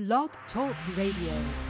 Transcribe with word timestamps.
Blog 0.00 0.30
Talk 0.54 0.74
Radio. 0.96 1.69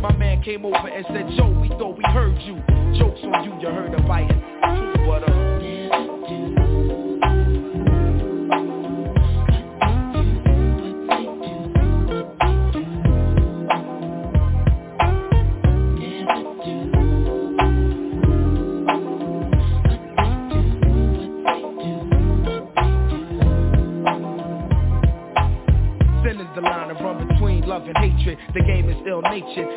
My 0.00 0.16
man 0.16 0.42
came 0.42 0.64
over 0.64 0.76
and 0.76 1.04
said, 1.08 1.26
Joe, 1.36 1.48
we 1.60 1.68
thought 1.68 1.96
we 1.96 2.04
heard 2.04 2.38
you. 2.42 2.56
Jokes 2.98 3.20
on 3.24 3.44
you, 3.44 3.60
you 3.60 3.68
heard 3.68 3.92
of 3.92 4.06
biting. 4.06 4.40
What 5.06 5.28
up? 5.28 5.57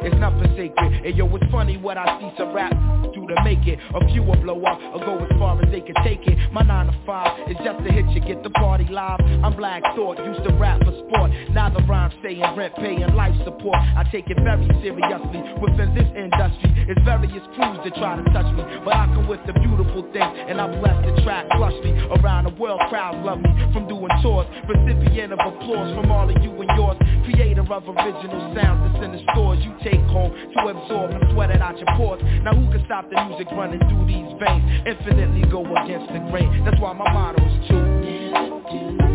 It's 0.04 0.20
nothing 0.20 0.54
sacred. 0.56 1.06
And 1.06 1.16
yo, 1.16 1.28
it's 1.36 1.52
funny 1.52 1.78
what 1.78 1.98
I 1.98 2.20
see 2.20 2.32
some 2.38 2.54
rap 2.54 2.74
do 3.14 3.21
to 3.36 3.44
make 3.44 3.68
it. 3.68 3.80
A 3.96 4.00
few 4.12 4.24
will 4.24 4.40
blow 4.42 4.60
up 4.66 4.80
or 4.94 5.00
go 5.00 5.18
as 5.24 5.32
far 5.40 5.62
as 5.62 5.72
they 5.72 5.82
can 5.82 5.96
take 6.04 6.28
it. 6.28 6.38
My 6.52 6.62
9 6.62 6.88
to 6.88 6.96
5 7.06 7.52
is 7.52 7.58
just 7.64 7.80
to 7.86 7.90
hit 7.92 8.06
you, 8.12 8.22
get 8.22 8.44
the 8.44 8.50
party 8.52 8.86
live. 8.90 9.20
I'm 9.44 9.56
Black 9.56 9.84
Thought, 9.96 10.18
used 10.20 10.44
to 10.44 10.54
rap 10.56 10.84
for 10.84 10.92
sport. 11.08 11.32
Now 11.52 11.70
the 11.70 11.84
rhyme 11.88 12.12
saying 12.24 12.44
rent, 12.56 12.76
paying 12.76 13.08
life 13.16 13.36
support. 13.44 13.78
I 13.78 14.04
take 14.12 14.30
it 14.30 14.38
very 14.44 14.68
seriously. 14.82 15.42
Within 15.62 15.94
this 15.96 16.10
industry, 16.16 16.72
it's 16.90 17.02
various 17.06 17.44
crews 17.56 17.80
that 17.84 17.96
try 17.96 18.18
to 18.20 18.26
touch 18.34 18.50
me. 18.56 18.64
But 18.84 18.96
I 18.96 19.06
come 19.14 19.28
with 19.28 19.42
the 19.48 19.54
beautiful 19.54 20.04
things, 20.12 20.32
and 20.50 20.60
I'm 20.60 20.82
bless 20.82 20.98
the 21.06 21.22
track 21.24 21.48
plushly. 21.56 21.94
Around 22.20 22.46
the 22.46 22.56
world, 22.62 22.82
crowds 22.90 23.18
love 23.26 23.40
me 23.40 23.52
from 23.74 23.88
doing 23.88 24.12
tours. 24.22 24.48
Recipient 24.68 25.34
of 25.34 25.40
applause 25.40 25.94
from 25.96 26.12
all 26.12 26.30
of 26.30 26.38
you 26.44 26.52
and 26.52 26.72
yours. 26.76 26.98
Creator 27.24 27.62
of 27.72 27.88
original 27.88 28.54
sounds 28.56 28.82
that's 28.92 29.06
in 29.06 29.12
the 29.14 29.22
stores 29.32 29.60
you 29.64 29.72
take 29.84 30.02
home 30.10 30.34
to 30.34 30.60
absorb 30.68 31.12
and 31.12 31.24
sweat 31.32 31.52
it 31.52 31.62
out 31.62 31.78
your 31.78 31.88
pores. 31.96 32.22
Now 32.44 32.54
who 32.54 32.66
can 32.72 32.84
stop 32.86 33.10
the 33.10 33.21
music 33.28 33.48
running 33.52 33.80
through 33.80 34.06
these 34.08 34.32
veins? 34.40 34.64
Infinitely 34.86 35.50
go 35.50 35.62
against 35.84 36.12
the 36.14 36.20
grain. 36.32 36.64
That's 36.66 36.80
why 36.82 36.94
my 36.94 37.12
motto 37.12 37.44
is 37.44 37.68
true. 37.68 39.11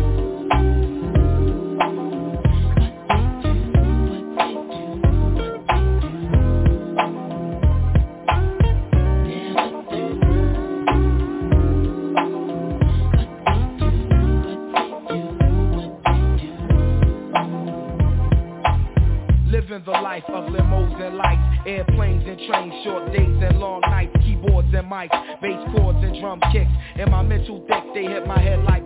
And 26.41 26.53
kicks. 26.53 27.09
My 27.09 27.21
mental 27.21 27.59
deck, 27.67 27.83
they 27.93 28.03
hit 28.03 28.27
my 28.27 28.39
head 28.39 28.63
like 28.63 28.76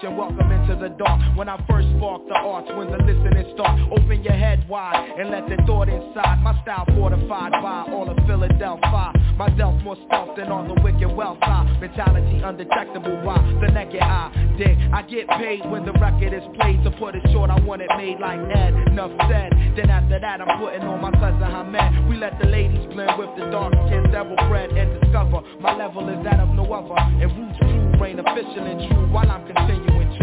embark 0.00 0.04
on 0.04 0.12
a. 0.12 0.22
Welcome 0.22 0.52
into 0.52 0.76
the 0.76 0.88
dark. 0.96 1.36
When 1.36 1.48
I 1.48 1.56
first 1.68 1.88
spark 1.96 2.26
the 2.28 2.34
arts, 2.34 2.68
when 2.76 2.90
the 2.90 2.98
listening 2.98 3.52
start, 3.54 3.80
open 3.90 4.22
your 4.22 4.34
head 4.34 4.66
wide 4.68 4.94
and 5.18 5.30
let 5.30 5.48
the 5.48 5.56
thought 5.66 5.88
inside. 5.88 6.42
My 6.42 6.60
style 6.62 6.86
fortified 6.94 7.52
by 7.52 7.86
all 7.92 8.08
of 8.08 8.16
Philadelphia. 8.26 9.12
My 9.36 9.48
delf 9.56 9.82
more 9.82 9.96
stealth 10.06 10.36
than 10.36 10.48
all 10.48 10.66
the 10.66 10.80
wicked 10.82 11.10
wealth 11.10 11.38
side. 11.40 11.80
Mentality 11.80 12.42
undetectable 12.44 13.20
why 13.22 13.38
the 13.60 13.72
naked 13.72 14.00
eye. 14.00 14.30
Dig, 14.58 14.78
I 14.92 15.02
get 15.02 15.26
paid 15.28 15.68
when 15.70 15.84
the 15.84 15.92
record 15.92 16.32
is 16.32 16.44
played. 16.54 16.82
To 16.84 16.90
put 16.92 17.14
it 17.14 17.22
short, 17.32 17.50
I 17.50 17.58
want 17.60 17.82
it 17.82 17.90
made 17.96 18.18
like 18.20 18.40
Ed. 18.54 18.74
Enough 18.88 19.12
said. 19.28 19.52
Then 19.76 19.90
after 19.90 20.20
that, 20.20 20.40
I'm 20.40 20.58
putting 20.58 20.82
on 20.82 21.00
my 21.00 21.10
cousin 21.12 21.42
Hamed. 21.42 22.08
We 22.08 22.16
let 22.16 22.38
the 22.38 22.46
ladies 22.46 22.84
blend 22.92 23.18
with 23.18 23.30
the 23.38 23.50
dark 23.50 23.72
skin, 23.86 24.10
devil 24.12 24.36
bread, 24.48 24.70
and 24.70 25.00
discover 25.00 25.40
my 25.60 25.74
level 25.76 26.08
is 26.08 26.22
that 26.24 26.40
of 26.40 26.48
no 26.50 26.64
other. 26.72 26.98
And 27.00 27.30
roots 27.32 27.58
true, 27.58 28.00
reign 28.00 28.18
official 28.18 28.64
and 28.64 28.80
true 28.90 29.08
while 29.10 29.30
I'm 29.30 29.46
continuing 29.46 29.81
to. 29.86 30.21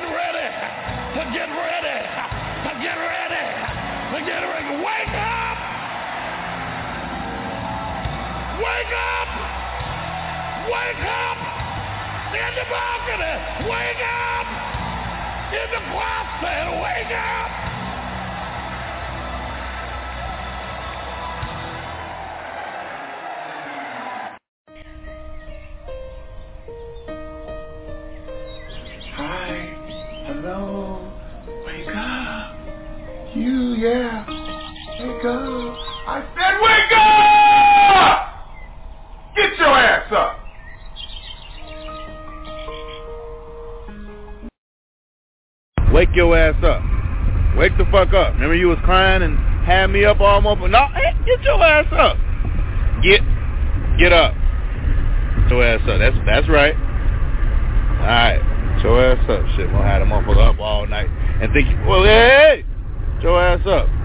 Getting 0.00 0.16
ready 0.16 0.48
to 1.12 1.24
get 1.30 1.48
ready 1.50 1.98
to 2.64 2.72
get 2.80 2.96
ready 2.96 3.44
to 4.12 4.18
get 4.24 4.40
ready. 4.40 4.76
Wake 4.80 5.12
up. 5.12 5.58
Wake 8.64 8.94
up. 8.96 9.28
Wake 10.72 11.04
up. 11.04 11.38
In 12.32 12.50
the 12.56 12.64
balcony. 12.72 13.34
Wake 13.68 14.00
up. 14.00 14.46
In 15.52 15.68
the 15.68 15.80
closet. 15.92 16.80
Wake 16.80 17.12
up. 17.12 17.69
Wake 47.60 47.76
the 47.76 47.84
fuck 47.92 48.14
up. 48.14 48.32
Remember 48.32 48.54
you 48.54 48.68
was 48.68 48.78
crying 48.84 49.20
and 49.20 49.36
had 49.66 49.88
me 49.88 50.06
up 50.06 50.18
almost. 50.18 50.62
No, 50.72 50.86
hey, 50.94 51.12
get 51.26 51.42
your 51.42 51.62
ass 51.62 51.84
up. 51.92 52.16
Get, 53.04 53.20
get 53.98 54.14
up. 54.14 54.32
Get 54.32 55.50
your 55.50 55.62
ass 55.62 55.82
up. 55.84 55.98
That's 55.98 56.16
that's 56.24 56.48
right. 56.48 56.72
All 56.72 58.06
right. 58.08 58.40
Get 58.76 58.84
your 58.84 59.04
ass 59.04 59.28
up. 59.28 59.44
Shit, 59.56 59.68
gonna 59.68 59.84
have 59.84 60.00
the 60.00 60.06
motherfucker 60.08 60.54
up 60.54 60.58
all 60.58 60.86
night 60.86 61.10
and 61.42 61.52
think, 61.52 61.68
well, 61.86 62.02
hey, 62.02 62.64
hey, 62.64 62.64
get 63.16 63.24
your 63.24 63.44
ass 63.44 63.60
up. 63.66 63.99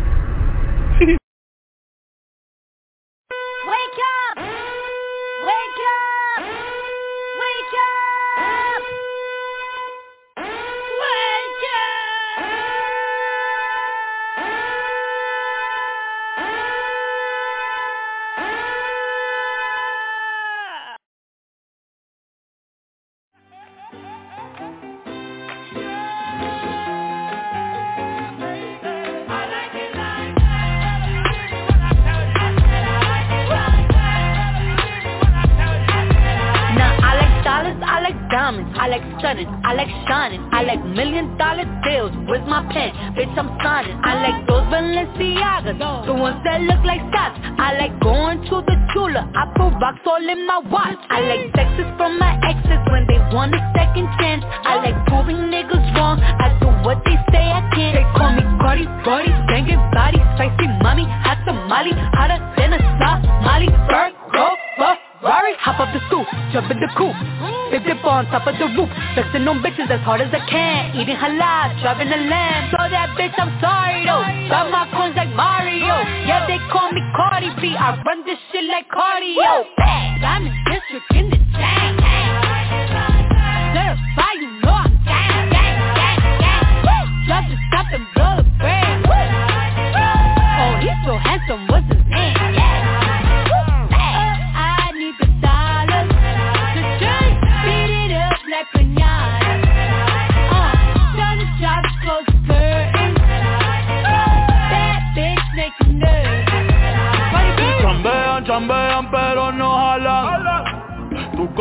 Halal, 72.07 72.25
driving 72.28 72.34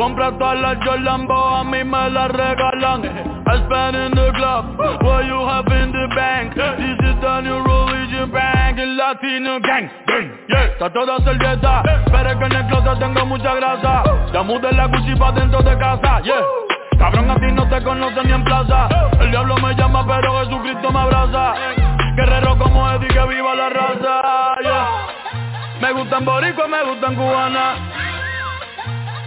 compras 0.05 0.37
todas 0.39 0.61
las 0.61 0.77
Jolambo, 0.85 1.35
a 1.35 1.65
mí 1.65 1.83
me 1.83 2.11
las 2.11 2.31
regalan. 2.31 3.05
I 3.47 3.57
spend 3.65 3.97
in 3.97 4.13
the 4.13 4.33
club, 4.37 4.77
what 5.03 5.25
you 5.25 5.41
have 5.49 5.65
in 5.81 5.93
the 5.93 6.07
bank. 6.15 6.53
This 6.55 7.01
is 7.09 7.17
the 7.23 7.41
new 7.41 7.65
religion 7.65 8.31
bank, 8.31 8.79
el 8.79 8.99
latino 8.99 9.61
gang. 9.61 9.89
gang, 10.07 10.69
está 10.73 10.93
toda 10.93 11.19
servieta, 11.25 11.83
pero 12.13 12.31
es 12.31 12.37
que 12.37 12.45
en 12.45 12.53
el 12.53 12.67
closet 12.67 12.99
tengo 12.99 13.25
mucha 13.25 13.55
grasa. 13.55 14.03
Ya 14.31 14.43
mudé 14.43 14.73
la 14.73 14.89
Gucci 14.89 15.15
dentro 15.41 15.63
de 15.63 15.79
casa, 15.79 16.21
yeah. 16.21 16.43
Cabrón, 16.99 17.31
a 17.31 17.37
ti 17.37 17.53
no 17.53 17.67
te 17.67 17.83
conocen 17.83 18.27
ni 18.27 18.33
en 18.33 18.45
plaza. 18.45 18.89
El 19.21 19.31
diablo 19.31 19.57
me 19.57 19.75
llama, 19.75 20.05
pero 20.07 20.45
Jesucristo 20.45 20.93
me 20.93 21.01
abraza. 21.01 21.55
Guerrero 22.15 22.59
como 22.59 22.91
Eddie, 22.91 23.09
que 23.09 23.27
viva 23.27 23.55
la 23.55 23.71
raza, 23.71 24.55
yeah. 24.61 24.89
Me 25.81 25.93
gustan 25.93 26.27
boricua, 26.27 26.69
me 26.69 26.85
gustan 26.85 27.15
cubana. 27.15 28.14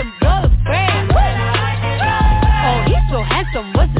Blow 0.00 0.40
the 0.40 0.48
brand. 0.64 1.12
Oh, 1.12 2.84
he's 2.86 3.04
so 3.10 3.22
handsome, 3.22 3.74
what's 3.74 3.99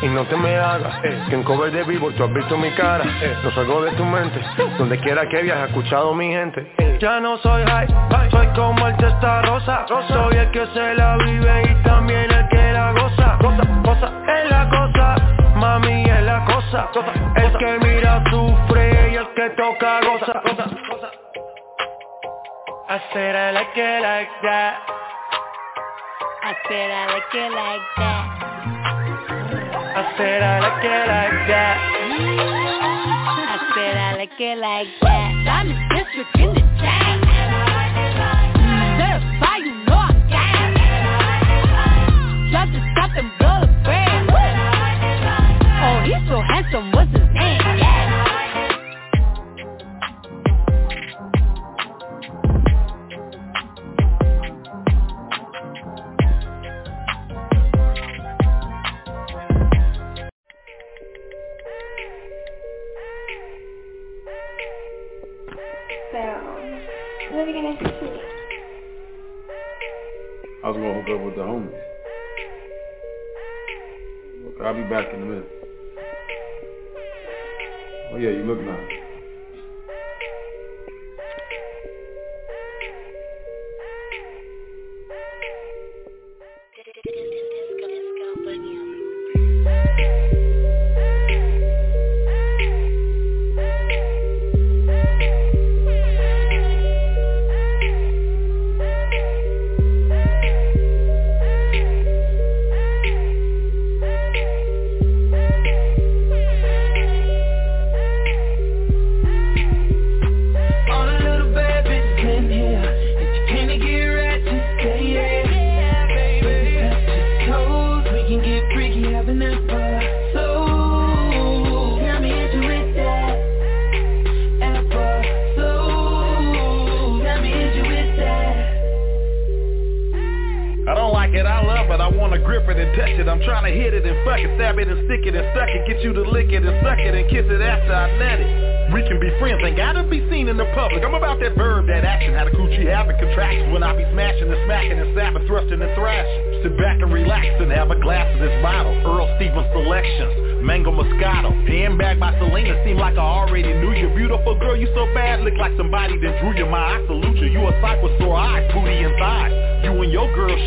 Y 0.00 0.08
no 0.08 0.24
te 0.26 0.36
me 0.36 0.56
hagas 0.56 1.00
Que 1.00 1.34
en 1.34 1.42
cover 1.42 1.72
de 1.72 1.82
vivo 1.84 2.10
tú 2.12 2.24
has 2.24 2.32
visto 2.32 2.56
mi 2.56 2.70
cara 2.72 3.04
No 3.42 3.50
salgo 3.52 3.82
de 3.82 3.92
tu 3.92 4.04
mente. 4.04 4.40
Donde 4.78 4.98
quiera 5.00 5.28
que 5.28 5.42
viajes, 5.42 5.70
escuchado 5.70 6.14
mi 6.14 6.28
gente 6.28 6.66
Ya 7.00 7.20
no 7.20 7.38
soy 7.38 7.64
high, 7.64 7.88
soy 8.30 8.46
como 8.48 8.88
el 8.88 8.96
testa 8.96 9.42
rosa. 9.42 9.86
Soy 9.88 10.36
el 10.36 10.50
que 10.50 10.66
se 10.66 10.94
la 10.94 11.16
vive 11.18 11.62
y 11.70 11.82
también 11.82 12.30
el 12.30 12.48
que 12.48 12.72
la 12.72 12.92
goza. 12.92 13.38
Cosa, 13.40 13.62
cosa, 13.84 14.12
es 14.26 14.50
la 14.50 14.68
cosa 14.68 15.14
Mami 15.56 16.04
es 16.04 16.22
la 16.22 16.44
cosa. 16.44 16.88
El 17.36 17.56
que 17.56 17.78
mira 17.86 18.22
sufre 18.30 19.10
y 19.12 19.16
el 19.16 19.28
que 19.34 19.50
toca 19.50 20.00
goza. 20.00 20.42
I 22.90 23.00
said 23.12 23.36
I 23.36 23.52
like 23.52 23.76
it 23.76 24.02
like 24.02 24.30
that. 24.42 24.76
I 26.42 26.54
said 26.68 26.90
I 26.90 27.06
like 27.12 27.34
it 27.34 27.52
like 27.52 27.82
that 27.96 29.07
said 30.18 30.42
I 30.42 30.58
like 30.58 30.84
it 30.84 31.06
like 31.06 31.46
that. 31.46 31.78
I 33.46 33.70
said 33.72 33.96
I 33.96 34.16
like 34.16 34.40
it 34.40 34.58
like 34.58 34.88
that. 35.02 35.46
I'm 35.46 35.68
district 35.94 36.36
in 36.40 36.54
the 36.54 36.60
chat. 36.82 37.27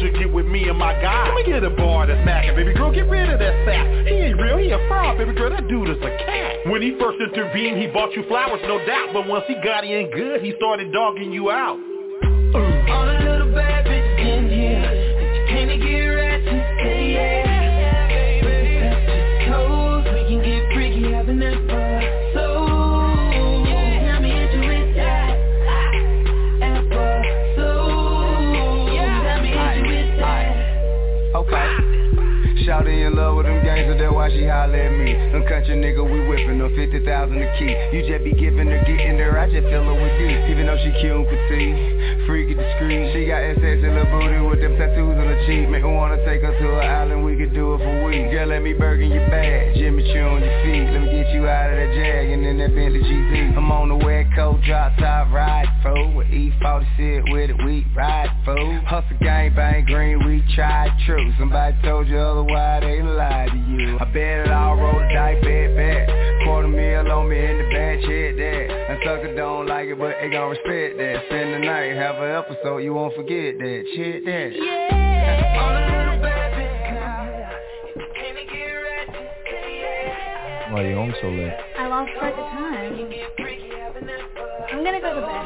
Should 0.01 0.17
get 0.17 0.33
with 0.33 0.45
me 0.47 0.67
and 0.67 0.77
my 0.77 0.93
guy. 0.99 1.29
Let 1.29 1.35
me 1.35 1.43
get 1.45 1.63
a 1.63 1.69
bar 1.69 2.07
that's 2.07 2.19
macking, 2.27 2.55
baby 2.55 2.73
girl, 2.73 2.91
get 2.91 3.07
rid 3.07 3.29
of 3.29 3.39
that 3.39 3.53
sap 3.65 3.85
He 4.07 4.15
ain't 4.15 4.41
real, 4.41 4.57
he 4.57 4.71
a 4.71 4.79
fraud, 4.87 5.17
baby 5.17 5.33
girl, 5.33 5.51
that 5.51 5.67
dude 5.67 5.89
is 5.89 6.01
a 6.01 6.13
cat. 6.25 6.65
When 6.65 6.81
he 6.81 6.97
first 6.99 7.21
intervened, 7.21 7.79
he 7.79 7.87
bought 7.87 8.11
you 8.13 8.23
flowers, 8.27 8.61
no 8.63 8.83
doubt. 8.85 9.13
But 9.13 9.27
once 9.27 9.45
he 9.47 9.55
got 9.63 9.83
in 9.85 10.09
good, 10.11 10.41
he 10.41 10.53
started 10.57 10.91
dogging 10.91 11.31
you 11.31 11.51
out. 11.51 11.77
All 12.53 13.05
the 13.05 13.17
little 13.23 13.53
bad 13.53 13.85
bitches 13.85 14.19
in 14.19 14.49
here. 14.49 15.47
Came 15.47 15.67
to 15.69 15.77
get 15.77 16.05
ratchet, 16.09 16.30
Shouty 32.81 33.05
in 33.05 33.15
love 33.15 33.37
with 33.37 33.45
them 33.45 33.61
gangsters, 33.63 34.01
that's 34.01 34.13
why 34.13 34.29
she 34.33 34.49
holler 34.49 34.73
at 34.73 34.93
me. 34.97 35.13
Them 35.13 35.45
country 35.45 35.77
nigga, 35.77 36.01
we 36.01 36.25
whipping 36.25 36.57
them 36.57 36.73
50,000 36.73 37.05
a 37.05 37.47
key. 37.61 37.77
You 37.93 38.01
just 38.09 38.25
be 38.25 38.33
giving 38.33 38.67
her, 38.73 38.81
getting 38.89 39.21
there, 39.21 39.37
I 39.37 39.45
just 39.45 39.69
fill 39.69 39.85
her 39.85 39.93
with 39.93 40.17
D. 40.17 40.25
Even 40.49 40.65
though 40.65 40.81
she 40.81 40.89
cute 40.97 41.13
and 41.13 41.29
petite, 41.29 42.25
freaky 42.25 42.57
discreet. 42.57 43.13
She 43.13 43.29
got 43.29 43.45
SS 43.53 43.85
in 43.85 43.93
her 43.93 44.09
booty 44.09 44.41
with 44.41 44.65
them 44.65 44.73
tattoos 44.81 45.13
on 45.13 45.29
her 45.29 45.39
cheek. 45.45 45.69
Make 45.69 45.85
me 45.85 45.93
wanna 45.93 46.17
take 46.25 46.41
her 46.41 46.57
to 46.57 46.67
an 46.81 46.89
island, 46.89 47.21
we 47.21 47.37
could 47.37 47.53
do 47.53 47.77
it 47.77 47.85
for 47.85 47.93
weeks. 48.09 48.33
Girl, 48.33 48.49
let 48.49 48.65
me 48.65 48.73
burger 48.73 49.05
your 49.05 49.29
bag, 49.29 49.77
Jimmy 49.77 50.01
Choo 50.09 50.25
on 50.25 50.41
your 50.41 50.57
feet. 50.65 50.89
Let 50.89 51.05
me 51.05 51.09
get 51.13 51.29
you 51.37 51.45
out 51.45 51.69
of 51.69 51.77
that 51.77 51.93
Jag 51.93 52.33
and 52.33 52.41
then 52.41 52.57
that 52.57 52.73
Bentley 52.73 53.05
GT. 53.05 53.53
I'm 53.57 53.69
on 53.69 53.89
the 53.89 53.99
wet 54.01 54.25
coat, 54.33 54.57
drop 54.65 54.97
top, 54.97 55.29
ride 55.29 55.70
for 55.81 56.15
with 56.15 56.27
E40 56.27 56.85
sit 56.97 57.33
with 57.33 57.49
it, 57.49 57.65
we 57.65 57.85
ride 57.95 58.29
for. 58.45 58.55
Hustle 58.85 59.17
gang 59.21 59.53
bang 59.55 59.85
green, 59.85 60.25
we 60.25 60.43
tried 60.55 60.91
true. 61.05 61.33
Somebody 61.39 61.75
told 61.83 62.07
you 62.07 62.17
otherwise, 62.17 62.81
they 62.83 63.01
lied 63.01 63.49
to 63.51 63.57
you. 63.57 63.97
I 63.99 64.05
bet 64.05 64.45
it 64.45 64.51
all, 64.51 64.75
roll 64.75 64.93
the 64.93 65.07
dice, 65.13 65.43
bet, 65.43 65.75
bet. 65.75 66.09
Quarter 66.45 66.67
meal 66.67 67.11
on 67.11 67.29
me 67.29 67.37
in 67.37 67.57
the 67.57 67.63
bag, 67.73 67.99
check 68.01 68.35
that. 68.37 68.67
And 68.91 68.99
sucker 69.03 69.35
don't 69.35 69.67
like 69.67 69.87
it, 69.87 69.97
but 69.97 70.15
they 70.21 70.29
gon' 70.29 70.49
respect 70.49 70.97
that. 70.97 71.23
Spend 71.27 71.53
the 71.53 71.59
night, 71.59 71.95
have 71.95 72.15
an 72.17 72.31
episode, 72.31 72.79
you 72.79 72.93
won't 72.93 73.15
forget 73.15 73.57
that. 73.57 73.83
Check 73.95 74.23
that. 74.25 74.51
All 75.57 75.73
the 75.73 75.81
little 75.81 76.21
bad 76.21 76.53
bitches 76.53 76.89
in 76.89 76.95
here. 77.33 77.51
If 77.85 78.01
you 78.01 78.07
came 78.15 78.35
to 78.35 78.45
get 78.53 78.73
ratchet, 78.73 79.29
say 79.49 79.81
yeah. 79.81 80.73
Why 80.73 80.81
are 80.81 80.87
you 80.89 80.95
home 80.95 81.13
so 81.21 81.27
late? 81.29 81.53
I 81.77 81.87
lost 81.87 82.11
track 82.17 82.33
of 82.33 82.45
time. 82.53 82.61
I'm 84.71 84.85
gonna 84.85 85.01
go 85.01 85.13
to 85.13 85.21
bed, 85.21 85.40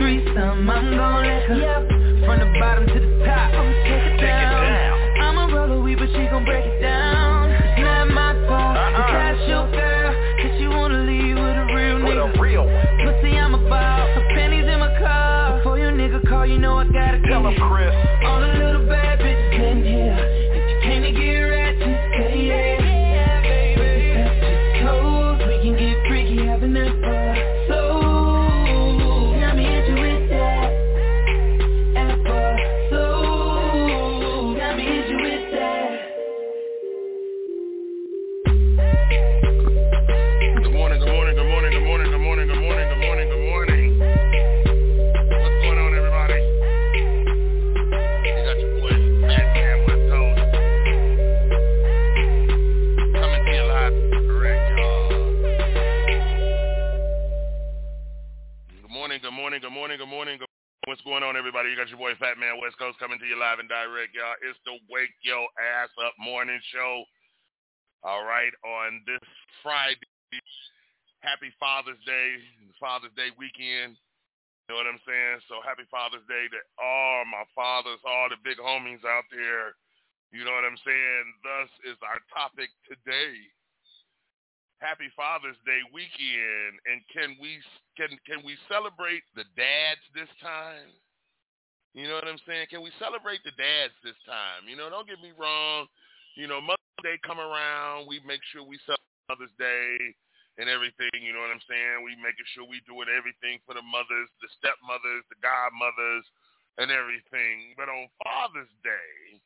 threesome, 0.00 0.70
I'm 0.70 0.96
gon' 0.96 1.26
let 1.26 1.42
her. 1.44 1.56
Yep, 1.56 1.79
on, 61.30 61.38
everybody? 61.38 61.70
You 61.70 61.78
got 61.78 61.86
your 61.86 62.02
boy 62.02 62.18
Fat 62.18 62.42
Man 62.42 62.58
West 62.58 62.74
Coast 62.74 62.98
coming 62.98 63.14
to 63.22 63.28
you 63.30 63.38
live 63.38 63.62
and 63.62 63.70
direct, 63.70 64.10
y'all. 64.18 64.34
It's 64.42 64.58
the 64.66 64.74
Wake 64.90 65.14
Yo 65.22 65.46
Ass 65.78 65.86
Up 66.02 66.10
Morning 66.18 66.58
Show. 66.74 67.06
All 68.02 68.26
right, 68.26 68.50
on 68.66 69.06
this 69.06 69.22
Friday, 69.62 70.10
happy 71.22 71.54
Father's 71.62 72.02
Day, 72.02 72.34
Father's 72.82 73.14
Day 73.14 73.30
weekend. 73.38 73.94
You 73.94 74.74
know 74.74 74.82
what 74.82 74.90
I'm 74.90 74.98
saying? 75.06 75.46
So 75.46 75.62
happy 75.62 75.86
Father's 75.86 76.26
Day 76.26 76.50
to 76.50 76.58
all 76.82 77.22
my 77.30 77.46
fathers, 77.54 78.02
all 78.02 78.26
the 78.26 78.40
big 78.42 78.58
homies 78.58 79.06
out 79.06 79.30
there. 79.30 79.78
You 80.34 80.42
know 80.42 80.50
what 80.58 80.66
I'm 80.66 80.82
saying? 80.82 81.24
Thus 81.46 81.94
is 81.94 81.98
our 82.02 82.18
topic 82.34 82.74
today. 82.90 83.38
Happy 84.82 85.14
Father's 85.14 85.62
Day 85.62 85.78
weekend, 85.94 86.74
and 86.90 86.98
can 87.14 87.38
we 87.38 87.62
can 87.94 88.18
can 88.26 88.42
we 88.42 88.58
celebrate 88.66 89.22
the 89.38 89.46
dads 89.54 90.02
this 90.10 90.32
time? 90.42 90.90
You 91.94 92.06
know 92.06 92.14
what 92.22 92.30
I'm 92.30 92.38
saying? 92.46 92.70
Can 92.70 92.86
we 92.86 92.94
celebrate 93.02 93.42
the 93.42 93.54
dads 93.58 93.94
this 94.06 94.18
time? 94.22 94.70
You 94.70 94.78
know, 94.78 94.86
don't 94.86 95.10
get 95.10 95.18
me 95.18 95.34
wrong. 95.34 95.90
You 96.38 96.46
know, 96.46 96.62
Mother's 96.62 97.02
Day 97.02 97.18
come 97.26 97.42
around, 97.42 98.06
we 98.06 98.22
make 98.22 98.40
sure 98.54 98.62
we 98.62 98.78
celebrate 98.86 99.26
Mother's 99.26 99.56
Day 99.58 100.14
and 100.62 100.70
everything, 100.70 101.18
you 101.18 101.34
know 101.34 101.42
what 101.42 101.50
I'm 101.50 101.64
saying? 101.66 102.06
We 102.06 102.14
making 102.20 102.46
sure 102.54 102.62
we 102.62 102.84
doing 102.86 103.10
everything 103.10 103.58
for 103.66 103.74
the 103.74 103.82
mothers, 103.82 104.30
the 104.38 104.50
stepmothers, 104.60 105.26
the 105.32 105.40
godmothers, 105.42 106.22
and 106.78 106.94
everything. 106.94 107.74
But 107.74 107.90
on 107.90 108.06
Father's 108.22 108.70
Day, 108.86 109.40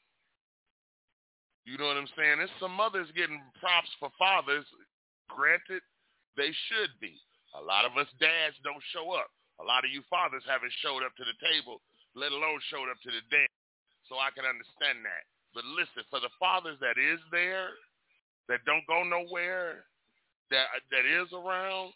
you 1.64 1.80
know 1.80 1.88
what 1.88 1.96
I'm 1.96 2.10
saying? 2.12 2.44
There's 2.44 2.60
some 2.60 2.76
mothers 2.76 3.08
getting 3.16 3.40
props 3.56 3.88
for 3.96 4.12
fathers. 4.20 4.68
Granted, 5.32 5.80
they 6.36 6.52
should 6.68 6.92
be. 7.00 7.16
A 7.56 7.62
lot 7.62 7.88
of 7.88 7.96
us 7.96 8.10
dads 8.20 8.58
don't 8.60 8.82
show 8.92 9.16
up. 9.16 9.32
A 9.62 9.64
lot 9.64 9.86
of 9.86 9.94
you 9.94 10.04
fathers 10.10 10.44
haven't 10.44 10.74
showed 10.82 11.06
up 11.06 11.14
to 11.16 11.24
the 11.24 11.38
table, 11.40 11.80
let 12.14 12.33
alone 12.33 12.59
showed 12.71 12.90
up 12.90 12.99
to 13.02 13.11
the 13.11 13.23
dance. 13.30 13.52
So 14.09 14.21
I 14.21 14.30
can 14.35 14.44
understand 14.44 15.02
that. 15.06 15.25
But 15.54 15.64
listen, 15.64 16.02
for 16.11 16.18
the 16.21 16.33
fathers 16.37 16.78
that 16.83 16.99
is 16.99 17.23
there, 17.30 17.73
that 18.49 18.64
don't 18.68 18.85
go 18.87 19.02
nowhere, 19.02 19.88
that 20.50 20.68
that 20.92 21.06
is 21.09 21.33
around, 21.33 21.94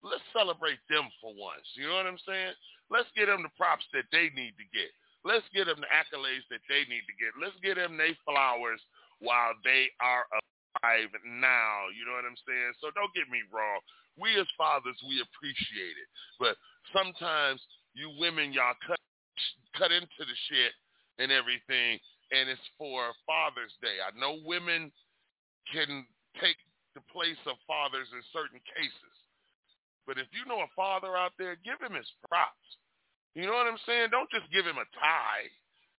let's 0.00 0.24
celebrate 0.32 0.80
them 0.88 1.10
for 1.20 1.34
once. 1.36 1.66
You 1.76 1.90
know 1.90 1.98
what 2.00 2.08
I'm 2.08 2.22
saying? 2.24 2.56
Let's 2.88 3.10
get 3.12 3.26
them 3.26 3.44
the 3.44 3.52
props 3.58 3.84
that 3.92 4.08
they 4.10 4.32
need 4.32 4.56
to 4.56 4.66
get. 4.72 4.90
Let's 5.22 5.46
get 5.54 5.70
them 5.70 5.78
the 5.78 5.90
accolades 5.92 6.46
that 6.50 6.64
they 6.66 6.88
need 6.88 7.06
to 7.06 7.16
get. 7.20 7.36
Let's 7.38 7.58
get 7.62 7.78
them 7.78 8.00
their 8.00 8.16
flowers 8.26 8.80
while 9.22 9.54
they 9.62 9.92
are 10.02 10.26
alive 10.32 11.12
now. 11.22 11.92
You 11.94 12.02
know 12.08 12.16
what 12.18 12.26
I'm 12.26 12.38
saying? 12.42 12.74
So 12.82 12.90
don't 12.96 13.12
get 13.14 13.30
me 13.30 13.46
wrong. 13.52 13.78
We 14.18 14.34
as 14.40 14.50
fathers, 14.58 14.98
we 15.06 15.22
appreciate 15.22 15.96
it. 15.96 16.08
But 16.42 16.58
sometimes 16.90 17.62
you 17.94 18.10
women, 18.18 18.50
y'all 18.52 18.76
cut 18.82 18.98
cut 19.76 19.92
into 19.92 20.22
the 20.22 20.38
shit 20.48 20.72
and 21.18 21.30
everything, 21.30 22.00
and 22.32 22.48
it's 22.48 22.68
for 22.78 23.12
Father's 23.26 23.74
Day. 23.80 24.00
I 24.00 24.10
know 24.18 24.40
women 24.44 24.90
can 25.70 26.06
take 26.40 26.56
the 26.94 27.04
place 27.12 27.40
of 27.48 27.56
fathers 27.64 28.08
in 28.12 28.20
certain 28.32 28.60
cases. 28.76 29.14
But 30.04 30.18
if 30.18 30.26
you 30.34 30.44
know 30.44 30.60
a 30.66 30.70
father 30.74 31.14
out 31.16 31.32
there, 31.38 31.56
give 31.62 31.78
him 31.78 31.94
his 31.94 32.08
props. 32.26 32.66
You 33.38 33.46
know 33.46 33.56
what 33.56 33.70
I'm 33.70 33.80
saying? 33.86 34.10
Don't 34.10 34.28
just 34.28 34.50
give 34.52 34.66
him 34.66 34.76
a 34.76 34.88
tie. 34.98 35.48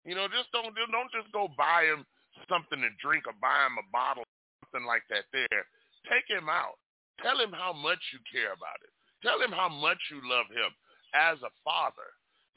You 0.06 0.14
know, 0.14 0.28
just 0.28 0.52
don't 0.52 0.76
don't 0.76 1.14
just 1.16 1.32
go 1.32 1.48
buy 1.56 1.88
him 1.88 2.06
something 2.52 2.82
to 2.84 2.92
drink 3.00 3.26
or 3.26 3.34
buy 3.40 3.66
him 3.66 3.80
a 3.80 3.88
bottle, 3.90 4.28
something 4.62 4.86
like 4.86 5.08
that. 5.10 5.26
There, 5.32 5.64
take 6.12 6.28
him 6.28 6.52
out. 6.52 6.78
Tell 7.24 7.40
him 7.40 7.56
how 7.56 7.72
much 7.72 8.02
you 8.12 8.20
care 8.28 8.52
about 8.52 8.84
it. 8.84 8.92
Tell 9.24 9.40
him 9.40 9.56
how 9.56 9.72
much 9.72 10.02
you 10.12 10.20
love 10.28 10.52
him 10.52 10.70
as 11.16 11.40
a 11.40 11.54
father. 11.64 12.10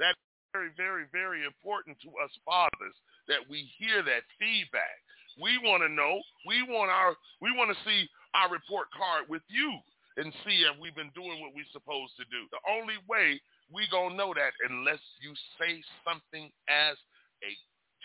That's 0.02 0.18
very, 0.56 0.72
very, 0.76 1.04
very 1.12 1.44
important 1.44 2.00
to 2.00 2.08
us 2.24 2.32
fathers 2.44 2.96
that 3.28 3.44
we 3.48 3.68
hear 3.76 4.00
that 4.00 4.24
feedback. 4.40 4.96
We 5.36 5.60
want 5.60 5.84
to 5.84 5.92
know. 5.92 6.16
We 6.48 6.64
want 6.64 6.88
our. 6.88 7.12
We 7.44 7.52
want 7.52 7.68
to 7.68 7.84
see 7.84 8.08
our 8.32 8.48
report 8.48 8.88
card 8.96 9.28
with 9.28 9.44
you 9.52 9.76
and 10.16 10.32
see 10.48 10.64
if 10.64 10.72
we've 10.80 10.96
been 10.96 11.12
doing 11.12 11.44
what 11.44 11.52
we're 11.52 11.68
supposed 11.76 12.16
to 12.16 12.24
do. 12.32 12.48
The 12.48 12.64
only 12.72 12.96
way 13.04 13.36
we 13.68 13.84
gonna 13.92 14.16
know 14.16 14.32
that 14.32 14.56
unless 14.64 15.02
you 15.20 15.36
say 15.60 15.84
something 16.08 16.48
as 16.72 16.96
a 17.44 17.52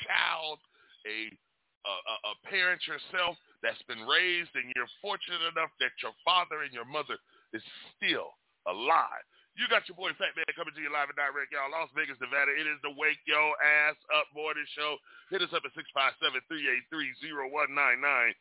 child, 0.04 0.60
a, 1.08 1.32
a 1.32 1.96
a 2.28 2.34
parent 2.52 2.84
yourself 2.84 3.40
that's 3.64 3.80
been 3.88 4.04
raised, 4.04 4.52
and 4.60 4.68
you're 4.76 4.92
fortunate 5.00 5.56
enough 5.56 5.72
that 5.80 5.96
your 6.04 6.16
father 6.28 6.68
and 6.68 6.76
your 6.76 6.90
mother 6.90 7.16
is 7.56 7.64
still 7.96 8.36
alive. 8.68 9.24
You 9.60 9.68
got 9.68 9.84
your 9.92 10.00
boy 10.00 10.16
Fat 10.16 10.32
Man 10.36 10.48
coming 10.56 10.74
to 10.74 10.82
you 10.82 10.90
live 10.90 11.12
and 11.12 11.20
direct, 11.20 11.52
y'all. 11.52 11.68
Las 11.68 11.92
Vegas, 11.92 12.16
Nevada. 12.24 12.56
It 12.56 12.64
is 12.66 12.80
the 12.82 12.96
Wake 12.96 13.20
Yo 13.28 13.52
Ass 13.60 14.00
Up 14.16 14.32
Morning 14.32 14.64
Show. 14.74 14.96
Hit 15.28 15.44
us 15.44 15.52
up 15.52 15.68
at 15.68 15.76
657-383-0199 15.76 18.32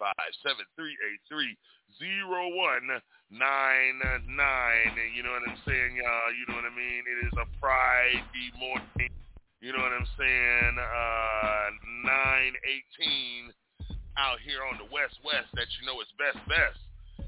five 0.00 0.32
seven 0.40 0.64
three 0.80 0.96
eight 1.04 1.20
three 1.28 1.52
zero 2.00 2.48
one 2.56 2.88
nine 3.28 4.00
nine. 4.00 4.92
And 4.96 5.12
you 5.12 5.20
know 5.20 5.36
what 5.36 5.44
I'm 5.44 5.60
saying, 5.68 6.00
y'all? 6.00 6.32
You 6.32 6.48
know 6.48 6.56
what 6.56 6.64
I 6.64 6.72
mean? 6.72 7.04
It 7.04 7.28
is 7.28 7.36
a 7.36 7.44
Friday 7.60 8.48
morning. 8.56 9.12
You 9.60 9.76
know 9.76 9.84
what 9.84 9.92
I'm 9.92 10.08
saying? 10.16 10.74
Uh, 10.80 11.68
nine 12.08 12.56
eighteen 12.64 13.52
out 14.16 14.40
here 14.40 14.64
on 14.64 14.80
the 14.80 14.88
West 14.88 15.20
West. 15.20 15.52
That 15.52 15.68
you 15.76 15.84
know 15.84 16.00
is 16.00 16.08
best 16.16 16.40
best. 16.48 16.80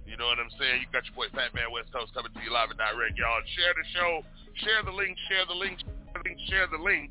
You 0.07 0.17
know 0.19 0.27
what 0.27 0.39
I'm 0.43 0.53
saying? 0.59 0.83
You 0.83 0.89
got 0.93 1.07
your 1.07 1.15
boy 1.15 1.29
Fat 1.33 1.55
Man 1.55 1.71
West 1.73 1.93
Coast 1.95 2.13
coming 2.13 2.33
to 2.35 2.41
you 2.43 2.53
live 2.53 2.71
and 2.71 2.79
direct, 2.79 3.17
y'all. 3.17 3.41
Share 3.57 3.75
the 3.75 3.87
show. 3.95 4.13
Share 4.61 4.83
the 4.85 4.95
link. 4.95 5.17
Share 5.31 5.47
the 5.47 5.57
link. 5.57 5.79
Share 5.81 6.13
the 6.13 6.23
link. 6.27 6.39
Share 6.51 6.69
the 6.69 6.81
link. 6.83 7.09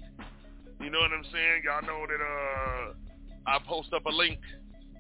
You 0.81 0.89
know 0.89 0.99
what 0.99 1.13
I'm 1.13 1.25
saying? 1.29 1.61
Y'all 1.61 1.85
know 1.85 2.03
that 2.09 2.21
uh, 2.21 2.97
I 3.45 3.61
post 3.69 3.93
up 3.93 4.05
a 4.05 4.13
link 4.13 4.41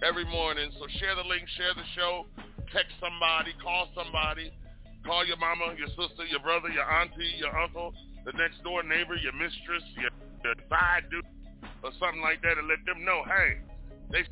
every 0.05 0.25
morning. 0.25 0.69
So 0.77 0.85
share 1.01 1.17
the 1.17 1.25
link, 1.25 1.45
share 1.57 1.73
the 1.73 1.85
show, 1.97 2.25
text 2.73 2.93
somebody, 3.01 3.53
call 3.61 3.89
somebody, 3.97 4.53
call 5.05 5.25
your 5.25 5.37
mama, 5.37 5.73
your 5.77 5.89
sister, 5.97 6.25
your 6.29 6.41
brother, 6.41 6.69
your 6.69 6.85
auntie, 6.85 7.33
your 7.37 7.53
uncle, 7.57 7.93
the 8.25 8.33
next 8.37 8.61
door 8.61 8.81
neighbor, 8.83 9.17
your 9.17 9.33
mistress, 9.33 9.81
your, 9.97 10.13
your 10.45 10.57
side 10.69 11.09
dude, 11.09 11.25
or 11.81 11.89
something 11.97 12.21
like 12.21 12.41
that, 12.41 12.57
and 12.57 12.69
let 12.69 12.81
them 12.85 13.05
know, 13.05 13.25
hey, 13.25 13.61
they 14.13 14.25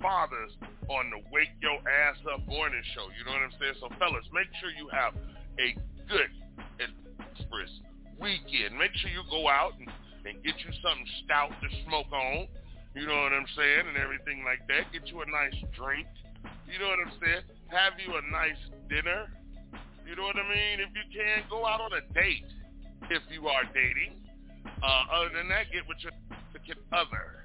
fathers 0.00 0.52
on 0.88 1.10
the 1.10 1.20
Wake 1.30 1.54
Your 1.60 1.78
Ass 1.78 2.18
Up 2.28 2.42
morning 2.46 2.82
show. 2.94 3.08
You 3.14 3.24
know 3.24 3.32
what 3.36 3.44
I'm 3.46 3.56
saying? 3.60 3.78
So 3.80 3.88
fellas, 3.98 4.26
make 4.32 4.48
sure 4.60 4.70
you 4.74 4.88
have 4.92 5.14
a 5.58 5.76
good 6.08 6.30
and 6.80 6.92
prosperous 7.16 7.72
weekend. 8.20 8.76
Make 8.76 8.92
sure 9.00 9.10
you 9.10 9.24
go 9.30 9.48
out 9.48 9.74
and, 9.78 9.88
and 10.26 10.42
get 10.44 10.56
you 10.60 10.70
something 10.82 11.08
stout 11.24 11.52
to 11.62 11.68
smoke 11.86 12.10
on. 12.12 12.48
You 12.94 13.06
know 13.06 13.22
what 13.22 13.32
I'm 13.32 13.48
saying? 13.54 13.84
And 13.86 13.96
everything 13.96 14.42
like 14.44 14.66
that. 14.66 14.90
Get 14.90 15.06
you 15.08 15.22
a 15.22 15.28
nice 15.30 15.56
drink. 15.78 16.08
You 16.66 16.78
know 16.78 16.90
what 16.90 17.00
I'm 17.00 17.14
saying? 17.22 17.44
Have 17.70 17.94
you 18.02 18.14
a 18.18 18.24
nice 18.30 18.60
dinner. 18.90 19.30
You 20.06 20.16
know 20.18 20.26
what 20.26 20.36
I 20.36 20.46
mean? 20.48 20.82
If 20.82 20.90
you 20.90 21.06
can, 21.14 21.46
go 21.48 21.66
out 21.66 21.80
on 21.80 21.94
a 21.94 22.02
date 22.12 22.46
if 23.10 23.22
you 23.30 23.46
are 23.46 23.62
dating. 23.70 24.18
Uh, 24.82 25.02
other 25.14 25.30
than 25.34 25.48
that, 25.48 25.70
get 25.70 25.86
with 25.86 26.02
your 26.02 26.12
other. 26.92 27.39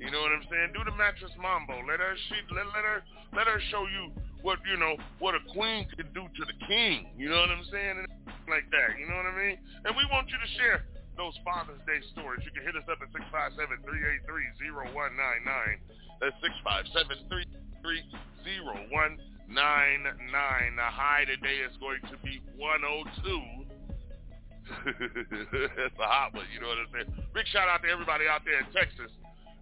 You 0.00 0.08
know 0.08 0.24
what 0.24 0.32
I'm 0.32 0.48
saying? 0.48 0.72
Do 0.72 0.80
the 0.82 0.96
mattress 0.96 1.30
mambo. 1.36 1.76
Let 1.84 2.00
her 2.00 2.16
she 2.32 2.40
let, 2.56 2.72
let 2.72 2.88
her 2.88 3.04
let 3.36 3.44
her 3.46 3.60
show 3.68 3.84
you 3.84 4.08
what 4.40 4.56
you 4.64 4.80
know 4.80 4.96
what 5.20 5.36
a 5.36 5.44
queen 5.52 5.84
can 5.92 6.08
do 6.16 6.24
to 6.24 6.42
the 6.48 6.56
king. 6.64 7.12
You 7.20 7.28
know 7.28 7.36
what 7.36 7.52
I'm 7.52 7.68
saying? 7.68 8.00
And 8.00 8.08
like 8.48 8.64
that. 8.72 8.96
You 8.96 9.04
know 9.06 9.20
what 9.20 9.28
I 9.28 9.36
mean? 9.36 9.60
And 9.84 9.92
we 9.92 10.08
want 10.08 10.32
you 10.32 10.40
to 10.40 10.48
share 10.56 10.88
those 11.20 11.36
Father's 11.44 11.84
Day 11.84 12.00
stories, 12.16 12.40
you 12.48 12.52
can 12.56 12.64
hit 12.64 12.72
us 12.72 12.88
up 12.88 12.96
at 13.04 13.12
657-383-0199. 13.12 14.24
That's 16.16 16.32
657-383-0199. 17.84 19.20
The 19.52 20.80
high 20.80 21.28
today 21.28 21.60
is 21.60 21.76
going 21.76 22.00
to 22.08 22.16
be 22.24 22.40
102. 22.56 23.68
That's 25.76 25.98
a 26.00 26.08
hot 26.08 26.32
one, 26.32 26.48
you 26.54 26.60
know 26.64 26.72
what 26.72 26.78
I'm 26.78 26.86
saying? 26.88 27.12
Big 27.34 27.44
shout 27.52 27.68
out 27.68 27.82
to 27.82 27.88
everybody 27.92 28.24
out 28.24 28.40
there 28.48 28.60
in 28.64 28.72
Texas. 28.72 29.12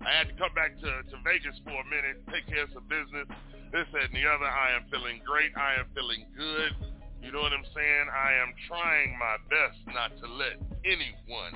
I 0.09 0.17
had 0.17 0.33
to 0.33 0.37
come 0.41 0.57
back 0.57 0.73
to, 0.81 0.89
to 1.05 1.17
Vegas 1.21 1.61
for 1.69 1.77
a 1.77 1.85
minute, 1.85 2.25
take 2.33 2.49
care 2.49 2.65
of 2.65 2.73
some 2.73 2.89
business. 2.89 3.29
This, 3.69 3.85
that, 3.93 4.09
and 4.09 4.17
the 4.17 4.25
other. 4.25 4.49
I 4.49 4.73
am 4.73 4.89
feeling 4.89 5.21
great. 5.21 5.53
I 5.53 5.77
am 5.77 5.85
feeling 5.93 6.25
good. 6.33 6.73
You 7.21 7.29
know 7.29 7.45
what 7.45 7.53
I'm 7.53 7.69
saying? 7.77 8.07
I 8.09 8.41
am 8.41 8.57
trying 8.65 9.13
my 9.21 9.37
best 9.53 9.77
not 9.93 10.17
to 10.25 10.27
let 10.33 10.57
anyone 10.89 11.53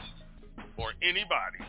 or 0.76 0.92
anybody 1.00 1.64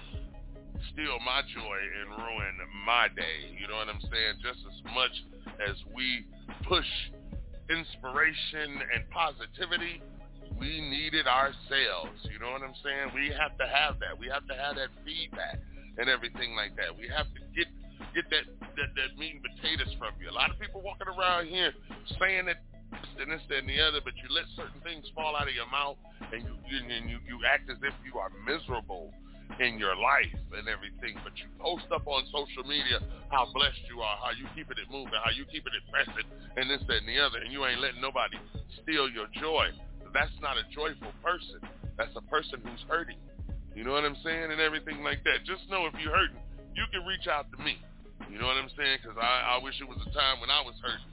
steal 0.91 1.23
my 1.23 1.39
joy 1.55 1.79
and 2.03 2.19
ruin 2.19 2.55
my 2.83 3.07
day. 3.15 3.55
You 3.55 3.71
know 3.71 3.79
what 3.79 3.87
I'm 3.87 4.03
saying? 4.03 4.43
Just 4.43 4.59
as 4.67 4.77
much 4.91 5.15
as 5.63 5.79
we 5.95 6.27
push 6.67 6.89
inspiration 7.71 8.83
and 8.91 9.07
positivity, 9.07 10.03
we 10.59 10.83
need 10.83 11.15
it 11.15 11.31
ourselves. 11.31 12.19
You 12.27 12.43
know 12.43 12.51
what 12.51 12.59
I'm 12.59 12.75
saying? 12.83 13.15
We 13.15 13.31
have 13.31 13.55
to 13.55 13.67
have 13.71 14.03
that. 14.03 14.19
We 14.19 14.27
have 14.27 14.43
to 14.51 14.55
have 14.59 14.75
that 14.75 14.91
feedback 15.07 15.63
and 15.97 16.09
everything 16.09 16.55
like 16.55 16.75
that. 16.75 16.95
We 16.95 17.07
have 17.09 17.27
to 17.33 17.41
get 17.55 17.67
get 18.13 18.29
that 18.29 18.45
that, 18.77 18.89
that 18.95 19.09
meat 19.17 19.37
and 19.37 19.43
potatoes 19.43 19.93
from 19.97 20.13
you. 20.21 20.29
A 20.29 20.35
lot 20.35 20.49
of 20.49 20.59
people 20.59 20.81
walking 20.81 21.07
around 21.07 21.47
here 21.47 21.73
saying 22.19 22.45
that 22.47 22.57
and 23.17 23.31
this, 23.31 23.41
that, 23.49 23.65
and 23.65 23.69
the 23.69 23.81
other, 23.81 24.01
but 24.05 24.13
you 24.21 24.29
let 24.29 24.45
certain 24.53 24.81
things 24.85 25.05
fall 25.17 25.33
out 25.35 25.49
of 25.49 25.55
your 25.57 25.69
mouth, 25.69 25.97
and 26.31 26.45
you 26.45 26.53
you, 26.69 26.77
and 26.77 27.09
you, 27.09 27.17
you 27.25 27.41
act 27.45 27.69
as 27.69 27.77
if 27.81 27.93
you 28.05 28.19
are 28.21 28.29
miserable 28.45 29.13
in 29.59 29.77
your 29.77 29.95
life 29.95 30.33
and 30.57 30.65
everything, 30.65 31.13
but 31.21 31.33
you 31.37 31.45
post 31.61 31.85
up 31.93 32.07
on 32.07 32.25
social 32.33 32.65
media 32.65 32.97
how 33.29 33.45
blessed 33.53 33.81
you 33.89 34.01
are, 34.01 34.17
how 34.17 34.33
you 34.33 34.45
keeping 34.55 34.77
it 34.77 34.89
moving, 34.89 35.13
how 35.21 35.29
you 35.29 35.45
keeping 35.45 35.73
it 35.73 35.85
pressing, 35.89 36.25
and 36.57 36.69
this, 36.69 36.81
that, 36.87 37.05
and 37.05 37.09
the 37.09 37.19
other, 37.19 37.37
and 37.37 37.51
you 37.51 37.65
ain't 37.65 37.81
letting 37.81 38.01
nobody 38.01 38.37
steal 38.81 39.09
your 39.09 39.27
joy. 39.41 39.69
That's 40.13 40.33
not 40.41 40.57
a 40.57 40.65
joyful 40.73 41.13
person. 41.21 41.61
That's 41.97 42.13
a 42.15 42.21
person 42.29 42.61
who's 42.65 42.81
hurting. 42.87 43.17
You 43.75 43.83
know 43.83 43.91
what 43.91 44.05
I'm 44.05 44.17
saying? 44.23 44.51
And 44.51 44.61
everything 44.61 45.03
like 45.03 45.23
that. 45.25 45.43
Just 45.45 45.65
know 45.69 45.85
if 45.89 45.93
you're 45.97 46.13
hurting, 46.13 46.37
you 46.77 46.85
can 46.93 47.05
reach 47.05 47.27
out 47.27 47.49
to 47.51 47.57
me. 47.63 47.81
You 48.29 48.37
know 48.37 48.47
what 48.47 48.57
I'm 48.57 48.69
saying? 48.77 49.01
Because 49.01 49.17
I, 49.17 49.57
I 49.57 49.63
wish 49.63 49.77
it 49.81 49.87
was 49.89 49.97
a 50.01 50.11
time 50.13 50.41
when 50.41 50.49
I 50.49 50.61
was 50.61 50.77
hurting 50.81 51.09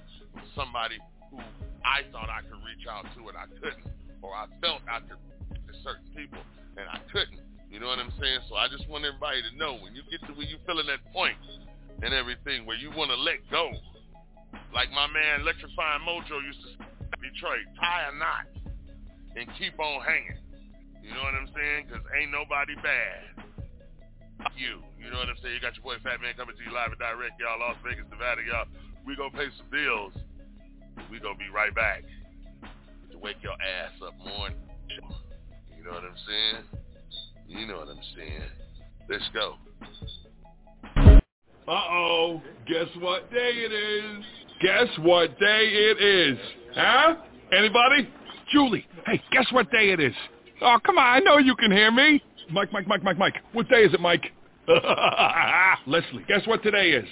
somebody 0.54 1.00
who 1.32 1.40
I 1.84 2.04
thought 2.12 2.28
I 2.28 2.44
could 2.44 2.60
reach 2.64 2.84
out 2.84 3.08
to 3.16 3.20
and 3.28 3.36
I 3.36 3.48
couldn't, 3.60 3.88
or 4.20 4.36
I 4.36 4.46
felt 4.60 4.84
I 4.88 5.00
could 5.04 5.20
to 5.52 5.72
certain 5.84 6.08
people 6.14 6.40
and 6.76 6.86
I 6.88 7.00
couldn't. 7.12 7.40
You 7.70 7.78
know 7.78 7.88
what 7.88 7.98
I'm 7.98 8.12
saying? 8.20 8.44
So 8.48 8.56
I 8.56 8.68
just 8.68 8.88
want 8.88 9.04
everybody 9.04 9.40
to 9.46 9.52
know 9.56 9.78
when 9.78 9.94
you 9.94 10.02
get 10.10 10.20
to 10.26 10.32
where 10.34 10.46
you're 10.46 10.62
feeling 10.66 10.86
that 10.90 11.00
point 11.12 11.38
and 12.02 12.12
everything 12.12 12.66
where 12.66 12.76
you 12.76 12.90
want 12.90 13.10
to 13.10 13.18
let 13.20 13.38
go, 13.50 13.70
like 14.74 14.90
my 14.90 15.06
man 15.06 15.40
Electrifying 15.40 16.02
Mojo 16.02 16.42
used 16.42 16.60
to 16.66 16.68
say 16.76 16.90
Detroit, 17.20 17.68
tie 17.78 18.10
a 18.10 18.14
knot 18.18 18.46
and 19.36 19.46
keep 19.58 19.78
on 19.78 20.02
hanging. 20.02 20.40
You 21.02 21.10
know 21.10 21.22
what 21.22 21.34
I'm 21.34 21.48
saying? 21.54 21.86
Because 21.88 22.04
ain't 22.16 22.30
nobody 22.30 22.74
bad. 22.80 23.44
You. 24.56 24.80
You 25.00 25.10
know 25.10 25.18
what 25.18 25.28
I'm 25.28 25.36
saying? 25.42 25.54
You 25.54 25.60
got 25.60 25.76
your 25.76 25.84
boy 25.84 25.96
Fat 26.04 26.20
Man 26.20 26.32
coming 26.36 26.56
to 26.56 26.62
you 26.62 26.72
live 26.72 26.92
and 26.92 27.00
direct, 27.00 27.40
y'all. 27.40 27.60
Las 27.60 27.76
Vegas, 27.84 28.04
Nevada, 28.10 28.40
y'all. 28.44 28.68
We 29.06 29.16
gonna 29.16 29.32
pay 29.32 29.48
some 29.56 29.68
bills. 29.72 30.12
We 31.10 31.20
gonna 31.20 31.38
be 31.38 31.48
right 31.48 31.74
back 31.74 32.04
to 33.10 33.18
wake 33.18 33.40
your 33.42 33.56
ass 33.56 33.96
up 34.04 34.16
morning. 34.18 34.58
You 34.88 35.84
know 35.84 35.92
what 35.92 36.04
I'm 36.04 36.20
saying? 36.28 36.64
You 37.48 37.66
know 37.66 37.78
what 37.78 37.88
I'm 37.88 38.04
saying. 38.16 38.50
Let's 39.08 39.28
go. 39.32 39.56
Uh-oh. 41.66 42.42
Guess 42.66 42.88
what 43.00 43.30
day 43.30 43.52
it 43.54 43.72
is? 43.72 44.24
Guess 44.60 44.88
what 45.00 45.38
day 45.38 45.68
it 45.68 46.02
is? 46.02 46.38
Huh? 46.74 47.16
Anybody? 47.56 48.08
Julie, 48.52 48.86
hey, 49.06 49.22
guess 49.32 49.46
what 49.52 49.70
day 49.70 49.90
it 49.90 50.00
is? 50.00 50.14
Oh, 50.62 50.78
come 50.84 50.98
on, 50.98 51.06
I 51.06 51.20
know 51.20 51.38
you 51.38 51.54
can 51.56 51.70
hear 51.72 51.90
me. 51.90 52.22
Mike, 52.50 52.72
Mike, 52.72 52.86
Mike, 52.86 53.02
Mike, 53.02 53.18
Mike. 53.18 53.34
What 53.52 53.68
day 53.68 53.82
is 53.82 53.94
it, 53.94 54.00
Mike? 54.00 54.32
Leslie, 55.86 56.24
guess 56.28 56.46
what 56.46 56.62
today 56.62 56.90
is? 56.90 57.08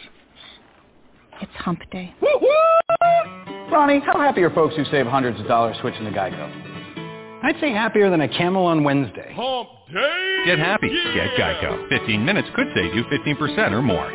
It's 1.40 1.52
hump 1.56 1.80
day. 1.90 2.14
Woo-hoo! 2.20 3.70
Ronnie, 3.72 4.00
how 4.00 4.18
happy 4.18 4.42
are 4.42 4.50
folks 4.50 4.74
who 4.76 4.84
save 4.86 5.06
hundreds 5.06 5.40
of 5.40 5.46
dollars 5.46 5.76
switching 5.80 6.04
to 6.04 6.10
Geico? 6.10 7.42
I'd 7.42 7.58
say 7.60 7.72
happier 7.72 8.10
than 8.10 8.20
a 8.20 8.28
camel 8.28 8.66
on 8.66 8.82
Wednesday. 8.84 9.32
Hump 9.34 9.68
day! 9.92 10.42
Get 10.46 10.58
happy. 10.58 10.88
Get 11.14 11.30
Geico. 11.38 11.88
15 11.88 12.24
minutes 12.24 12.48
could 12.54 12.66
save 12.74 12.94
you 12.94 13.04
15% 13.04 13.72
or 13.72 13.82
more. 13.82 14.14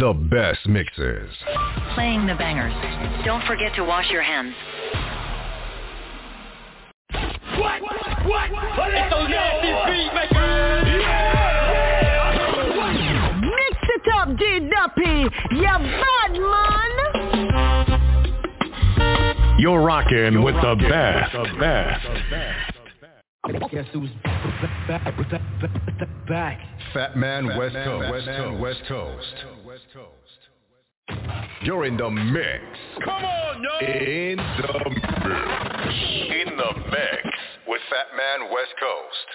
The 0.00 0.12
best 0.30 0.66
mixes. 0.66 1.28
Playing 1.94 2.26
the 2.26 2.34
bangers. 2.34 2.72
Don't 3.26 3.44
forget 3.46 3.74
to 3.74 3.84
wash 3.84 4.08
your 4.10 4.22
hands. 4.22 4.54
What? 7.58 7.82
What? 7.82 8.50
What? 8.50 8.50
It's 8.94 9.10
those 9.12 9.28
nasty 9.28 9.72
beat 9.90 10.14
makers! 10.14 10.86
Mix 13.42 13.76
it 13.88 14.06
up, 14.14 14.28
D-Duppy. 14.38 15.28
You 15.56 15.76
bad 16.00 16.32
man. 16.32 16.92
You're 19.58 19.82
rocking 19.82 20.42
with 20.42 20.54
the 20.54 20.74
best. 20.88 21.32
The 21.32 21.44
best. 21.60 22.06
Guess 23.70 23.86
who's 23.92 24.10
back? 24.88 25.14
Back. 26.28 26.60
Fat 26.94 27.16
Man 27.16 27.46
West 27.58 27.74
Coast. 27.74 28.10
West 28.10 28.26
Coast. 28.26 28.60
West 28.60 28.82
Coast. 28.88 29.34
You're 31.64 31.84
in 31.86 31.96
the 31.96 32.10
mix. 32.10 32.62
Come 33.04 33.24
on, 33.24 33.62
yo! 33.62 33.86
In 33.86 34.36
the 34.36 34.90
mix. 34.90 35.04
In 36.30 36.56
the 36.56 36.74
mix 36.90 37.22
with 37.68 37.80
Fat 37.88 38.16
Man 38.16 38.50
West 38.52 38.74
Coast. 38.80 39.28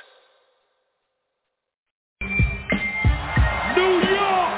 New 3.77 3.93
York! 4.10 4.53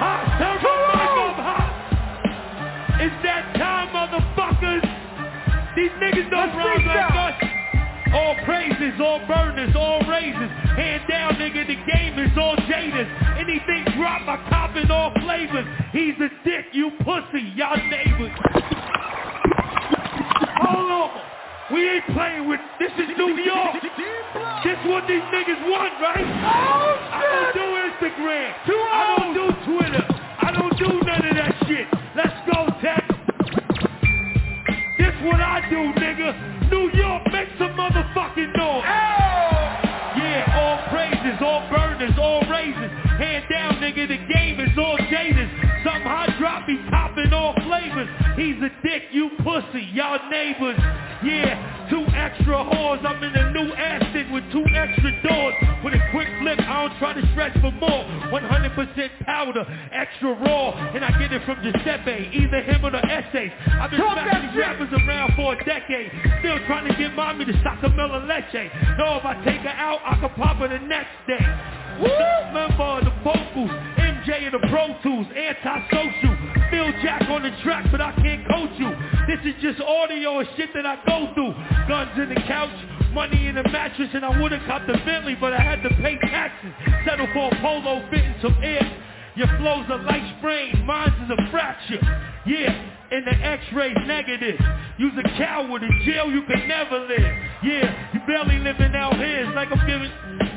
Hot, 0.00 0.22
turn 0.38 0.56
the 0.62 0.74
mic 0.94 1.12
up 1.26 1.36
hot! 1.44 1.72
It's 3.00 3.18
that 3.22 3.44
time, 3.56 3.88
motherfuckers! 3.92 4.84
These 5.76 5.90
niggas 6.00 6.30
don't 6.30 6.56
run 6.56 6.86
like 6.86 7.15
us! 8.72 9.00
All 9.00 9.20
burners, 9.26 9.74
all 9.76 10.00
raises. 10.08 10.50
Hand 10.76 11.02
down, 11.08 11.34
nigga, 11.34 11.66
the 11.66 11.76
game 11.92 12.18
is 12.18 12.36
all 12.38 12.56
jaded. 12.68 13.06
Anything 13.38 13.84
drop, 13.96 14.22
I 14.26 14.36
cop 14.48 14.76
in 14.76 14.90
all 14.90 15.12
flavors. 15.20 15.66
He's 15.92 16.14
a 16.20 16.28
dick, 16.44 16.66
you 16.72 16.90
pussy, 17.04 17.52
y'all 17.56 17.76
neighbors. 17.76 18.32
Hold 20.62 20.90
on. 20.90 21.10
We 21.72 21.88
ain't 21.88 22.06
playing 22.14 22.48
with, 22.48 22.60
this 22.78 22.92
is 22.92 23.16
New 23.16 23.36
York. 23.36 23.82
This 24.64 24.78
what 24.86 25.06
these 25.08 25.22
niggas 25.34 25.68
want, 25.68 25.92
right? 26.00 26.24
I 26.24 27.22
don't 27.32 27.54
do 27.54 27.66
Instagram. 28.06 28.54
I 28.66 29.16
don't 29.18 29.34
do 29.34 29.46
Twitter. 29.72 30.04
I 30.42 30.50
don't 30.52 30.78
do 30.78 31.00
none 31.04 31.26
of 31.26 31.34
that 31.34 31.54
shit. 31.66 31.86
Let's 32.14 32.36
go, 32.52 32.66
Tech. 32.80 33.04
This 34.98 35.14
what 35.24 35.40
I 35.40 35.66
do, 35.68 35.92
nigga. 36.00 36.55
New 36.70 36.90
York, 36.92 37.22
make 37.32 37.48
some 37.58 37.72
motherfucking 37.72 38.56
noise. 38.56 38.84
Yeah, 40.16 40.44
all 40.56 40.78
praises, 40.90 41.38
all 41.40 41.68
burners, 41.70 42.16
all 42.18 42.40
raises. 42.50 42.90
Hand 43.18 43.44
down, 43.50 43.74
nigga, 43.76 44.08
the 44.08 44.20
game 44.32 44.60
is 44.60 44.76
all 44.78 44.96
jaded. 45.10 45.48
Some 45.84 46.02
hot 46.02 46.34
drop, 46.38 46.66
he 46.66 46.76
topping 46.90 47.32
all 47.32 47.54
flavors. 47.66 48.08
He's 48.36 48.56
a 48.62 48.70
dick, 48.82 49.04
you 49.12 49.30
pussy, 49.44 49.86
y'all 49.92 50.18
neighbors. 50.30 50.78
Yeah, 51.24 51.88
two 51.90 52.04
extra 52.14 52.64
whores. 52.64 53.04
I'm 53.04 53.22
in 53.22 53.34
a 53.34 53.52
new 53.52 53.65
two 54.52 54.64
extra 54.74 55.10
doors. 55.22 55.54
With 55.84 55.94
a 55.94 56.02
quick 56.10 56.28
flip, 56.40 56.58
I 56.60 56.88
don't 56.88 56.98
try 56.98 57.12
to 57.12 57.24
stretch 57.32 57.54
for 57.60 57.70
more. 57.72 58.04
100% 58.30 59.24
powder, 59.24 59.64
extra 59.92 60.32
raw. 60.34 60.72
And 60.94 61.04
I 61.04 61.10
get 61.18 61.32
it 61.32 61.42
from 61.44 61.62
Giuseppe, 61.62 62.30
either 62.32 62.62
him 62.62 62.84
or 62.84 62.90
the 62.90 63.04
essays. 63.06 63.52
I've 63.80 63.90
been 63.90 64.00
smacking 64.00 64.48
these 64.48 64.58
rappers 64.58 64.92
around 64.92 65.32
for 65.36 65.54
a 65.54 65.64
decade. 65.64 66.10
Still 66.40 66.58
trying 66.66 66.88
to 66.88 66.94
get 66.96 67.14
mommy 67.14 67.44
to 67.44 67.60
stock 67.60 67.82
a 67.82 67.88
Miller 67.90 68.24
Leche. 68.26 68.70
Know 68.98 69.18
if 69.18 69.24
I 69.24 69.34
take 69.44 69.60
her 69.60 69.76
out, 69.76 70.00
I 70.04 70.18
can 70.20 70.30
pop 70.36 70.56
her 70.58 70.68
the 70.68 70.78
next 70.86 71.14
day. 71.26 71.44
Member 72.52 72.82
of 72.82 73.04
the 73.04 73.12
vocals, 73.24 73.70
MJ 73.96 74.44
and 74.44 74.54
the 74.54 74.68
Pro 74.68 74.96
Tools, 75.02 75.26
antisocial. 75.32 76.35
Phil 76.70 76.92
Jack 77.02 77.22
on 77.28 77.42
the 77.42 77.50
track, 77.62 77.86
but 77.90 78.00
I 78.00 78.12
can't 78.12 78.46
coach 78.48 78.72
you. 78.78 78.90
This 79.26 79.40
is 79.44 79.60
just 79.62 79.80
audio 79.80 80.40
and 80.40 80.48
shit 80.56 80.70
that 80.74 80.86
I 80.86 80.96
go 81.06 81.32
through. 81.34 81.54
Guns 81.88 82.10
in 82.16 82.28
the 82.28 82.40
couch, 82.46 82.74
money 83.12 83.48
in 83.48 83.54
the 83.54 83.62
mattress, 83.70 84.10
and 84.14 84.24
I 84.24 84.40
would've 84.40 84.62
copped 84.66 84.86
the 84.86 84.98
Bentley, 85.04 85.36
but 85.40 85.52
I 85.52 85.60
had 85.60 85.82
to 85.82 85.90
pay 86.02 86.18
taxes. 86.18 86.72
Settle 87.06 87.28
for 87.32 87.48
a 87.52 87.60
polo 87.60 88.04
fitting 88.10 88.34
some 88.42 88.56
air. 88.62 88.84
Your 89.36 89.48
flow's 89.58 89.86
a 89.90 89.96
light 89.96 90.36
sprain, 90.38 90.84
mine's 90.86 91.14
is 91.24 91.30
a 91.30 91.50
fracture. 91.50 92.00
Yeah, 92.46 92.95
and 93.10 93.26
the 93.26 93.34
x-ray's 93.34 93.96
negative. 94.06 94.58
You's 94.98 95.12
a 95.18 95.28
coward 95.38 95.82
in 95.82 95.90
jail, 96.04 96.30
you 96.30 96.42
can 96.42 96.66
never 96.68 96.98
live. 97.06 97.32
Yeah, 97.62 98.12
you 98.14 98.20
barely 98.26 98.58
living 98.58 98.94
out 98.94 99.16
here, 99.16 99.46
it's 99.46 99.54
like 99.54 99.68
I'm 99.70 99.86
giving, 99.86 100.10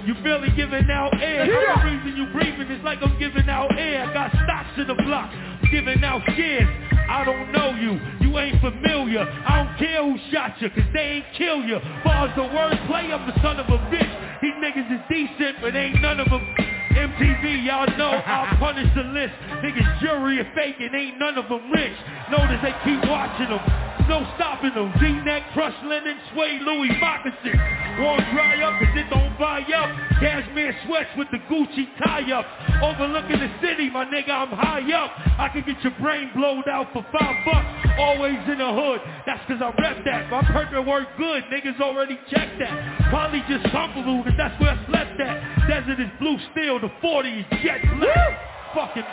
you 0.05 0.13
barely 0.23 0.49
giving 0.55 0.89
out 0.89 1.13
air. 1.21 1.45
The 1.45 1.83
reason 1.85 2.17
you 2.17 2.31
breathing 2.31 2.71
is 2.71 2.83
like 2.83 2.99
I'm 3.01 3.17
giving 3.19 3.49
out 3.49 3.77
air. 3.77 4.05
I 4.05 4.13
got 4.13 4.31
stocks 4.31 4.77
in 4.77 4.88
the 4.88 4.95
block, 4.95 5.31
giving 5.71 6.03
out 6.03 6.21
shares. 6.35 6.67
I 7.09 7.23
don't 7.25 7.51
know 7.51 7.71
you, 7.71 7.99
you 8.21 8.38
ain't 8.38 8.62
familiar. 8.62 9.21
I 9.21 9.63
don't 9.63 9.77
care 9.77 10.03
who 10.03 10.17
shot 10.31 10.62
you, 10.62 10.69
cause 10.69 10.89
they 10.93 11.21
ain't 11.21 11.25
kill 11.38 11.62
you. 11.62 11.79
Far 12.03 12.27
as 12.27 12.35
the 12.35 12.43
word 12.43 12.77
play, 12.88 13.12
I'm 13.12 13.25
the 13.27 13.35
son 13.41 13.59
of 13.59 13.67
a 13.67 13.77
bitch. 13.89 14.41
These 14.41 14.53
niggas 14.62 14.93
is 14.93 15.01
decent, 15.09 15.57
but 15.62 15.75
ain't 15.75 16.01
none 16.01 16.19
of 16.19 16.29
them 16.29 16.55
MTV, 16.89 17.65
y'all 17.65 17.86
know 17.97 18.12
I'll 18.25 18.58
punish 18.58 18.89
the 18.95 19.04
list. 19.04 19.34
Niggas 19.62 20.02
jury 20.02 20.39
are 20.39 20.52
faking, 20.56 20.89
ain't 20.93 21.19
none 21.19 21.38
of 21.38 21.47
them 21.49 21.71
rich. 21.71 21.97
Notice 22.32 22.60
they 22.63 22.73
keep 22.84 23.02
watching 23.10 23.49
them. 23.49 23.62
No 24.10 24.25
stopping 24.36 24.73
them. 24.73 24.91
V-neck, 24.99 25.54
crushed 25.54 25.84
linen, 25.86 26.17
suede 26.34 26.62
Louis 26.63 26.89
moccasin. 26.99 27.54
Won't 28.02 28.25
dry 28.34 28.58
up 28.65 28.82
cause 28.82 28.97
it 28.97 29.06
don't 29.12 29.38
buy 29.38 29.62
up. 29.62 29.89
Cashmere 30.19 30.75
sweats 30.88 31.13
with 31.15 31.28
the 31.30 31.38
Gucci 31.45 31.86
tie-up. 32.04 32.45
Overlooking 32.82 33.38
the 33.38 33.52
city, 33.62 33.89
my 33.91 34.06
nigga, 34.06 34.32
I'm 34.32 34.49
high 34.49 34.82
up. 34.97 35.12
I 35.38 35.49
can 35.54 35.62
get 35.62 35.84
your 35.84 35.93
brain 36.02 36.32
blowed 36.36 36.67
out 36.67 36.91
for 36.91 37.06
five 37.13 37.36
bucks. 37.45 37.69
Always 37.99 38.39
in 38.49 38.58
the 38.58 38.71
hood. 38.73 39.02
That's 39.28 39.45
cause 39.45 39.62
I 39.62 39.69
rep 39.78 40.04
that. 40.06 40.32
My 40.32 40.41
permit 40.41 40.88
work 40.88 41.08
good. 41.17 41.43
Niggas 41.54 41.80
already 41.80 42.17
checked 42.34 42.58
that. 42.58 43.10
Probably 43.12 43.43
just 43.47 43.69
comfortable 43.71 44.23
cause 44.23 44.34
that's 44.38 44.60
where 44.60 44.71
I 44.71 44.86
slept 44.88 45.21
at. 45.21 45.69
Desert 45.69 45.99
is 45.99 46.10
blue 46.19 46.39
steel. 46.80 46.89
The 46.89 47.02
40 47.02 47.30
is 47.30 47.46
jet 47.63 47.82
black. 48.00 48.39
Fucking 48.74 49.04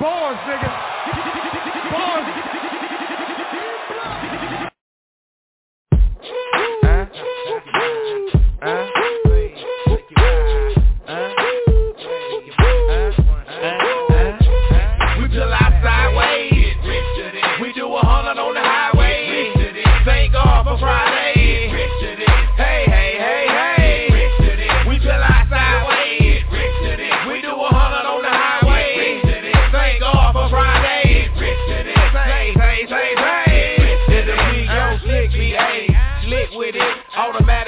bars, 0.00 0.38
nigga. 0.46 0.70
Bars. 1.92 2.52
We 8.64 9.01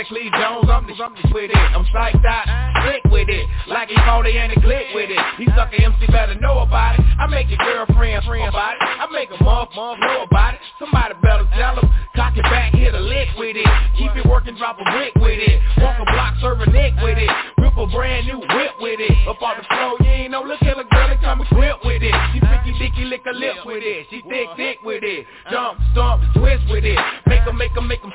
Automatically 0.04 0.30
Jones, 0.36 0.68
I'm 0.68 0.84
the, 0.86 0.92
I'm 1.00 1.14
with 1.32 1.50
it. 1.50 1.56
I'm 1.56 1.84
psyched 1.86 2.24
out, 2.28 2.44
slick 2.84 3.04
with 3.10 3.28
it. 3.28 3.48
Like 3.68 3.88
he 3.88 3.96
phony 4.04 4.36
and 4.36 4.52
he 4.52 4.60
click 4.60 4.92
with 4.92 5.08
it. 5.08 5.18
He 5.38 5.46
sucker 5.56 5.80
MC 5.80 6.06
better 6.12 6.34
know 6.34 6.58
about 6.60 6.98
it. 6.98 7.04
I 7.18 7.26
make 7.26 7.48
your 7.48 7.58
girlfriend 7.58 8.24
friend 8.24 8.48
about 8.48 8.74
it. 8.74 8.82
I 8.82 9.08
make 9.12 9.30
a 9.30 9.42
month, 9.42 9.70
month 9.74 10.00
know 10.00 10.24
about 10.24 10.54
it. 10.54 10.60
Somebody 10.78 11.14
better 11.22 11.48
tell 11.56 11.80
him. 11.80 11.88
Cock 12.16 12.36
it 12.36 12.44
back, 12.44 12.74
hit 12.74 12.94
a 12.94 13.00
lick 13.00 13.28
with 13.38 13.56
it. 13.56 13.66
Keep 13.96 14.16
it 14.16 14.26
working, 14.28 14.56
drop 14.56 14.76
a 14.78 14.84
brick 14.92 15.14
with 15.16 15.40
it. 15.40 15.60
Walk 15.80 15.96
a 15.98 16.04
block, 16.12 16.34
serve 16.40 16.60
a 16.60 16.66
nick 16.68 16.92
with 17.00 17.16
it. 17.16 17.30
Rip 17.58 17.76
a 17.76 17.86
brand 17.86 18.26
new 18.26 18.38
whip 18.38 18.76
with 18.80 19.00
it. 19.00 19.14
Up 19.26 19.40
on 19.40 19.56
the 19.56 19.64
floor, 19.64 19.96
you 20.00 20.28
ain't 20.28 20.32
no 20.32 20.42
look 20.42 20.60
at 20.62 20.76
a 20.78 20.84
girl 20.84 21.08
and 21.08 21.20
come 21.20 21.40
equipped 21.40 21.84
with 21.84 22.02
it. 22.02 22.14
She 22.34 22.40
picky 22.40 22.76
dicky 22.78 23.04
lick 23.08 23.24
a 23.26 23.32
lip 23.32 23.64
with 23.64 23.82
it. 23.82 24.06
She 24.10 24.20
thick 24.28 24.48
thick 24.56 24.78
with 24.84 25.02
it. 25.02 25.26
Jump, 25.50 25.80
stomp, 25.92 26.22
twist 26.36 26.62
with 26.68 26.84
it. 26.84 26.98
Make 27.26 27.40
'em, 27.48 27.56
make 27.56 27.76
'em, 27.76 27.88
make 27.88 28.04
'em 28.04 28.12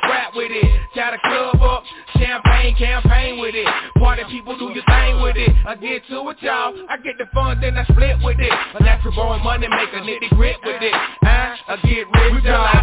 with 5.29 5.37
it. 5.37 5.55
I 5.65 5.75
get 5.75 6.05
to 6.09 6.29
it, 6.29 6.37
y'all. 6.41 6.73
I 6.89 6.97
get 6.97 7.17
the 7.17 7.25
fun, 7.33 7.61
then 7.61 7.77
I 7.77 7.83
split 7.85 8.17
with 8.23 8.39
it. 8.39 8.51
A 8.79 8.83
natural 8.83 9.13
born 9.15 9.43
money 9.43 9.67
make 9.67 9.89
a 9.93 10.01
nitty 10.01 10.29
grit 10.35 10.57
with 10.63 10.81
it. 10.81 10.93
Uh, 10.93 11.55
I 11.67 11.77
get 11.83 12.07
rich, 12.09 12.43
y'all. 12.43 12.78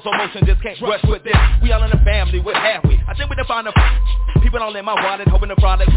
Slow 0.00 0.12
motion, 0.16 0.46
just 0.46 0.62
can't 0.62 0.80
rush 0.80 1.02
with 1.04 1.24
this. 1.24 1.36
We 1.62 1.72
all 1.72 1.82
in 1.84 1.90
the 1.90 2.00
family, 2.04 2.40
what 2.40 2.56
have 2.56 2.84
we? 2.84 3.00
I 3.06 3.14
think 3.14 3.28
we 3.28 3.36
define 3.36 3.64
the 3.64 3.72
people 4.40 4.58
don't 4.58 4.72
let 4.74 4.84
my 4.84 4.94
wallet, 4.94 5.28
hoping 5.28 5.48
the 5.48 5.56
product. 5.56 5.90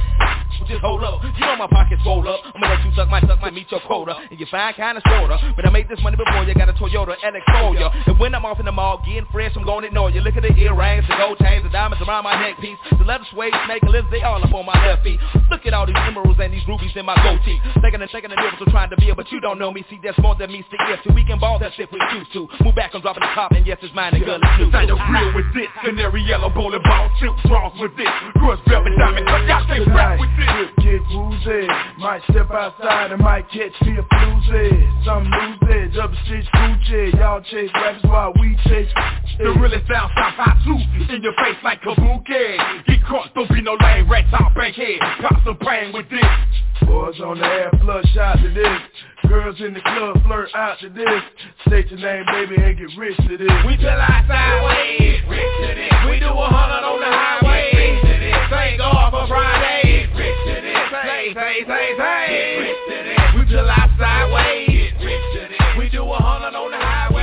Just 0.67 0.81
hold 0.81 1.03
up, 1.03 1.21
you 1.21 1.45
know 1.45 1.55
my 1.57 1.67
pockets 1.67 2.01
roll 2.05 2.25
up. 2.27 2.39
I'm 2.55 2.61
gonna 2.61 2.73
let 2.73 2.85
you 2.85 2.91
suck 2.95 3.09
my 3.09 3.21
suck 3.21 3.41
my 3.41 3.51
meet 3.51 3.69
your 3.69 3.81
quota, 3.81 4.15
and 4.31 4.39
you 4.39 4.45
find 4.47 4.75
kinda 4.75 5.01
sorta. 5.05 5.37
But 5.55 5.67
I 5.67 5.69
made 5.69 5.89
this 5.89 5.99
money 6.01 6.15
before 6.15 6.43
you 6.43 6.53
got 6.55 6.69
a 6.69 6.73
Toyota 6.73 7.15
for 7.19 7.75
ya. 7.75 7.91
And 8.07 8.17
when 8.17 8.33
I'm 8.33 8.45
off 8.45 8.59
in 8.59 8.65
the 8.65 8.71
mall, 8.71 9.03
getting 9.05 9.27
fresh, 9.31 9.51
I'm 9.55 9.65
gonna 9.65 9.87
ignore 9.87 10.09
you. 10.09 10.21
Look 10.21 10.37
at 10.37 10.43
the 10.43 10.55
earrings, 10.55 11.05
the 11.07 11.15
gold 11.17 11.37
chains, 11.39 11.63
the 11.63 11.69
diamonds 11.69 12.01
around 12.07 12.23
my 12.23 12.39
neck 12.41 12.57
piece, 12.59 12.77
the 12.97 13.03
leather 13.03 13.25
suede 13.31 13.53
snake 13.65 13.83
and 13.83 13.91
lizards, 13.91 14.11
they 14.11 14.23
all 14.23 14.41
up 14.41 14.53
on 14.53 14.65
my 14.65 14.73
left 14.87 15.03
feet. 15.03 15.19
Look 15.65 15.73
at 15.73 15.81
all 15.81 15.87
these 15.89 15.97
emeralds 15.97 16.37
and 16.37 16.53
these 16.53 16.61
rubies 16.69 16.93
in 16.93 17.09
my 17.09 17.17
goatee. 17.25 17.57
Thinking 17.81 17.97
and 17.97 18.11
thinking 18.13 18.29
the 18.29 18.37
difference 18.37 18.61
of 18.61 18.69
trying 18.69 18.93
to 18.93 18.97
be, 19.01 19.09
but 19.17 19.25
you 19.31 19.41
don't 19.41 19.57
know 19.57 19.73
me. 19.73 19.83
See, 19.89 19.97
there's 19.97 20.13
more 20.21 20.37
than 20.37 20.51
meets 20.53 20.69
the 20.69 20.77
ear. 20.85 21.01
So 21.01 21.09
we 21.09 21.25
can 21.25 21.39
ball 21.39 21.57
that 21.57 21.73
shit 21.73 21.89
we 21.91 21.97
used 22.13 22.29
to. 22.37 22.45
Move 22.61 22.75
back, 22.77 22.93
I'm 22.93 23.01
dropping 23.01 23.25
the 23.25 23.33
top, 23.33 23.49
and 23.49 23.65
yes, 23.65 23.81
it's 23.81 23.89
mine 23.97 24.13
and 24.13 24.23
girl, 24.23 24.37
it's 24.37 24.61
new. 24.61 24.69
Sign 24.69 24.85
the 24.85 24.93
real 24.93 25.33
with 25.33 25.49
this, 25.57 25.65
canary 25.81 26.21
yellow 26.21 26.53
bowling 26.53 26.85
ball, 26.85 27.09
silk 27.17 27.33
draws 27.49 27.73
with 27.81 27.97
this, 27.97 28.05
girls 28.37 28.61
velvet 28.69 28.93
diamond, 28.93 29.25
cut 29.25 29.41
y'all 29.49 29.65
can't 29.65 29.89
rap 29.89 30.19
with 30.21 30.29
this. 30.37 30.69
Get 30.85 31.01
woozy, 31.09 31.65
might 31.97 32.21
step 32.29 32.53
outside 32.53 33.17
and 33.17 33.21
might 33.25 33.49
catch 33.49 33.73
me 33.81 33.97
a 33.97 34.05
floozy. 34.05 34.69
Some 35.01 35.25
lose 35.25 35.65
it, 35.65 35.97
double 35.97 36.13
stitch 36.29 36.45
Gucci. 36.53 37.17
Y'all 37.17 37.41
chase 37.41 37.73
raps 37.73 38.05
while 38.05 38.37
we 38.37 38.53
chase. 38.69 38.93
The 39.41 39.49
realest 39.57 39.89
sound 39.89 40.13
stop 40.13 40.37
hot 40.37 40.61
too, 40.61 40.77
in 41.09 41.25
your 41.25 41.33
face 41.41 41.57
like 41.65 41.81
kabuki. 41.81 42.84
Caught, 43.07 43.33
don't 43.35 43.49
be 43.49 43.61
no 43.61 43.77
lame 43.81 44.09
rat 44.09 44.25
top 44.31 44.55
bankhead. 44.55 44.99
Pop 45.21 45.37
some 45.45 45.57
brain 45.57 45.93
with 45.93 46.09
this. 46.09 46.25
Boys 46.87 47.19
on 47.21 47.37
the 47.37 47.45
air, 47.45 47.71
flush 47.81 48.17
out 48.17 48.37
to 48.41 48.49
this. 48.49 48.81
Girls 49.29 49.55
in 49.59 49.73
the 49.73 49.81
club 49.81 50.21
flirt 50.23 50.49
out 50.55 50.79
to 50.81 50.89
this. 50.89 51.21
State 51.67 51.89
your 51.89 51.99
name, 51.99 52.25
baby, 52.31 52.61
and 52.61 52.77
get 52.77 52.97
rich 52.97 53.17
to 53.17 53.37
this. 53.37 53.51
We 53.65 53.77
chill 53.77 53.89
out 53.89 54.25
sideways. 54.27 55.21
Rich 55.29 55.53
to 55.61 55.71
this. 55.75 55.93
We 56.09 56.19
do 56.19 56.29
a 56.29 56.47
hundred 56.49 56.81
on 56.85 56.99
the 56.99 57.09
highway. 57.09 57.71
rich 57.73 58.01
to 58.05 58.19
this. 58.19 58.37
Thank 58.49 58.77
God 58.79 59.11
for 59.11 59.27
Friday. 59.27 60.09
rich 60.13 60.39
to 60.49 60.55
this. 60.61 60.77
Say, 60.91 61.33
say, 61.33 61.53
say, 61.65 61.87
say. 61.97 63.37
We 63.37 63.45
chill 63.49 63.69
out 63.69 63.89
sideways. 63.97 64.93
rich 65.01 65.25
to 65.33 65.41
this. 65.49 65.65
We 65.77 65.89
do 65.89 66.03
a 66.03 66.17
hundred 66.17 66.57
on 66.57 66.71
the 66.71 66.77
highway. 66.77 67.14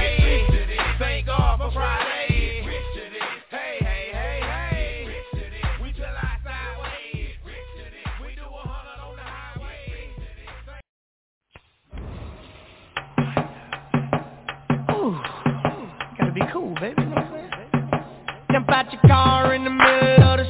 Jump 18.53 18.69
out 18.71 18.93
your 18.93 19.01
car 19.09 19.55
in 19.55 19.65
the 19.65 19.71
middle 19.71 20.31
of 20.31 20.39
the 20.39 20.42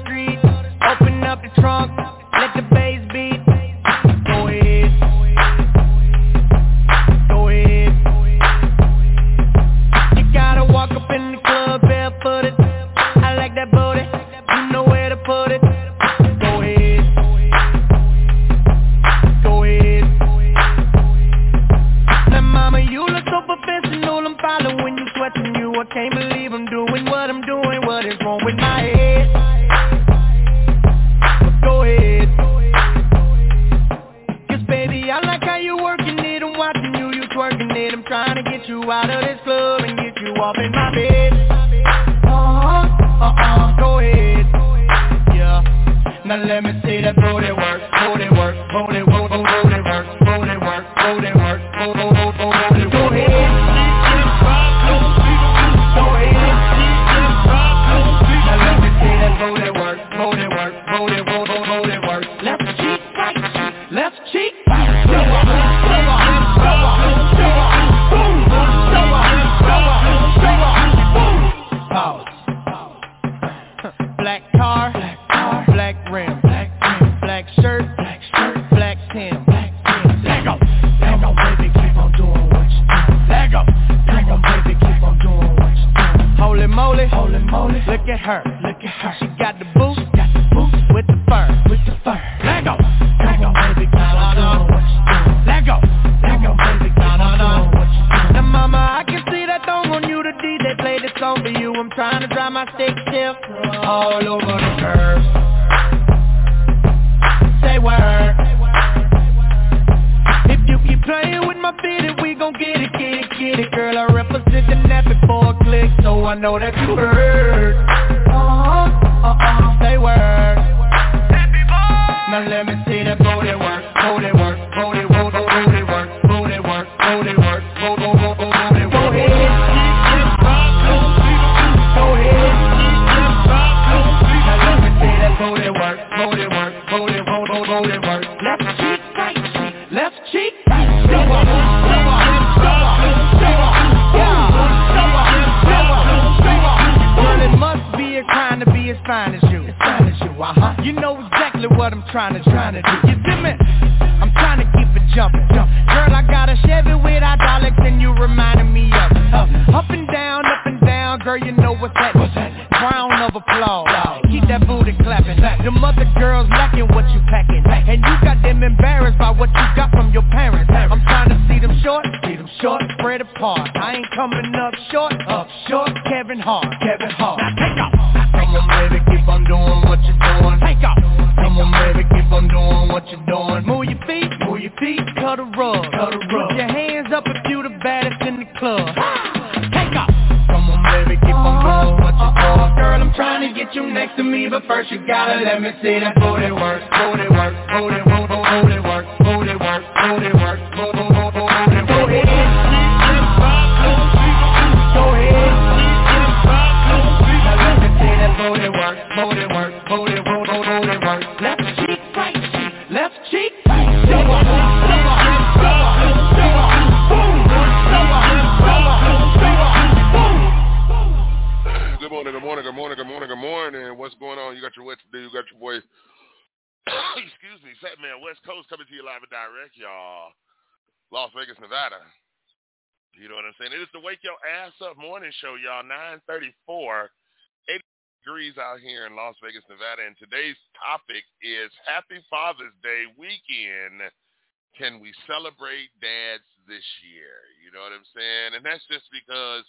celebrate 245.33 245.88
dads 246.04 246.44
this 246.68 246.85
year? 247.00 247.48
You 247.64 247.72
know 247.72 247.80
what 247.80 247.96
I'm 247.96 248.04
saying? 248.12 248.60
And 248.60 248.62
that's 248.62 248.85
just 248.92 249.08
because 249.08 249.64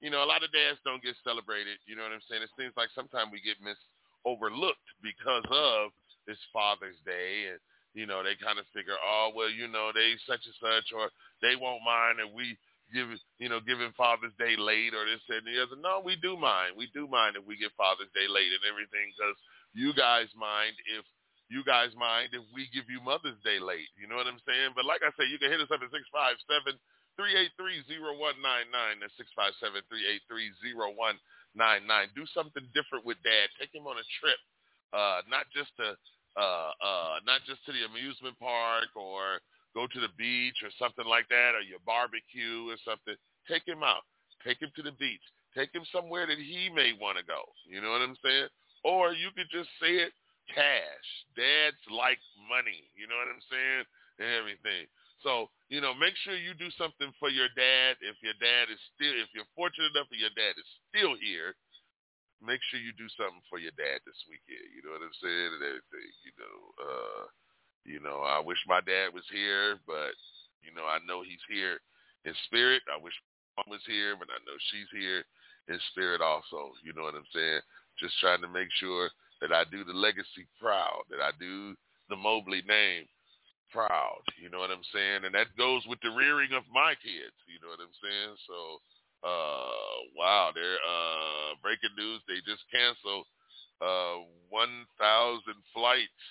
you 0.00 0.12
know, 0.12 0.20
a 0.20 0.28
lot 0.28 0.44
of 0.44 0.52
dads 0.52 0.76
don't 0.84 1.02
get 1.02 1.16
celebrated. 1.24 1.80
You 1.88 1.96
know 1.96 2.04
what 2.04 2.12
I'm 2.12 2.24
saying? 2.28 2.44
It 2.44 2.52
seems 2.56 2.76
like 2.76 2.92
sometimes 2.92 3.32
we 3.32 3.40
get 3.40 3.56
mis 3.64 3.80
overlooked 4.28 4.88
because 5.00 5.46
of 5.48 5.94
this 6.28 6.40
Father's 6.52 6.98
Day, 7.06 7.54
and 7.54 7.60
you 7.96 8.04
know 8.04 8.20
they 8.20 8.36
kind 8.36 8.60
of 8.60 8.68
figure, 8.76 8.98
oh 9.00 9.32
well, 9.32 9.48
you 9.48 9.68
know 9.68 9.94
they 9.96 10.18
such 10.28 10.44
and 10.44 10.58
such, 10.60 10.92
or 10.92 11.08
they 11.40 11.56
won't 11.56 11.86
mind 11.86 12.20
if 12.20 12.28
we 12.36 12.58
give 12.92 13.08
you 13.40 13.48
know 13.48 13.62
giving 13.64 13.94
Father's 13.96 14.36
Day 14.36 14.58
late 14.58 14.92
or 14.92 15.08
this 15.08 15.24
and 15.32 15.48
the 15.48 15.56
other. 15.64 15.80
No, 15.80 16.04
we 16.04 16.18
do 16.20 16.36
mind. 16.36 16.76
We 16.76 16.92
do 16.92 17.08
mind 17.08 17.40
if 17.40 17.48
we 17.48 17.56
get 17.56 17.72
Father's 17.80 18.12
Day 18.12 18.28
late 18.28 18.52
and 18.52 18.66
everything 18.68 19.16
because 19.16 19.38
you 19.72 19.96
guys 19.96 20.28
mind 20.36 20.76
if 20.92 21.08
you 21.48 21.62
guys 21.62 21.94
mind 21.94 22.34
if 22.34 22.42
we 22.50 22.66
give 22.74 22.90
you 22.90 22.98
Mother's 23.02 23.38
Day 23.46 23.62
late. 23.62 23.90
You 23.94 24.10
know 24.10 24.18
what 24.18 24.26
I'm 24.26 24.42
saying? 24.42 24.74
But 24.74 24.84
like 24.84 25.06
I 25.06 25.14
said, 25.14 25.30
you 25.30 25.38
can 25.38 25.50
hit 25.50 25.62
us 25.62 25.70
up 25.70 25.82
at 25.82 25.90
six 25.94 26.04
five 26.10 26.36
seven. 26.46 26.78
383-0199. 27.16 29.00
That's 29.00 29.16
657-383-0199. 30.68 32.12
Do 32.14 32.28
something 32.36 32.62
different 32.76 33.08
with 33.08 33.16
dad. 33.24 33.48
Take 33.56 33.72
him 33.72 33.88
on 33.88 33.96
a 33.96 34.04
trip. 34.20 34.36
Uh, 34.92 35.24
not 35.28 35.48
just 35.52 35.72
to 35.80 35.96
uh, 36.36 36.70
uh, 36.84 37.16
not 37.24 37.40
just 37.48 37.64
to 37.64 37.72
the 37.72 37.88
amusement 37.88 38.36
park 38.38 38.92
or 38.92 39.40
go 39.72 39.88
to 39.88 40.00
the 40.00 40.12
beach 40.20 40.60
or 40.60 40.68
something 40.76 41.08
like 41.08 41.24
that 41.32 41.56
or 41.56 41.64
your 41.64 41.80
barbecue 41.88 42.68
or 42.68 42.76
something. 42.84 43.16
Take 43.48 43.64
him 43.64 43.80
out. 43.80 44.04
Take 44.44 44.60
him 44.60 44.68
to 44.76 44.84
the 44.84 44.92
beach. 45.00 45.24
Take 45.56 45.72
him 45.72 45.88
somewhere 45.88 46.28
that 46.28 46.36
he 46.36 46.68
may 46.68 46.92
want 46.92 47.16
to 47.16 47.24
go. 47.24 47.40
You 47.64 47.80
know 47.80 47.90
what 47.90 48.04
I'm 48.04 48.20
saying? 48.20 48.52
Or 48.84 49.16
you 49.16 49.32
could 49.32 49.48
just 49.48 49.72
say 49.80 50.04
it 50.04 50.12
cash. 50.50 51.08
Dads 51.34 51.80
like 51.92 52.20
money. 52.48 52.88
You 52.94 53.06
know 53.06 53.18
what 53.18 53.30
I'm 53.30 53.44
saying? 53.50 53.84
And 54.20 54.30
everything. 54.36 54.88
So, 55.24 55.48
you 55.72 55.80
know, 55.80 55.96
make 55.96 56.14
sure 56.22 56.36
you 56.36 56.54
do 56.54 56.70
something 56.76 57.10
for 57.18 57.32
your 57.32 57.48
dad. 57.56 57.98
If 58.04 58.20
your 58.20 58.36
dad 58.38 58.68
is 58.70 58.80
still, 58.94 59.16
if 59.16 59.32
you're 59.32 59.48
fortunate 59.56 59.92
enough 59.96 60.12
and 60.12 60.20
your 60.22 60.34
dad 60.36 60.54
is 60.54 60.68
still 60.92 61.16
here, 61.16 61.56
make 62.44 62.60
sure 62.68 62.78
you 62.78 62.92
do 62.94 63.08
something 63.16 63.42
for 63.48 63.58
your 63.58 63.74
dad 63.80 64.04
this 64.04 64.20
weekend. 64.28 64.70
You 64.76 64.84
know 64.84 64.92
what 64.94 65.04
I'm 65.04 65.18
saying? 65.18 65.50
And 65.56 65.64
everything, 65.64 66.10
you 66.22 66.34
know. 66.36 66.56
Uh, 66.78 67.24
you 67.86 68.02
know, 68.02 68.26
I 68.26 68.42
wish 68.42 68.58
my 68.66 68.82
dad 68.82 69.14
was 69.14 69.24
here, 69.30 69.78
but, 69.86 70.10
you 70.58 70.74
know, 70.74 70.84
I 70.90 70.98
know 71.06 71.22
he's 71.22 71.42
here 71.46 71.78
in 72.26 72.34
spirit. 72.50 72.82
I 72.90 72.98
wish 72.98 73.14
mom 73.54 73.70
was 73.70 73.86
here, 73.86 74.18
but 74.18 74.26
I 74.26 74.42
know 74.42 74.58
she's 74.68 74.90
here 74.90 75.22
in 75.70 75.78
spirit 75.94 76.20
also. 76.20 76.74
You 76.82 76.92
know 76.92 77.06
what 77.06 77.14
I'm 77.14 77.30
saying? 77.30 77.62
Just 78.02 78.18
trying 78.18 78.42
to 78.42 78.50
make 78.50 78.68
sure 78.82 79.08
that 79.40 79.52
I 79.52 79.64
do 79.70 79.84
the 79.84 79.92
legacy 79.92 80.46
proud, 80.60 81.04
that 81.10 81.20
I 81.20 81.30
do 81.38 81.74
the 82.08 82.16
Mobley 82.16 82.62
name 82.66 83.04
proud. 83.72 84.22
You 84.40 84.48
know 84.48 84.58
what 84.58 84.70
I'm 84.70 84.86
saying? 84.94 85.24
And 85.24 85.34
that 85.34 85.52
goes 85.58 85.82
with 85.86 86.00
the 86.00 86.14
rearing 86.14 86.52
of 86.54 86.64
my 86.72 86.94
kids. 87.02 87.36
You 87.50 87.58
know 87.60 87.70
what 87.74 87.82
I'm 87.82 87.98
saying? 88.00 88.34
So, 88.46 88.58
uh, 89.26 89.96
wow, 90.16 90.50
they're 90.54 90.80
uh, 90.80 91.58
breaking 91.62 91.94
news. 91.98 92.22
They 92.24 92.40
just 92.46 92.64
canceled 92.70 93.26
uh, 93.82 94.24
1,000 94.48 95.42
flights 95.74 96.24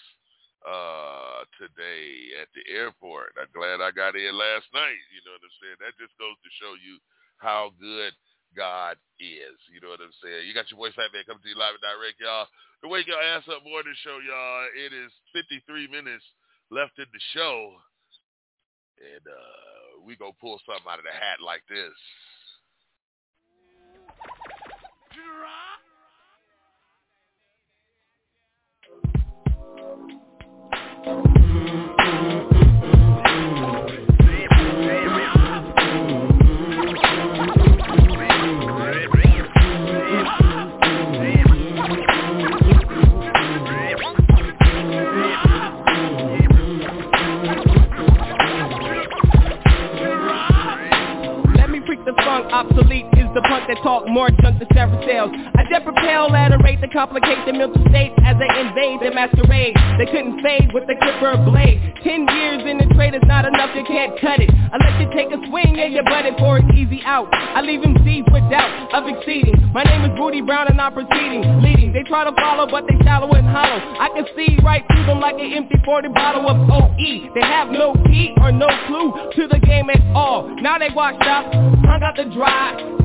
uh, 0.66 1.46
today 1.62 2.42
at 2.42 2.50
the 2.58 2.66
airport. 2.74 3.38
I'm 3.38 3.52
glad 3.54 3.84
I 3.84 3.94
got 3.94 4.18
in 4.18 4.34
last 4.34 4.66
night. 4.74 5.02
You 5.14 5.22
know 5.28 5.38
what 5.38 5.46
I'm 5.46 5.58
saying? 5.62 5.80
That 5.84 5.94
just 6.02 6.16
goes 6.18 6.38
to 6.42 6.50
show 6.58 6.74
you 6.82 6.98
how 7.38 7.76
good 7.78 8.16
God 8.56 8.98
is. 9.20 9.60
You 9.70 9.84
know 9.84 9.92
what 9.92 10.02
I'm 10.02 10.16
saying? 10.24 10.48
You 10.48 10.56
got 10.56 10.72
your 10.72 10.80
boy 10.80 10.96
Fat 10.96 11.12
Man 11.12 11.28
coming 11.28 11.44
to 11.44 11.52
you 11.52 11.60
live 11.60 11.76
and 11.76 11.84
direct, 11.84 12.24
y'all. 12.24 12.48
The 12.82 12.88
Wake 12.88 13.08
Your 13.08 13.22
Ass 13.22 13.44
Up 13.52 13.64
Morning 13.68 13.96
Show, 14.02 14.20
y'all. 14.24 14.68
It 14.74 14.96
is 14.96 15.12
53 15.36 15.92
minutes 15.92 16.24
left 16.72 16.98
in 16.98 17.06
the 17.12 17.24
show. 17.36 17.76
And 19.00 19.26
uh, 19.28 20.02
we 20.08 20.16
go 20.16 20.32
pull 20.40 20.60
something 20.64 20.88
out 20.88 21.00
of 21.00 21.06
the 21.06 21.12
hat 21.12 21.44
like 21.44 21.64
this. 21.68 21.94
Obsolete 52.66 53.15
the 53.36 53.44
punk 53.52 53.68
that 53.68 53.76
talk 53.84 54.08
more 54.08 54.32
junk 54.40 54.64
than 54.64 54.68
several 54.72 55.04
sales. 55.04 55.28
I 55.28 55.68
dare 55.68 55.84
propel 55.84 56.32
at 56.32 56.56
a 56.56 56.58
rate 56.64 56.80
to 56.80 56.88
complicate 56.88 57.44
the 57.44 57.52
mental 57.52 57.84
state 57.92 58.16
as 58.24 58.40
they 58.40 58.48
invade 58.48 59.04
the 59.04 59.12
masquerade. 59.12 59.76
They 60.00 60.08
couldn't 60.08 60.40
fade 60.40 60.72
with 60.72 60.88
the 60.88 60.96
clipper 60.96 61.36
blade. 61.44 61.84
Ten 62.00 62.24
years 62.32 62.64
in 62.64 62.80
the 62.80 62.88
trade 62.96 63.12
is 63.14 63.28
not 63.28 63.44
enough, 63.44 63.76
you 63.76 63.84
can't 63.84 64.16
cut 64.24 64.40
it. 64.40 64.48
I 64.48 64.80
let 64.80 64.96
you 65.04 65.12
take 65.12 65.36
a 65.36 65.40
swing 65.52 65.76
and 65.76 65.92
you 65.92 66.02
butt 66.08 66.24
it 66.24 66.40
for 66.40 66.64
an 66.64 66.72
easy 66.80 67.04
out. 67.04 67.28
I 67.32 67.60
leave 67.60 67.84
him 67.84 68.00
deep 68.08 68.24
with 68.32 68.48
doubt 68.48 68.96
of 68.96 69.04
exceeding. 69.04 69.60
My 69.76 69.84
name 69.84 70.08
is 70.08 70.16
Rudy 70.16 70.40
Brown 70.40 70.72
and 70.72 70.80
I'm 70.80 70.96
proceeding, 70.96 71.44
leading. 71.60 71.92
They 71.92 72.08
try 72.08 72.24
to 72.24 72.32
follow 72.40 72.72
but 72.72 72.88
they 72.88 72.96
shallow 73.04 73.28
and 73.36 73.46
hollow. 73.52 73.84
I 74.00 74.16
can 74.16 74.26
see 74.32 74.56
right 74.64 74.84
through 74.88 75.12
them 75.12 75.20
like 75.20 75.36
an 75.36 75.52
empty 75.52 75.76
40 75.84 76.08
bottle 76.16 76.48
of 76.48 76.56
OE. 76.72 76.96
They 77.36 77.44
have 77.44 77.68
no 77.68 78.00
key 78.08 78.32
or 78.40 78.56
no 78.56 78.72
clue 78.88 79.12
to 79.36 79.48
the 79.52 79.60
game 79.60 79.90
at 79.92 80.00
all. 80.16 80.48
Now 80.64 80.80
they 80.80 80.90
washed 80.96 81.20
up, 81.28 81.52
hung 81.52 82.00
out 82.00 82.16
the 82.16 82.32
dry, 82.32 83.05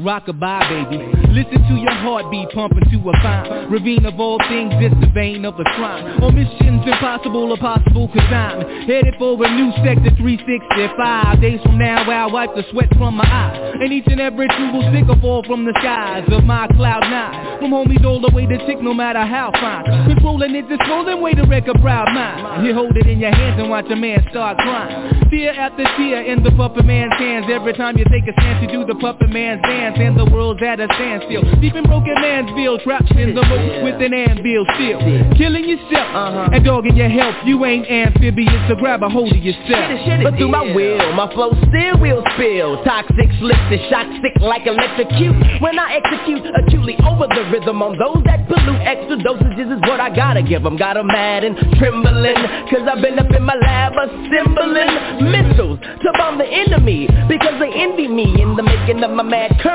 Rockabye, 0.00 0.88
baby. 0.88 0.96
Listen 1.28 1.60
to 1.68 1.74
your 1.76 1.92
heartbeat 1.92 2.48
pumping 2.50 2.88
to 2.90 3.10
a 3.10 3.12
fine 3.20 3.70
ravine 3.70 4.06
of 4.06 4.18
all 4.18 4.38
things. 4.48 4.72
It's 4.80 4.96
the 4.98 5.12
vein 5.12 5.44
of 5.44 5.60
a 5.60 5.64
crime. 5.76 6.22
On 6.24 6.34
missions 6.34 6.80
impossible 6.88 7.52
or 7.52 7.58
possible, 7.58 8.08
cause 8.08 8.32
I'm 8.32 8.64
headed 8.88 9.14
for 9.18 9.36
a 9.36 9.50
new 9.52 9.70
sector 9.84 10.08
365. 10.16 11.40
Days 11.40 11.60
from 11.62 11.76
now, 11.78 12.08
I'll 12.08 12.32
wipe 12.32 12.54
the 12.56 12.64
sweat 12.70 12.88
from 12.96 13.16
my 13.16 13.28
eyes. 13.28 13.76
And 13.80 13.92
each 13.92 14.06
and 14.08 14.20
every 14.20 14.48
true 14.48 14.72
will 14.72 14.88
stick 14.88 15.04
or 15.08 15.20
fall 15.20 15.44
from 15.44 15.66
the 15.66 15.76
skies 15.80 16.24
of 16.32 16.44
my 16.44 16.66
cloud 16.80 17.04
nine. 17.04 17.60
From 17.60 17.70
homies 17.70 18.04
all 18.04 18.20
the 18.20 18.32
way 18.34 18.46
to 18.46 18.58
tick, 18.66 18.80
no 18.80 18.94
matter 18.94 19.20
how 19.20 19.52
fine. 19.52 19.84
Controlling 20.08 20.54
it, 20.54 20.66
disclosing 20.68 21.20
way 21.20 21.32
to 21.34 21.44
wreck 21.44 21.68
a 21.68 21.76
proud 21.78 22.08
mind. 22.14 22.66
You 22.66 22.72
hold 22.72 22.96
it 22.96 23.06
in 23.06 23.20
your 23.20 23.32
hands 23.32 23.60
and 23.60 23.68
watch 23.68 23.86
a 23.90 23.96
man 23.96 24.24
start 24.30 24.56
crying. 24.56 25.28
Tear 25.28 25.52
after 25.52 25.84
tear 25.96 26.24
in 26.24 26.42
the 26.42 26.50
puppet 26.52 26.86
man's 26.86 27.12
hands. 27.18 27.46
Every 27.52 27.74
time 27.74 27.98
you 27.98 28.04
take 28.08 28.26
a 28.26 28.34
chance, 28.40 28.64
you 28.64 28.68
do 28.72 28.86
the 28.86 28.98
puppet 28.98 29.28
man's 29.28 29.60
dance 29.62 29.89
and 29.98 30.18
the 30.18 30.24
world's 30.30 30.62
at 30.62 30.80
a 30.80 30.86
standstill. 30.94 31.42
Deep 31.60 31.74
in 31.74 31.84
broken 31.84 32.14
mansville, 32.20 32.82
trapped 32.82 33.10
in 33.12 33.34
the 33.34 33.42
rope 33.42 33.84
with 33.84 34.00
an 34.02 34.14
anvil 34.14 34.64
still. 34.76 35.00
Killing 35.36 35.68
yourself 35.68 36.08
uh-huh. 36.14 36.50
and 36.52 36.64
dogging 36.64 36.96
your 36.96 37.08
health. 37.08 37.34
You 37.44 37.64
ain't 37.64 37.88
amphibious, 37.90 38.68
so 38.68 38.76
grab 38.76 39.02
a 39.02 39.08
hold 39.08 39.32
of 39.32 39.42
yourself. 39.42 40.22
But 40.22 40.36
through 40.36 40.48
my 40.48 40.72
will, 40.74 41.12
my 41.14 41.32
flow 41.32 41.52
still 41.68 41.98
will 42.00 42.22
spill. 42.34 42.82
Toxic 42.84 43.30
slips 43.38 43.66
the 43.70 43.78
shock 43.90 44.06
stick 44.20 44.34
like 44.40 44.66
electrocute. 44.66 45.36
When 45.60 45.78
I 45.78 46.00
execute 46.02 46.44
acutely 46.54 46.96
over 47.06 47.26
the 47.26 47.48
rhythm 47.50 47.82
on 47.82 47.98
those 47.98 48.22
that 48.24 48.46
pollute, 48.48 48.82
extra 48.84 49.16
dosages 49.16 49.70
is 49.70 49.80
what 49.88 50.00
I 50.00 50.14
gotta 50.14 50.42
give 50.42 50.62
them. 50.62 50.76
Got 50.76 50.94
them 50.94 51.06
mad 51.06 51.44
and 51.44 51.56
trembling, 51.78 52.38
cause 52.70 52.86
I've 52.86 53.02
been 53.02 53.18
up 53.18 53.30
in 53.30 53.42
my 53.42 53.56
lab 53.56 53.92
assembling 53.96 55.30
missiles 55.30 55.78
to 55.80 56.08
bomb 56.16 56.38
the 56.38 56.46
enemy. 56.46 57.08
Because 57.28 57.58
they 57.60 57.70
envy 57.74 58.08
me 58.08 58.40
in 58.40 58.56
the 58.56 58.62
making 58.62 59.02
of 59.02 59.10
my 59.10 59.22
mad 59.22 59.58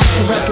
We 0.00 0.49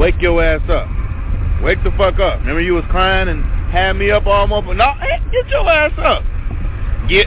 Wake 0.00 0.14
your 0.22 0.42
ass 0.42 0.62
up. 0.70 0.88
Wake 1.62 1.76
the 1.84 1.90
fuck 1.90 2.18
up. 2.18 2.40
Remember 2.40 2.62
you 2.62 2.72
was 2.72 2.84
crying 2.88 3.28
and 3.28 3.44
had 3.70 3.92
me 3.92 4.10
up 4.10 4.26
all 4.26 4.46
month. 4.46 4.64
No, 4.74 4.94
hey, 4.94 5.12
eh, 5.12 5.30
get 5.30 5.46
your 5.48 5.68
ass 5.68 5.92
up. 5.98 6.24
Get, 7.06 7.26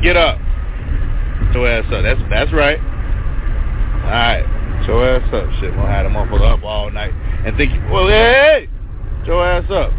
get 0.00 0.16
up. 0.16 0.38
Get 0.38 1.54
your 1.54 1.66
ass 1.66 1.84
up. 1.90 2.04
That's 2.04 2.20
that's 2.30 2.52
right. 2.52 2.78
All 2.78 4.14
right, 4.14 4.78
get 4.78 4.86
your 4.86 5.08
ass 5.08 5.26
up. 5.34 5.50
Shit, 5.58 5.74
we'll 5.74 5.86
have 5.86 6.06
the 6.06 6.10
motherfucker 6.10 6.58
up 6.58 6.62
all 6.62 6.88
night 6.92 7.10
and 7.44 7.56
think, 7.56 7.72
well, 7.90 8.06
hey, 8.06 8.68
get 9.18 9.26
your 9.26 9.44
ass 9.44 9.68
up. 9.68 9.90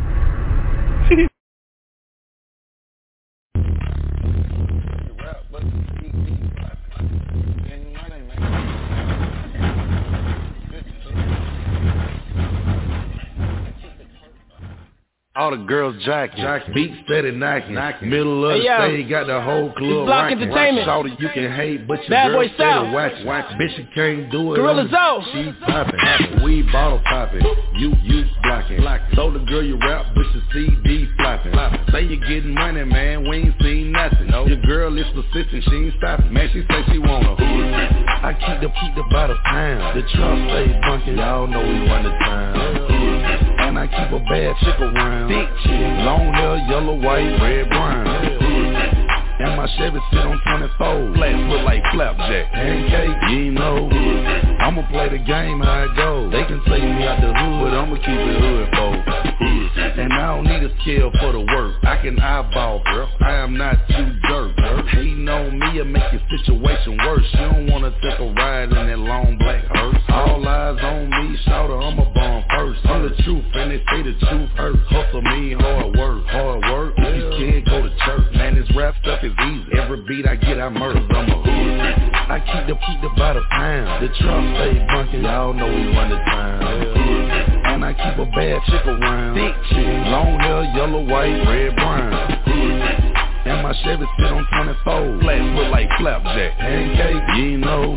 All 15.40 15.52
the 15.52 15.58
girls 15.64 15.96
jacking. 16.04 16.44
Jack. 16.44 16.64
Beat 16.74 16.92
steady 17.06 17.32
knocking. 17.32 17.74
knocking. 17.74 18.10
Middle 18.10 18.44
of 18.44 18.52
Hey, 18.52 18.60
the 18.60 18.66
yo. 18.66 18.76
stage, 18.92 19.10
got 19.10 19.28
the 19.28 19.40
whole 19.40 19.72
club 19.72 20.06
Block 20.06 20.24
rocking. 20.28 20.42
Entertainment. 20.44 20.86
Shorty, 20.86 21.16
you 21.18 21.30
can 21.30 21.52
hate, 21.56 21.88
but 21.88 22.00
your 22.04 22.10
Bad 22.10 22.28
girl 22.28 22.38
Boy 22.44 22.48
steady 22.56 22.70
South. 22.70 22.92
watch. 22.94 23.14
Watch. 23.24 23.46
Bitch, 23.56 23.78
you 23.80 23.88
can't 23.96 24.30
do 24.32 24.54
it. 24.54 24.58
Gorilla 24.58 24.82
I'm- 24.84 24.92
Zoe. 24.92 25.32
She 25.32 25.52
popping. 25.64 26.00
popping. 26.00 26.44
We 26.44 26.62
bottle 26.64 27.00
popping. 27.06 27.42
You, 27.76 27.94
you 28.04 28.26
blocking. 28.44 28.82
blocking. 28.82 29.16
So 29.16 29.32
the 29.32 29.40
girl 29.40 29.64
you 29.64 29.78
rap, 29.80 30.08
but 30.14 30.26
your 30.36 30.44
CD 30.52 31.08
flopping. 31.16 31.54
flopping. 31.54 31.80
Say 31.94 32.02
you 32.04 32.18
getting 32.28 32.54
money, 32.54 32.84
man. 32.84 33.24
We 33.30 33.38
ain't 33.38 33.56
seen 33.62 33.94
nothing. 33.94 34.28
No. 34.28 34.46
Your 34.46 34.58
girl 34.68 34.98
is 34.98 35.08
persistent. 35.16 35.64
She 35.64 35.72
ain't 35.76 35.94
stopping. 36.00 36.34
Man, 36.34 36.50
she 36.52 36.66
say 36.70 36.84
she 36.92 37.00
wanna. 37.00 37.36
I 37.40 38.34
keep 38.34 38.60
the 38.60 38.68
keep 38.76 38.94
the 38.96 39.04
by 39.10 39.28
the 39.28 39.36
pound. 39.46 39.96
The 39.98 40.04
trunk 40.18 40.50
stay 40.52 40.80
bunking. 40.84 41.18
Y'all 41.18 41.48
know 41.48 41.62
we 41.64 41.88
run 41.88 42.04
the 42.04 42.10
town. 42.10 42.79
And 43.70 43.78
I 43.78 43.86
keep 43.86 44.10
a 44.10 44.20
bad 44.26 44.56
chick 44.66 44.82
around. 44.82 45.30
Thick 45.30 45.46
chick. 45.62 45.86
Long 46.02 46.34
hair, 46.34 46.58
yellow, 46.74 46.98
white, 46.98 47.38
red, 47.38 47.70
brown. 47.70 48.08
And 49.38 49.56
my 49.56 49.70
Chevy 49.78 50.00
sit 50.10 50.26
on 50.26 50.42
24. 50.42 51.14
Flats 51.14 51.38
look 51.54 51.62
like 51.70 51.84
flapjack. 51.94 52.52
Pancake, 52.52 53.30
you 53.30 53.52
know. 53.52 53.88
I'ma 54.58 54.90
play 54.90 55.10
the 55.10 55.20
game 55.20 55.60
how 55.60 55.86
it 55.86 55.96
goes. 55.96 56.32
They 56.32 56.46
can 56.46 56.66
take 56.66 56.82
me 56.82 57.06
out 57.06 57.22
the 57.22 57.30
hood, 57.30 57.62
but 57.62 57.78
I'ma 57.78 57.96
keep 58.02 58.18
it 58.18 58.42
hood 58.42 58.70
for. 58.74 59.69
And 59.76 60.14
I 60.14 60.36
don't 60.36 60.46
need 60.46 60.64
a 60.64 60.74
scale 60.82 61.12
for 61.20 61.34
the 61.34 61.42
work. 61.42 61.76
I 61.84 61.98
can 62.02 62.20
eyeball, 62.20 62.82
girl. 62.86 63.10
I 63.22 63.34
am 63.36 63.58
not 63.58 63.76
too 63.88 64.14
dirt, 64.28 64.56
girl. 64.58 64.86
Hating 64.88 65.28
on 65.28 65.60
me, 65.60 65.80
it 65.80 65.86
make 65.86 66.04
your 66.12 66.22
situation 66.30 66.98
worse. 66.98 67.26
You 67.34 67.40
don't 67.40 67.68
wanna 67.68 67.92
take 68.02 68.20
a 68.20 68.34
ride 68.34 68.72
in 68.72 68.88
that 68.88 69.00
long 69.00 69.38
black 69.38 69.64
hearse. 69.66 70.02
All 70.10 70.48
eyes 70.48 70.80
on 70.82 71.10
me, 71.10 71.38
shout 71.46 71.70
I'm 71.70 72.00
a 72.00 72.06
bomb 72.14 72.44
first. 72.50 72.80
I'm 72.86 73.04
the 73.04 73.16
truth, 73.24 73.46
and 73.54 73.72
they 73.72 73.84
say 73.92 74.04
the 74.04 74.14
truth 74.28 74.50
hurts. 74.56 74.80
Hustle 74.90 75.22
me, 75.22 75.54
hard 75.54 75.96
work, 75.98 76.26
hard 76.28 76.62
work. 76.64 76.94
If 76.98 77.16
you 77.16 77.30
can't 77.38 77.66
go 77.66 77.82
to 77.84 77.90
church, 78.06 78.34
man, 78.36 78.56
this 78.56 78.70
rap 78.76 78.96
stuff 79.02 79.24
is 79.24 79.34
easy. 79.34 79.78
Every 79.78 80.02
beat 80.08 80.28
I 80.28 80.36
get, 80.36 80.60
I 80.60 80.70
murder. 80.70 81.00
I'm 81.00 81.30
a 81.30 81.44
hood. 81.44 82.10
I 82.30 82.40
keep 82.46 82.68
the 82.68 82.76
keep 82.86 83.02
the 83.02 83.10
by 83.18 83.34
the 83.34 83.42
pound. 83.50 84.04
The 84.04 84.10
trunk 84.22 84.56
stay 84.56 84.86
bunking, 84.86 85.24
y'all 85.24 85.54
know 85.54 85.68
we 85.68 85.90
run 85.98 86.10
the 86.10 86.18
town. 86.18 86.64
And 87.70 87.86
I 87.86 87.94
keep 87.94 88.18
a 88.18 88.26
bad 88.26 88.62
chick 88.66 88.86
around. 88.86 89.36
Thick 89.36 89.56
long 89.72 90.40
hair, 90.40 90.64
yellow, 90.76 91.06
white, 91.06 91.38
red, 91.48 91.76
brown. 91.76 92.14
And 93.46 93.64
my 93.64 93.74
Chevy 93.84 94.06
sit 94.18 94.28
on 94.28 94.46
24. 94.86 95.22
Flats 95.22 95.58
look 95.58 95.72
like 95.72 95.90
flapjack. 95.98 96.58
Pancake, 96.58 97.38
you 97.38 97.58
know. 97.58 97.96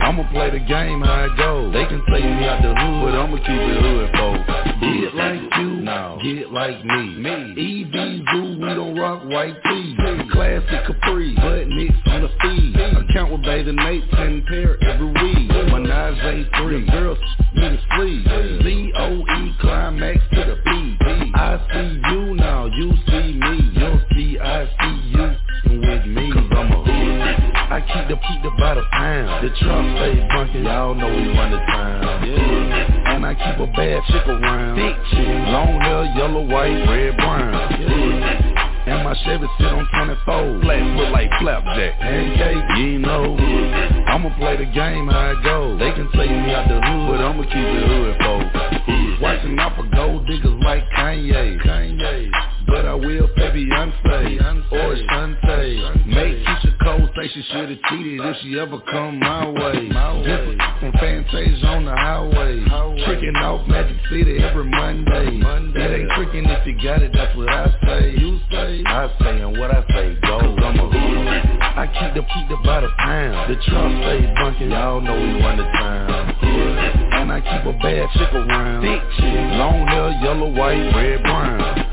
I'ma 0.00 0.28
play 0.30 0.50
the 0.50 0.60
game 0.60 1.00
how 1.00 1.24
it 1.24 1.36
goes. 1.36 1.72
They 1.72 1.86
can 1.86 2.04
take 2.06 2.24
me 2.24 2.44
out 2.44 2.60
the 2.62 2.74
hood, 2.74 3.02
but 3.02 3.14
I'ma 3.14 3.36
keep 3.38 3.48
it 3.48 3.80
hood, 3.80 4.10
folks. 4.14 4.63
Get 4.84 5.14
like 5.14 5.40
you, 5.58 5.70
no. 5.80 6.18
Get 6.22 6.52
like 6.52 6.84
me. 6.84 7.16
Me. 7.16 7.90
Zoo, 8.32 8.58
we 8.60 8.74
don't 8.74 8.98
rock 8.98 9.24
white 9.24 9.56
tees. 9.64 9.96
Classic 10.30 10.86
Capri, 10.86 11.34
butt 11.36 11.68
nicks 11.68 11.94
on 12.06 12.22
the 12.22 12.30
feed. 12.42 12.76
Account 12.76 13.32
with 13.32 13.42
Beta 13.42 13.72
Nate, 13.72 14.10
10 14.10 14.44
pair 14.46 14.82
every 14.84 15.06
week. 15.06 15.48
Menage 15.48 16.50
A3, 16.52 16.90
girls 16.90 17.18
me 17.54 17.68
to 17.68 17.78
sleep. 17.96 18.26
C-O-E, 18.62 19.54
climax 19.60 20.18
to 20.32 20.44
the 20.44 20.56
P. 20.64 20.96
I 21.34 21.66
see 21.72 22.00
you 22.12 22.34
now, 22.34 22.66
you 22.66 22.92
see 23.08 23.38
me. 23.38 23.70
You'll 23.74 24.00
see 24.12 24.38
I 24.38 24.66
see 24.66 24.98
you 25.16 25.80
with 25.80 26.06
me. 26.06 26.32
Cause 26.32 26.50
I'm 26.52 26.72
a. 26.72 27.03
I 27.74 27.80
keep 27.80 28.06
the 28.06 28.14
keep 28.14 28.56
by 28.56 28.74
the 28.76 28.84
pound. 28.92 29.44
The 29.44 29.50
trunk 29.56 29.98
stay 29.98 30.14
bunking, 30.28 30.62
y'all 30.62 30.94
know 30.94 31.08
we 31.08 31.26
run 31.34 31.50
the 31.50 31.58
town. 31.58 32.24
Yeah. 32.24 33.14
And 33.16 33.26
I 33.26 33.34
keep 33.34 33.58
a 33.58 33.66
bad 33.66 34.00
chick 34.06 34.28
around. 34.28 34.76
Thick 34.76 34.94
chick. 35.10 35.26
Long 35.26 35.80
hair, 35.80 36.04
yellow, 36.14 36.46
white, 36.46 36.86
red, 36.88 37.16
brown. 37.16 37.80
Yeah. 37.80 38.63
And 38.86 39.04
my 39.04 39.14
Chevy 39.24 39.46
sit 39.58 39.66
on 39.66 39.88
24. 39.88 40.60
Flats 40.62 40.98
look 40.98 41.10
like 41.10 41.30
flapjack. 41.40 41.98
Pancake, 42.00 42.78
you 42.78 42.98
know. 42.98 43.36
I'ma 44.06 44.36
play 44.36 44.56
the 44.56 44.66
game 44.66 45.08
how 45.08 45.32
it 45.32 45.42
goes. 45.42 45.78
They 45.80 45.92
can 45.92 46.10
take 46.12 46.30
me 46.30 46.52
out 46.52 46.68
the 46.68 46.80
hood, 46.80 47.08
but 47.08 47.20
I'ma 47.20 47.42
keep 47.44 47.64
it 47.64 47.84
hood, 47.88 48.16
folks. 48.20 49.20
Watching 49.22 49.58
off 49.58 49.76
for 49.76 49.88
gold 49.94 50.26
diggers 50.26 50.60
like 50.62 50.84
Kanye. 50.90 51.58
Kanye. 51.64 52.30
But 52.66 52.86
I 52.86 52.94
will 52.94 53.28
pay 53.36 53.50
Beyonce 53.52 54.72
or 54.72 54.96
Shantae. 54.96 56.06
Make 56.06 56.44
Keyshia 56.44 56.78
Cole 56.82 57.08
say 57.16 57.28
she 57.28 57.42
should've 57.52 57.78
cheated 57.88 58.20
if 58.20 58.36
she 58.42 58.58
ever 58.58 58.80
come 58.90 59.20
my 59.20 59.48
way. 59.48 59.88
Different 59.88 60.60
from 60.80 60.92
Fantasia 60.92 61.66
on 61.66 61.84
the 61.84 61.92
highway. 61.92 62.64
Tricking 63.04 63.36
off 63.36 63.66
Magic 63.68 63.96
City 64.10 64.38
every 64.42 64.64
Monday. 64.64 65.40
It 65.80 66.00
ain't 66.00 66.10
tricking 66.16 66.44
if 66.48 66.66
you 66.66 66.74
got 66.82 67.02
it, 67.02 67.12
that's 67.12 67.36
what 67.36 67.48
I 67.48 67.66
say. 67.86 68.14
You 68.18 68.40
say, 68.50 68.73
I 68.82 69.08
say, 69.20 69.40
and 69.40 69.56
what 69.58 69.70
I 69.70 69.84
say 69.94 70.18
goes. 70.26 70.58
I'm 70.58 70.78
a. 70.80 70.86
I 71.76 71.86
keep 71.86 72.14
the 72.14 72.22
keep 72.22 72.48
the 72.48 72.56
by 72.64 72.80
the 72.80 72.88
pound. 72.98 73.50
The 73.50 73.60
trunk 73.62 74.02
stay 74.02 74.34
bunking, 74.34 74.70
y'all 74.70 75.00
know 75.00 75.14
we 75.14 75.40
run 75.42 75.58
the 75.58 75.64
town. 75.64 76.34
And 77.14 77.32
I 77.32 77.40
keep 77.40 77.66
a 77.66 77.78
bad 77.78 78.08
chick 78.14 78.32
around. 78.34 78.84
Long 79.58 79.86
hair, 79.86 80.10
yellow, 80.22 80.50
white, 80.50 80.94
red, 80.94 81.22
brown. 81.22 81.83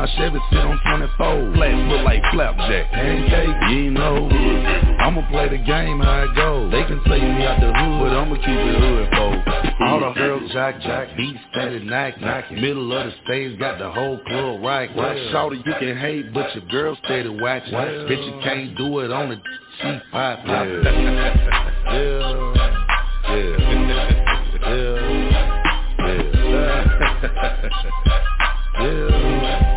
My 0.00 0.08
Chevy 0.16 0.40
sit 0.48 0.60
on 0.60 0.80
24. 0.80 1.52
Flats 1.56 1.92
look 1.92 2.04
like 2.06 2.22
flapjack. 2.32 2.90
Pancake, 2.90 3.68
you 3.68 3.90
know. 3.90 4.30
I'ma 4.98 5.28
play 5.28 5.50
the 5.50 5.58
game 5.58 6.00
how 6.00 6.22
it 6.22 6.34
goes. 6.34 6.72
They 6.72 6.84
can 6.84 7.04
take 7.04 7.20
me 7.20 7.44
out 7.44 7.60
the 7.60 7.66
hood, 7.66 8.00
but 8.00 8.16
I'ma 8.16 8.36
keep 8.36 8.48
it 8.48 8.80
hood, 8.80 9.10
folks. 9.12 9.44
All 9.80 10.00
the 10.00 10.12
girls 10.14 10.50
jack 10.54 10.80
jack, 10.80 11.14
beat 11.18 11.36
steady 11.52 11.84
knock 11.84 12.18
knock. 12.18 12.50
Middle 12.50 12.90
of 12.96 13.04
the 13.04 13.12
stage 13.26 13.58
got 13.58 13.78
the 13.78 13.90
whole 13.90 14.16
club 14.20 14.62
right. 14.62 14.88
Right, 14.96 15.30
shorty 15.32 15.58
you 15.58 15.74
can 15.78 15.98
hate, 15.98 16.32
but 16.32 16.54
your 16.54 16.64
girl 16.68 16.96
steady 17.04 17.28
watching. 17.28 17.74
Bitch 17.74 18.24
you 18.24 18.40
can't 18.42 18.74
do 18.78 19.00
it 19.00 19.12
on 19.12 19.28
the 19.28 19.36
she 19.82 20.00
pop. 20.10 20.38
Yeah. 20.46 20.64
yeah. 21.92 22.56
Yeah. 23.28 23.66
Yeah. 24.70 25.20
Yeah. 28.80 29.69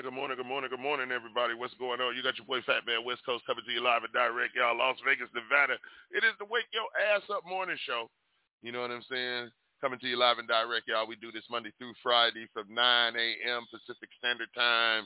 Morning, 0.00 0.16
good 0.16 0.16
morning, 0.16 0.38
good 0.40 0.48
morning, 0.48 0.70
good 0.72 0.80
morning, 0.80 1.08
everybody. 1.12 1.52
What's 1.52 1.76
going 1.76 2.00
on? 2.00 2.16
You 2.16 2.24
got 2.24 2.40
your 2.40 2.48
boy 2.48 2.64
Fat 2.64 2.88
Man 2.88 3.04
West 3.04 3.20
Coast 3.28 3.44
coming 3.44 3.60
to 3.68 3.72
you 3.72 3.84
live 3.84 4.00
and 4.00 4.12
direct, 4.16 4.56
y'all. 4.56 4.72
Las 4.72 4.96
Vegas, 5.04 5.28
Nevada. 5.36 5.76
It 6.08 6.24
is 6.24 6.32
the 6.40 6.48
Wake 6.48 6.64
Your 6.72 6.88
Ass 6.96 7.20
Up 7.28 7.44
morning 7.44 7.76
show. 7.84 8.08
You 8.64 8.72
know 8.72 8.80
what 8.80 8.88
I'm 8.88 9.04
saying? 9.12 9.52
Coming 9.84 10.00
to 10.00 10.08
you 10.08 10.16
live 10.16 10.40
and 10.40 10.48
direct, 10.48 10.88
y'all. 10.88 11.04
We 11.04 11.20
do 11.20 11.28
this 11.28 11.44
Monday 11.52 11.68
through 11.76 11.92
Friday 12.00 12.48
from 12.56 12.72
9 12.72 12.80
a.m. 12.80 13.68
Pacific 13.68 14.08
Standard 14.16 14.48
Time 14.56 15.04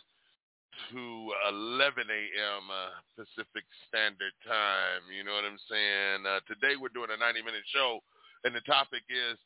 to 0.94 1.02
11 1.50 2.06
a.m. 2.06 2.62
Uh, 2.70 2.94
Pacific 3.18 3.66
Standard 3.90 4.36
Time. 4.46 5.02
You 5.10 5.26
know 5.26 5.34
what 5.34 5.42
I'm 5.42 5.58
saying? 5.66 6.22
Uh, 6.22 6.38
today 6.46 6.78
we're 6.78 6.94
doing 6.94 7.10
a 7.10 7.18
90-minute 7.18 7.66
show, 7.74 7.98
and 8.46 8.54
the 8.54 8.62
topic 8.62 9.02
is 9.10 9.42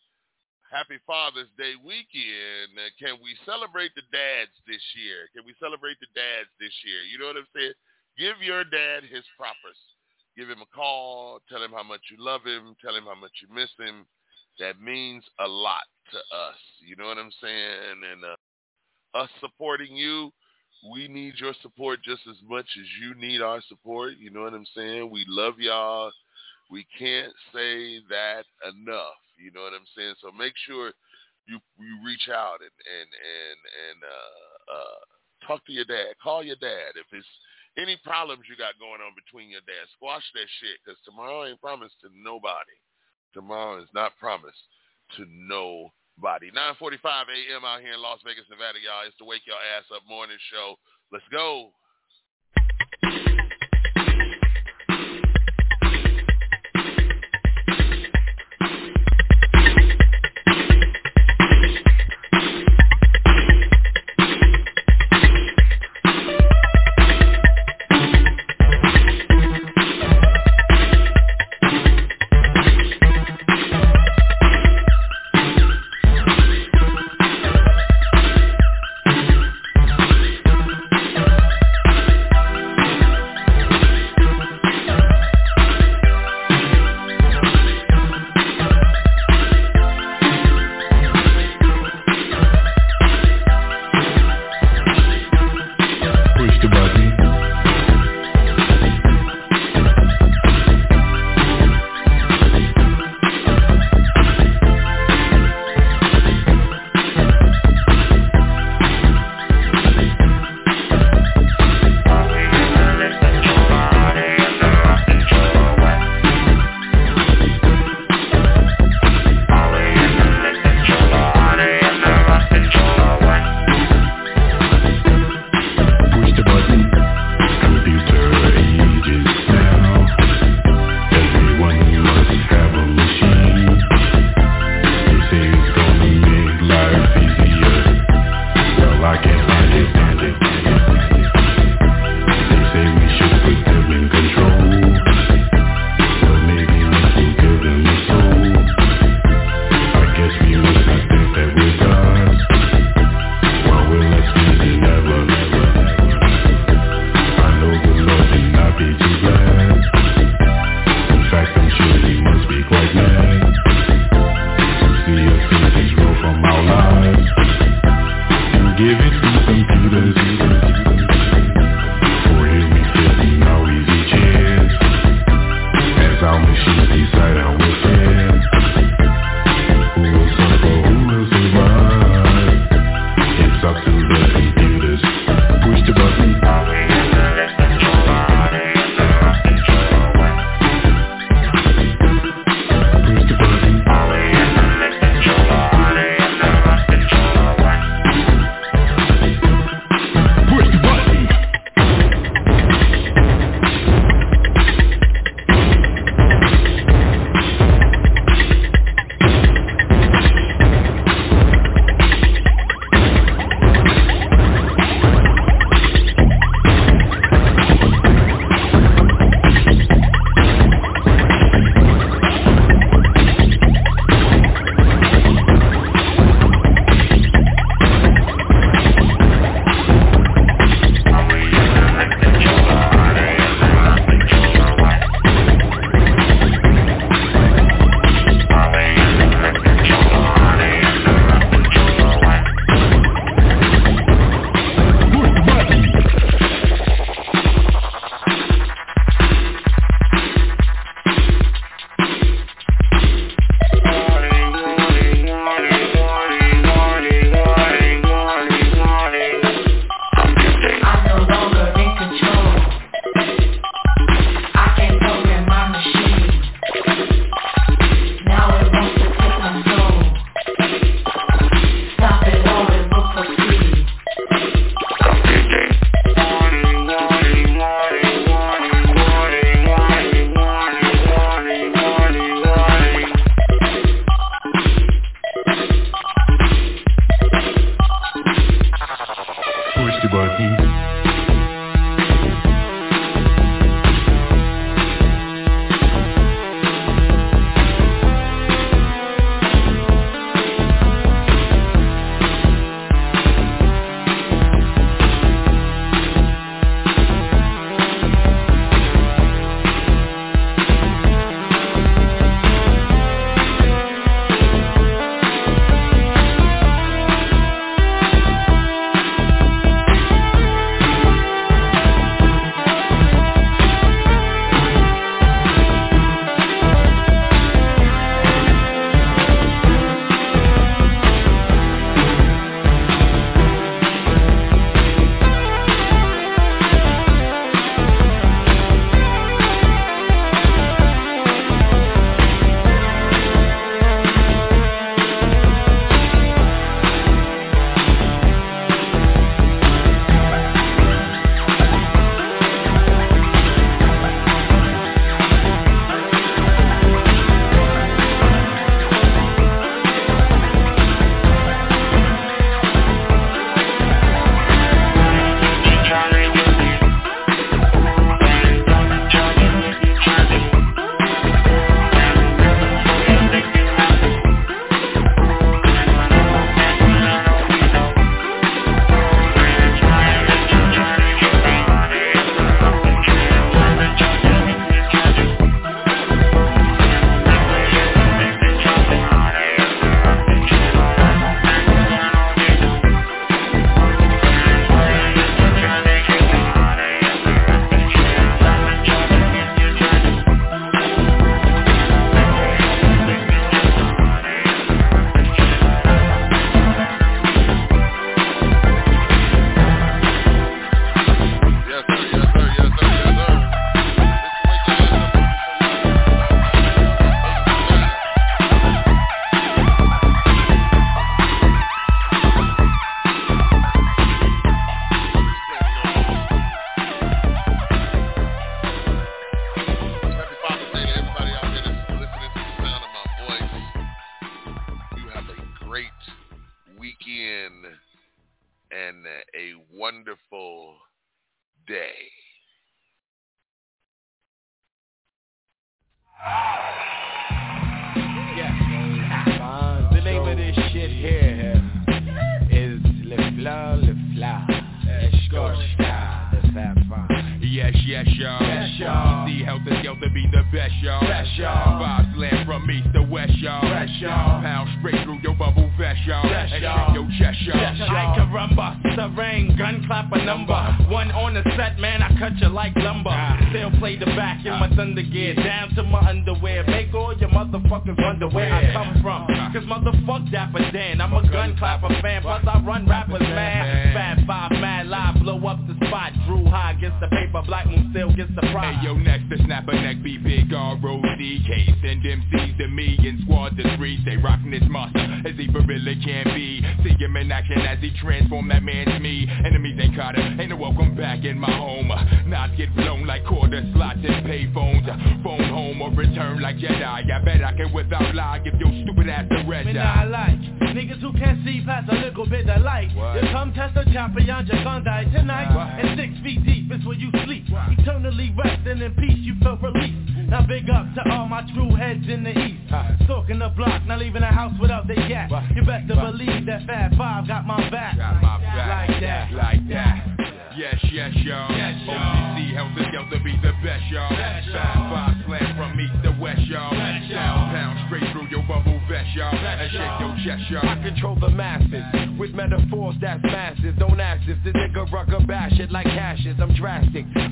Happy 0.69 1.01
Father's 1.09 1.49
Day 1.57 1.81
weekend. 1.81 2.77
Uh, 2.77 2.93
can 3.01 3.16
we 3.25 3.33
celebrate 3.49 3.89
the 3.97 4.05
dads 4.12 4.53
this 4.69 4.85
year? 5.01 5.25
Can 5.33 5.49
we 5.49 5.57
celebrate 5.57 5.97
the 5.97 6.12
dads 6.12 6.53
this 6.61 6.77
year? 6.85 7.01
You 7.09 7.16
know 7.16 7.25
what 7.25 7.41
I'm 7.41 7.49
saying? 7.57 7.73
Give 8.21 8.37
your 8.45 8.69
dad 8.69 9.09
his 9.09 9.25
propers. 9.41 9.81
Give 10.37 10.45
him 10.45 10.61
a 10.61 10.69
call. 10.69 11.41
Tell 11.49 11.64
him 11.64 11.73
how 11.73 11.83
much 11.89 12.12
you 12.12 12.21
love 12.21 12.45
him. 12.45 12.77
Tell 12.85 12.93
him 12.93 13.09
how 13.09 13.16
much 13.16 13.33
you 13.41 13.49
miss 13.49 13.73
him. 13.81 14.05
That 14.61 14.77
means 14.77 15.25
a 15.41 15.49
lot 15.49 15.89
to 16.12 16.19
us. 16.37 16.61
You 16.85 17.01
know 17.01 17.09
what 17.09 17.16
I'm 17.16 17.33
saying? 17.41 18.05
And 18.05 18.21
uh, 18.29 19.25
us 19.25 19.31
supporting 19.41 19.97
you, 19.97 20.31
we 20.93 21.09
need 21.09 21.41
your 21.41 21.57
support 21.62 22.05
just 22.05 22.29
as 22.29 22.37
much 22.45 22.69
as 22.77 22.87
you 23.01 23.16
need 23.16 23.41
our 23.41 23.64
support. 23.73 24.21
You 24.21 24.29
know 24.31 24.43
what 24.43 24.53
I'm 24.53 24.69
saying? 24.77 25.09
We 25.09 25.25
love 25.29 25.55
y'all. 25.59 26.12
We 26.71 26.87
can't 26.99 27.33
say 27.55 28.05
that 28.12 28.45
enough. 28.69 29.16
You 29.39 29.55
know 29.55 29.62
what 29.62 29.74
I'm 29.74 29.89
saying? 29.97 30.18
So 30.20 30.34
make 30.34 30.55
sure 30.66 30.93
you 31.47 31.59
you 31.78 31.95
reach 32.05 32.28
out 32.28 32.61
and 32.61 32.74
and 32.74 33.09
and 33.09 33.59
and 33.62 33.99
uh, 34.05 34.57
uh, 34.68 35.01
talk 35.47 35.64
to 35.66 35.72
your 35.72 35.89
dad. 35.89 36.18
Call 36.22 36.43
your 36.45 36.61
dad 36.61 36.99
if 36.99 37.09
it's 37.14 37.32
any 37.78 37.97
problems 38.03 38.45
you 38.51 38.59
got 38.59 38.76
going 38.82 39.01
on 39.01 39.14
between 39.14 39.49
your 39.49 39.64
dad. 39.64 39.86
Squash 39.95 40.26
that 40.34 40.51
shit 40.59 40.82
because 40.82 40.99
tomorrow 41.07 41.47
ain't 41.47 41.62
promised 41.62 41.97
to 42.03 42.11
nobody. 42.12 42.76
Tomorrow 43.32 43.80
is 43.80 43.93
not 43.95 44.18
promised 44.18 44.61
to 45.16 45.24
nobody. 45.30 46.51
9:45 46.51 47.30
a.m. 47.30 47.64
out 47.64 47.80
here 47.80 47.95
in 47.95 48.03
Las 48.03 48.20
Vegas, 48.26 48.51
Nevada, 48.51 48.82
y'all. 48.82 49.07
It's 49.07 49.16
the 49.16 49.24
Wake 49.24 49.47
Your 49.47 49.61
Ass 49.78 49.86
Up 49.95 50.03
morning 50.05 50.39
show. 50.51 50.76
Let's 51.14 51.28
go. 51.30 51.72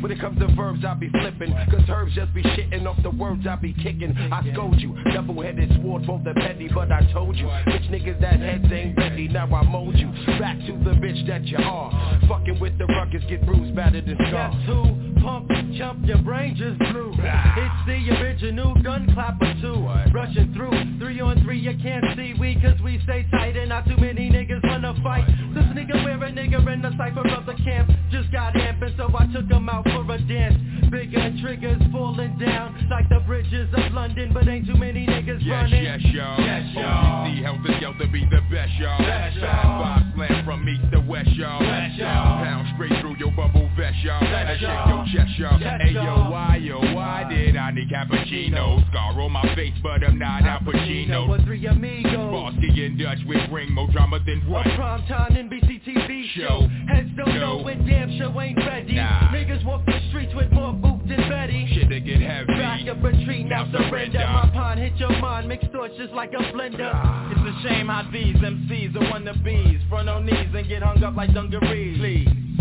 When 0.01 0.11
it 0.13 0.21
comes 0.21 0.39
to 0.41 0.49
verbs, 0.55 0.85
I 0.85 0.95
be 0.95 1.09
flipping. 1.11 1.53
Cause 1.71 1.89
herbs 1.89 2.15
just 2.15 2.33
be 2.35 2.43
shitting 2.43 2.87
off 2.87 3.03
the 3.03 3.11
words 3.11 3.47
I 3.47 3.57
be 3.57 3.73
kicking. 3.73 4.17
I 4.33 4.43
scold 4.53 4.81
you. 4.81 4.97
Double-headed 5.13 5.81
sword 5.83 6.05
for 6.07 6.21
the 6.25 6.35
petty, 6.35 6.69
but 6.73 6.93
I 6.93 7.11
told 7.13 7.37
you. 7.37 7.47
Bitch 7.47 7.91
niggas 7.91 8.21
that 8.21 8.41
heads 8.41 8.67
ain't 8.73 8.97
ready. 8.97 9.29
Now 9.29 9.47
I 9.55 9.63
mold 9.63 9.97
you. 9.97 10.09
Back 10.39 10.59
to 10.67 10.73
the 10.85 10.95
bitch 11.01 11.27
that 11.27 11.45
you 11.45 11.59
are. 11.59 12.21
Fucking 12.29 12.61
with 12.61 12.79
the 12.79 12.87
ruckus 12.87 13.23
get 13.29 13.45
bruised, 13.47 13.75
battered 13.75 14.07
and 14.07 14.17
scarred. 14.29 14.53
Guess 14.53 14.67
who? 14.67 15.07
Pump, 15.23 15.51
jump, 15.73 16.07
your 16.07 16.19
brain 16.19 16.55
just 16.55 16.79
blew. 16.79 17.13
Ah. 17.19 17.55
It's 17.59 17.87
the 17.87 18.23
original 18.23 18.75
gun 18.83 19.11
clapper 19.13 19.55
too. 19.61 19.87
Rushing 20.13 20.53
through, 20.55 20.99
three 20.99 21.21
on 21.21 21.43
three, 21.43 21.59
you 21.59 21.77
can't 21.83 22.05
see 22.17 22.35
we 22.39 22.55
cause 22.61 22.81
we 22.83 23.01
stay 23.05 23.27
tight 23.31 23.57
and 23.57 23.71
not 23.71 23.87
too 23.87 23.97
many 23.97 24.31
niggas 24.31 24.63
wanna 24.63 24.95
fight. 25.03 25.27
This 25.55 25.65
nigga 25.75 26.05
wear 26.05 26.23
a 26.23 26.31
nigga 26.31 26.73
in 26.73 26.83
the 26.83 26.93
cypher 26.97 27.27
of 27.29 27.47
the 27.47 27.55
camp. 27.65 27.91
Just 28.11 28.31
got 28.31 28.55
amping 28.55 28.97
so 28.97 29.11
I 29.17 29.27
took 29.33 29.51
him 29.51 29.69
out 29.69 29.86
for 29.93 30.15
a 30.15 30.19
dance. 30.27 30.57
Bigger 30.91 31.35
triggers 31.43 31.83
falling 31.91 32.39
down 32.39 32.87
like 32.89 33.09
the 33.09 33.19
bridges 33.27 33.69
of 33.75 33.93
London, 33.93 34.31
but 34.33 34.47
ain't 34.49 34.67
too 34.67 34.77
many 34.77 35.05
niggas 35.05 35.43
yes, 35.43 35.51
running. 35.51 35.83
Yes, 35.83 36.01
y'all. 36.15 36.41
Yes, 36.41 36.75
y'all. 36.75 37.27
OGC 37.27 37.43
Helter 37.43 37.75
Skelter 37.79 38.07
be 38.13 38.25
the 38.31 38.41
best, 38.51 38.73
y'all. 38.79 38.99
Best, 38.99 39.37
y'all. 39.37 39.83
Five 39.83 40.03
slam 40.15 40.45
from 40.45 40.69
east 40.69 40.83
to 40.93 41.01
west, 41.01 41.31
y'all. 41.31 41.59
Best, 41.59 41.99
y'all. 41.99 42.45
Pound 42.45 42.69
straight 42.75 43.01
through 43.01 43.17
your 43.19 43.33
bubble 43.33 43.69
vest, 43.77 43.97
y'all. 44.05 44.23
And 44.23 44.61
shake 44.61 44.87
your 44.87 45.05
chest, 45.13 45.39
y'all. 45.39 45.59
Hey, 45.59 45.93
yo, 45.93 46.31
why, 46.31 46.57
yo, 46.63 46.79
why 46.95 47.27
did 47.29 47.57
I 47.57 47.73
need 47.73 47.89
cappuccino? 47.91 48.89
Scar 48.91 49.21
on 49.21 49.33
my 49.33 49.43
face, 49.57 49.75
but 49.83 50.05
I'm 50.05 50.19
not 50.19 50.43
Al 50.45 50.61
Pacino. 50.61 51.29
With 51.29 51.45
three 51.45 51.67
amigos. 51.67 52.15
Bosky 52.15 52.87
and 52.87 52.99
Dutch 52.99 53.19
with 53.27 53.51
ring 53.51 53.73
more 53.73 53.91
drama 53.91 54.21
than 54.25 54.41
what? 54.49 54.67
A 54.67 54.71
primetime 54.71 55.33
NBC 55.33 55.83
TV 55.83 56.25
show. 56.37 56.69
Heads 56.89 57.11
don't 57.17 57.35
know 57.41 57.63
when 57.63 57.87
damn 57.87 58.17
show 58.19 58.41
ain't 58.41 58.59
ready. 58.59 58.95
Nah. 58.95 59.33
Niggas 59.33 59.65
walk 59.67 59.85
the 59.85 59.99
streets 60.09 60.33
with 60.35 60.51
more 60.53 60.73
boots 60.73 61.05
than 61.09 61.29
Betty. 61.29 61.67
Shit 61.75 61.89
to 61.89 62.01
get 62.01 62.21
heavy. 62.21 62.47
Back 62.47 62.89
up 62.89 63.03
retreat, 63.03 63.47
now 63.47 63.71
surrender. 63.73 64.19
My 64.19 64.49
pond 64.55 64.81
hit 64.81 64.97
your 64.97 65.11
mind, 65.19 65.49
mixed 65.49 65.71
thoughts 65.73 65.95
just 65.99 66.13
like 66.13 66.33
a 66.33 66.43
blender. 66.55 66.93
It's 67.33 67.41
a 67.41 67.69
shame 67.69 67.89
how 67.89 68.09
these 68.13 68.37
MCs 68.37 68.95
are 68.97 69.13
wannabes. 69.13 69.89
Front 69.89 70.09
on 70.09 70.25
knees 70.25 70.55
and 70.55 70.69
get 70.69 70.83
hung 70.83 71.03
up 71.03 71.17
like 71.17 71.35
dungarees. 71.35 71.99
Please. 71.99 72.56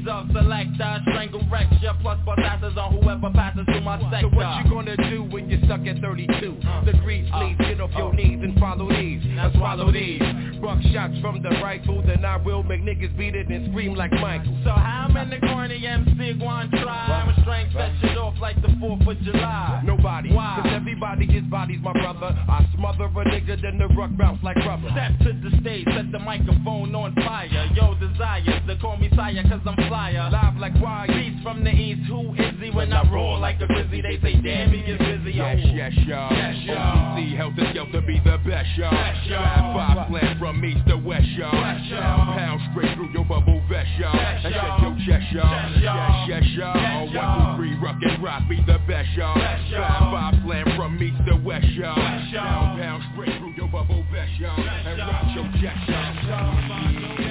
Ease 0.00 0.08
up, 0.08 0.26
selector, 0.32 0.98
strangle 1.08 1.42
recture, 1.50 1.92
plus 2.00 2.18
bust 2.24 2.40
asses 2.40 2.76
on 2.76 2.94
whoever 2.94 3.30
passes 3.30 3.64
through 3.66 3.80
my 3.82 4.00
sector. 4.10 4.28
So 4.30 4.36
what 4.36 4.64
you 4.64 4.70
gonna 4.70 4.96
do 5.10 5.24
when 5.24 5.50
you're 5.50 5.60
stuck 5.64 5.80
at 5.86 6.00
32 6.00 6.56
uh. 6.64 6.84
The 6.84 6.92
degrees? 6.92 7.28
Please 7.32 7.56
get 7.58 7.80
off 7.80 7.90
your 7.96 8.10
uh. 8.10 8.16
knees 8.16 8.40
and 8.42 8.58
follow 8.58 8.88
these, 8.88 9.22
and 9.24 9.52
swallow 9.54 9.92
these. 9.92 10.22
Buck 10.60 10.78
shots 10.92 11.14
from 11.20 11.42
the 11.42 11.50
rifle, 11.62 12.02
then 12.06 12.24
I 12.24 12.36
will 12.36 12.62
make 12.62 12.82
niggas 12.82 13.16
beat 13.16 13.34
it 13.34 13.48
and 13.48 13.70
scream 13.70 13.94
like 13.94 14.12
Michael. 14.12 14.56
So 14.64 14.70
how 14.70 15.08
many 15.12 15.38
corny 15.40 15.86
MC 15.86 16.38
going 16.38 16.70
try? 16.70 17.24
My 17.26 17.42
strength 17.42 17.72
set 17.72 17.92
shit 18.00 18.16
off 18.16 18.34
like 18.40 18.60
the 18.62 18.68
4th 18.68 19.08
of 19.08 19.20
July. 19.22 19.82
Nobody, 19.84 20.32
Why? 20.32 20.60
cause 20.62 20.72
everybody 20.72 21.24
is 21.26 21.44
bodies, 21.44 21.80
my 21.82 21.92
brother. 21.92 22.36
I 22.48 22.66
smother 22.74 23.04
a 23.04 23.24
nigga, 23.24 23.60
then 23.60 23.78
the 23.78 23.88
ruck 23.88 24.10
bounce 24.16 24.42
like 24.42 24.56
rubber. 24.56 24.88
Step 24.92 25.18
to 25.20 25.32
the 25.32 25.56
stage, 25.60 25.86
set 25.86 26.12
the 26.12 26.18
microphone 26.18 26.94
on 26.94 27.14
fire. 27.16 27.48
Yo, 27.74 27.94
desires 27.96 28.60
they 28.66 28.76
call 28.76 28.96
me 28.96 29.10
sire, 29.16 29.42
cause 29.48 29.60
I'm 29.66 29.76
flyer. 29.90 30.30
Live 30.30 30.56
like 30.56 30.74
wire. 30.80 31.08
Beats 31.08 31.42
from 31.42 31.64
the 31.64 31.70
east, 31.70 32.06
who 32.06 32.32
is 32.34 32.54
he 32.62 32.70
when 32.70 32.92
I 32.92 33.02
roar 33.10 33.38
like 33.38 33.60
a 33.60 33.66
grizzly? 33.66 34.00
They 34.00 34.18
say, 34.22 34.40
damn, 34.40 34.70
he 34.70 34.78
is 34.86 34.98
busy. 34.98 35.36
Yes, 35.36 35.58
yes, 35.74 35.92
y'all. 36.06 36.30
Yes, 36.32 36.56
y'all. 36.64 37.18
OGC 37.18 37.36
Helter 37.36 37.66
Skelter 37.72 38.00
be 38.06 38.20
the 38.24 38.38
best, 38.46 38.70
y'all. 38.78 38.90
Best, 38.92 39.26
y'all. 39.26 39.74
Five, 39.74 39.96
five 39.96 40.08
slam 40.10 40.38
from 40.38 40.64
east 40.64 40.86
to 40.86 40.96
west, 40.96 41.26
y'all. 41.36 41.50
Best, 41.50 41.84
y'all. 41.90 42.38
Pound 42.38 42.60
straight 42.70 42.94
through 42.94 43.10
your 43.12 43.24
bubble 43.24 43.60
vest, 43.68 43.90
y'all. 43.98 44.12
Best, 44.14 44.44
And 44.46 44.54
y'all. 44.54 44.80
your 44.80 44.94
chest, 45.06 45.26
y'all. 45.32 45.70
Yes, 45.82 46.28
yes, 46.28 46.44
y'all. 46.54 47.06
One, 47.06 47.12
y'all. 47.12 47.56
two, 47.56 47.62
three, 47.62 47.74
rock 47.82 47.96
and 48.00 48.22
rock 48.22 48.42
be 48.48 48.62
the 48.62 48.78
best, 48.86 49.10
y'all. 49.16 49.34
Best, 49.34 49.70
y'all. 49.70 50.14
Five, 50.14 50.34
five 50.34 50.42
slam 50.46 50.66
from 50.76 51.02
east 51.02 51.18
to 51.26 51.34
west, 51.42 51.66
y'all. 51.74 51.96
Best, 51.96 52.30
y'all. 52.30 52.46
Pound, 52.46 52.80
pound 52.80 53.02
straight 53.14 53.34
through 53.42 53.54
your 53.58 53.68
bubble 53.68 54.04
vest, 54.12 54.30
y'all. 54.38 54.54
And 54.54 54.98
rock 55.02 55.24
your 55.34 55.50
chest, 55.58 55.82
y'all. 55.90 57.29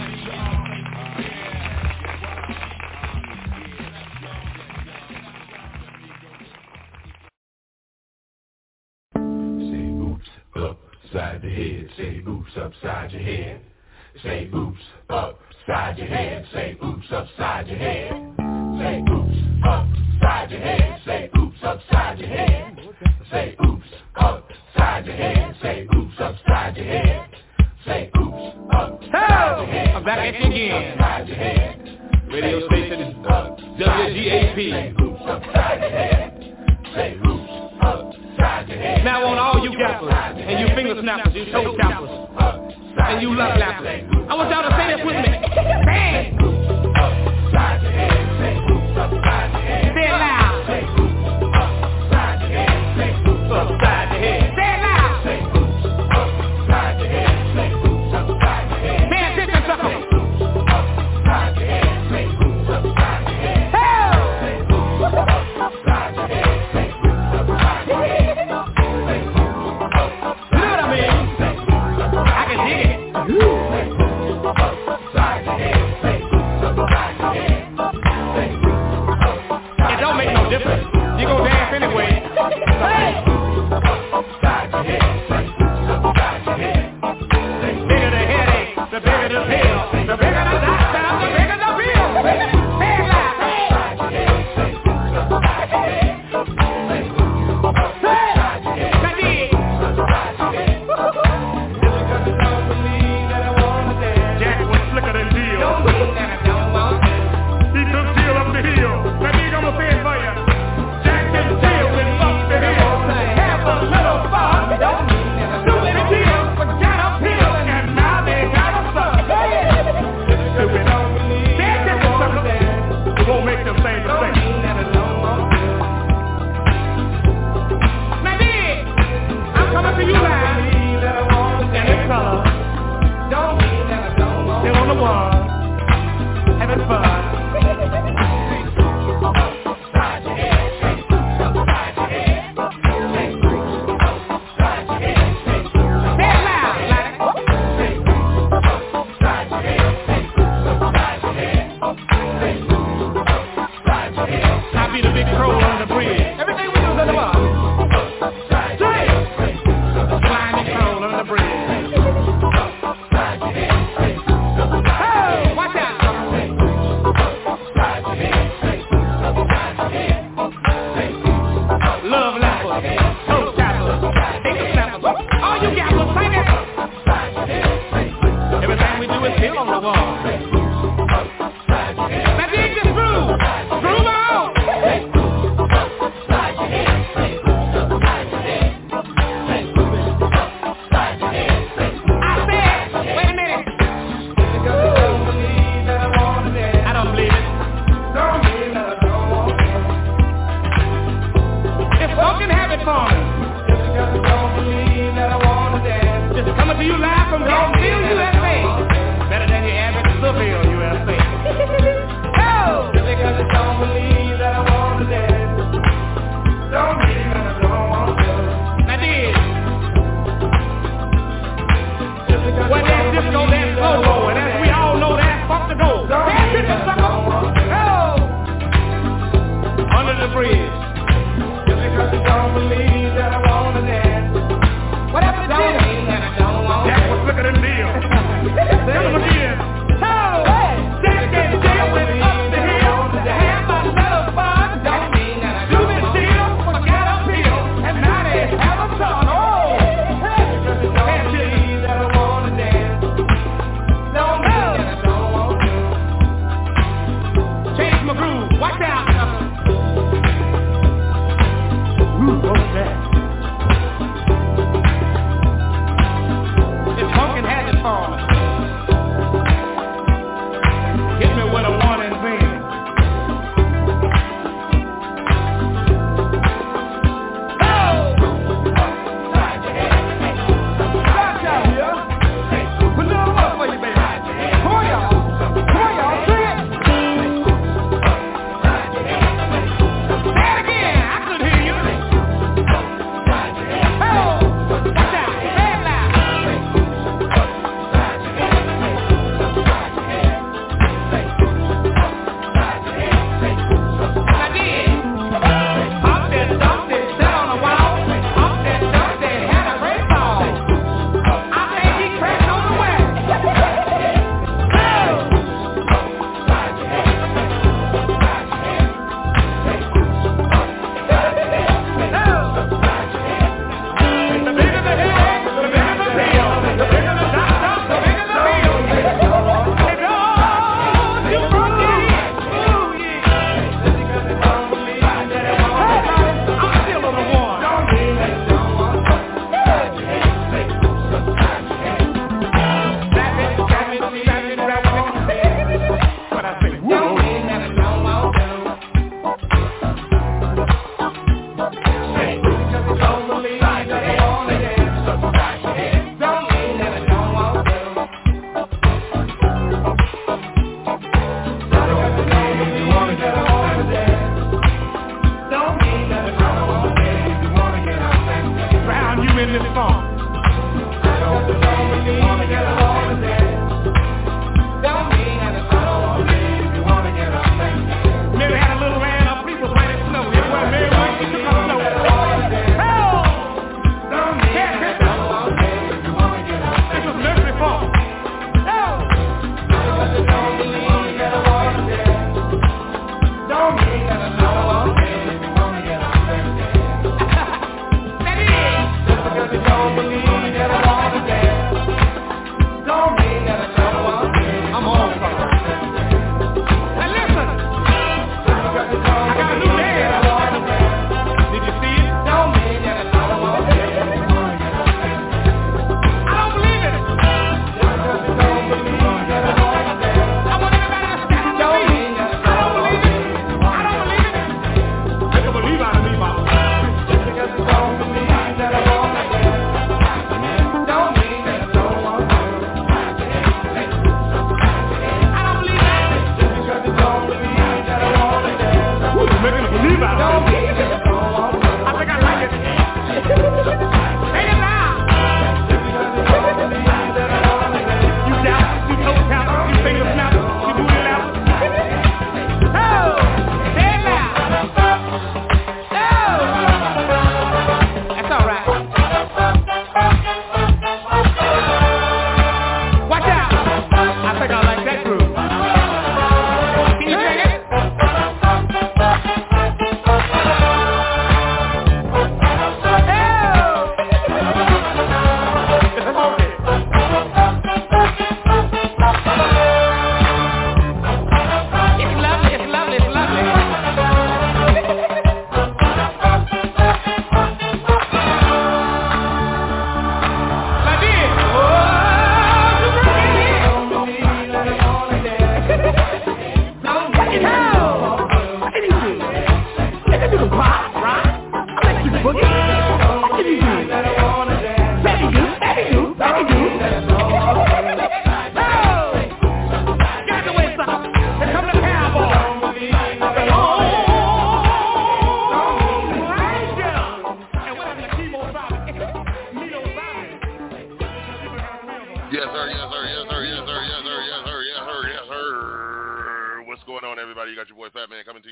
Upside 10.59 11.41
the 11.41 11.49
head. 11.49 11.89
Say 11.97 12.21
oops 12.27 12.51
upside 12.57 13.11
your 13.11 13.21
head. 13.21 13.61
Say 14.23 14.49
oops 14.53 14.79
upside 15.09 15.97
your 15.97 16.07
head. 16.07 16.45
Say 16.53 16.77
oops 16.83 17.05
upside 17.11 17.67
your 17.67 17.77
head. 17.77 18.35
Say 18.79 19.03
oops 19.11 19.37
upside 19.63 20.51
your 20.51 20.59
head. 20.59 21.01
Say 21.05 21.29
oops 21.37 21.57
upside 21.63 22.19
your 22.19 22.29
head. 22.29 22.77
Say 23.31 23.55
oops 23.65 23.87
upside 24.15 25.05
your 25.05 25.15
head. 25.15 25.55
Say 25.61 25.87
oops 25.95 26.15
upside 26.19 26.77
your 26.77 26.85
head. 26.85 27.29
Say 27.85 28.11
oops 28.17 28.55
upside 28.73 29.57
your 29.57 29.67
head. 29.67 29.95
I'm 29.95 30.03
back 30.03 30.19
at 30.19 30.39
you 30.39 30.47
again. 30.49 30.93
Upside 30.99 31.27
your 31.27 31.37
head. 31.37 31.75
Radio 32.31 32.67
station 32.67 33.23
WGAP. 33.23 34.55
Say 34.55 34.93
oops 35.01 35.21
upside 35.25 35.81
your 35.81 35.89
head. 35.89 36.55
Say 36.93 37.15
oops 37.15 37.51
upside 37.81 38.13
your 38.13 38.19
head. 38.19 38.28
Now 39.03 39.25
on 39.25 39.37
all 39.37 39.63
you 39.63 39.71
gappers 39.77 40.13
and 40.13 40.59
you 40.59 40.75
finger 40.75 40.95
snappers, 41.01 41.33
you 41.35 41.51
toe 41.51 41.75
tappers, 41.77 42.09
and 42.97 43.21
you 43.21 43.35
love 43.35 43.57
lappers. 43.57 44.03
I 44.29 44.35
want 44.35 44.49
y'all 44.49 44.63
to 44.63 44.75
say 44.77 44.87
this 44.95 45.01
with 45.05 45.15
me. 45.15 45.31
Bang! 45.85 46.37
Upside 46.95 47.83
your 47.83 47.91
head. 47.91 48.19
Say 48.39 48.55
upside 48.95 49.51
your 49.51 49.61
head. 49.61 49.68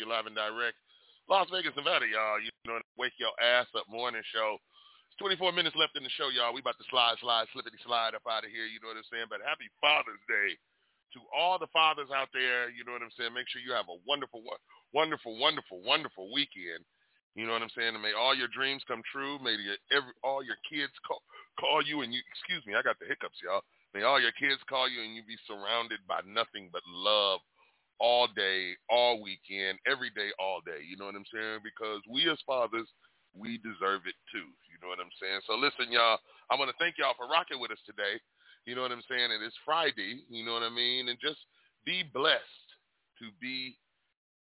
Live 0.07 0.25
and 0.25 0.35
direct. 0.35 0.79
Las 1.27 1.51
Vegas, 1.51 1.75
Nevada, 1.75 2.07
y'all. 2.07 2.39
You 2.39 2.51
know, 2.63 2.79
wake 2.95 3.13
your 3.19 3.35
ass 3.43 3.67
up 3.75 3.83
morning 3.91 4.23
show. 4.31 4.55
It's 5.11 5.19
24 5.19 5.51
minutes 5.51 5.75
left 5.75 5.99
in 5.99 6.07
the 6.07 6.13
show, 6.15 6.31
y'all. 6.31 6.55
We 6.55 6.63
about 6.63 6.79
to 6.79 6.87
slide, 6.87 7.19
slide, 7.19 7.51
slippity 7.51 7.75
slide 7.83 8.15
up 8.15 8.23
out 8.23 8.47
of 8.47 8.51
here. 8.55 8.63
You 8.63 8.79
know 8.79 8.95
what 8.95 8.99
I'm 8.99 9.11
saying? 9.11 9.27
But 9.27 9.43
happy 9.43 9.67
Father's 9.83 10.23
Day 10.31 10.55
to 11.15 11.19
all 11.35 11.59
the 11.59 11.71
fathers 11.75 12.07
out 12.15 12.31
there. 12.31 12.71
You 12.71 12.87
know 12.87 12.95
what 12.95 13.03
I'm 13.03 13.11
saying? 13.19 13.35
Make 13.35 13.51
sure 13.51 13.59
you 13.59 13.75
have 13.75 13.91
a 13.91 13.99
wonderful, 14.07 14.39
wonderful, 14.95 15.35
wonderful, 15.35 15.83
wonderful 15.83 16.31
weekend. 16.31 16.87
You 17.35 17.45
know 17.45 17.53
what 17.53 17.61
I'm 17.61 17.75
saying? 17.75 17.93
And 17.93 18.01
may 18.01 18.15
all 18.15 18.33
your 18.33 18.49
dreams 18.49 18.81
come 18.87 19.03
true. 19.11 19.37
May 19.43 19.59
your, 19.59 19.77
every, 19.91 20.15
all 20.23 20.41
your 20.41 20.57
kids 20.65 20.95
call, 21.03 21.21
call 21.59 21.83
you 21.83 22.01
and 22.01 22.15
you, 22.15 22.23
excuse 22.31 22.63
me, 22.65 22.73
I 22.73 22.81
got 22.81 22.97
the 22.97 23.05
hiccups, 23.05 23.37
y'all. 23.43 23.61
May 23.93 24.07
all 24.07 24.17
your 24.19 24.33
kids 24.39 24.63
call 24.71 24.89
you 24.89 25.03
and 25.03 25.13
you 25.13 25.21
be 25.27 25.37
surrounded 25.45 25.99
by 26.07 26.23
nothing 26.25 26.71
but 26.71 26.81
love 26.87 27.43
all 27.99 28.27
day, 28.27 28.73
all 28.89 29.21
weekend, 29.21 29.79
every 29.89 30.09
day, 30.11 30.29
all 30.39 30.61
day. 30.61 30.85
You 30.87 30.97
know 30.97 31.05
what 31.05 31.15
I'm 31.15 31.27
saying? 31.33 31.59
Because 31.63 32.01
we 32.09 32.29
as 32.29 32.37
fathers, 32.45 32.87
we 33.33 33.57
deserve 33.57 34.05
it 34.05 34.17
too. 34.31 34.49
You 34.69 34.77
know 34.81 34.89
what 34.89 35.01
I'm 35.01 35.13
saying? 35.21 35.41
So 35.45 35.55
listen, 35.55 35.91
y'all, 35.91 36.19
I 36.49 36.55
want 36.55 36.69
to 36.69 36.77
thank 36.77 36.97
y'all 36.97 37.17
for 37.17 37.27
rocking 37.27 37.59
with 37.59 37.71
us 37.71 37.81
today. 37.85 38.21
You 38.65 38.75
know 38.75 38.81
what 38.81 38.91
I'm 38.91 39.05
saying? 39.09 39.31
And 39.31 39.43
it's 39.43 39.57
Friday. 39.65 40.23
You 40.29 40.45
know 40.45 40.53
what 40.53 40.63
I 40.63 40.69
mean? 40.69 41.09
And 41.09 41.17
just 41.21 41.39
be 41.85 42.03
blessed 42.13 42.67
to 43.19 43.29
be 43.41 43.77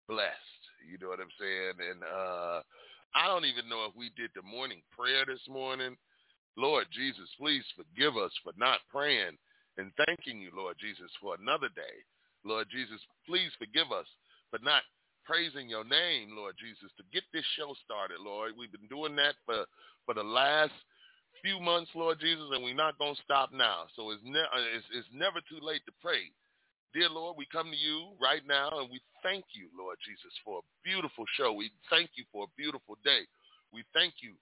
blessed. 0.09 0.62
You 0.84 0.98
know 0.98 1.09
what 1.09 1.20
I'm 1.20 1.34
saying? 1.38 1.76
And 1.78 2.00
uh 2.02 2.61
I 3.14 3.30
don't 3.30 3.46
even 3.46 3.68
know 3.68 3.86
if 3.86 3.94
we 3.94 4.11
did 4.16 4.30
the 4.34 4.42
morning 4.42 4.82
prayer 4.90 5.22
this 5.24 5.42
morning. 5.48 5.96
Lord 6.57 6.86
Jesus, 6.90 7.30
please 7.38 7.64
forgive 7.76 8.16
us 8.16 8.32
for 8.42 8.52
not 8.59 8.80
praying 8.90 9.38
and 9.78 9.92
thanking 10.07 10.40
you, 10.40 10.50
Lord 10.55 10.76
Jesus, 10.80 11.11
for 11.20 11.34
another 11.38 11.68
day. 11.74 11.96
Lord 12.45 12.68
Jesus, 12.70 13.01
please 13.26 13.51
forgive 13.59 13.90
us 13.90 14.07
for 14.51 14.61
not 14.62 14.82
praising 15.24 15.68
your 15.68 15.84
name, 15.84 16.36
Lord 16.36 16.55
Jesus, 16.61 16.92
to 16.97 17.05
get 17.12 17.24
this 17.32 17.45
show 17.57 17.74
started, 17.84 18.20
Lord. 18.20 18.53
We've 18.57 18.72
been 18.72 18.88
doing 18.92 19.16
that 19.16 19.34
for, 19.49 19.64
for 20.05 20.14
the 20.14 20.24
last 20.24 20.76
few 21.40 21.59
months, 21.59 21.90
Lord 21.97 22.20
Jesus, 22.20 22.45
and 22.53 22.62
we're 22.62 22.76
not 22.76 23.01
going 23.01 23.16
to 23.16 23.24
stop 23.24 23.51
now. 23.53 23.88
So 23.97 24.12
it's, 24.12 24.22
ne- 24.24 24.53
uh, 24.53 24.68
it's, 24.76 24.88
it's 24.92 25.09
never 25.12 25.40
too 25.49 25.64
late 25.64 25.82
to 25.88 25.92
pray. 26.01 26.28
Dear 26.92 27.11
Lord, 27.11 27.34
we 27.36 27.49
come 27.51 27.72
to 27.72 27.76
you 27.76 28.14
right 28.22 28.45
now 28.47 28.70
and 28.78 28.86
we 28.86 29.03
thank 29.24 29.45
you, 29.51 29.66
Lord 29.74 29.99
Jesus, 30.05 30.30
for 30.45 30.62
a 30.62 30.68
beautiful 30.86 31.24
show. 31.34 31.51
We 31.53 31.72
thank 31.90 32.14
you 32.14 32.22
for 32.30 32.47
a 32.47 32.55
beautiful 32.55 33.01
day. 33.03 33.26
We 33.74 33.82
thank 33.90 34.22
you 34.22 34.38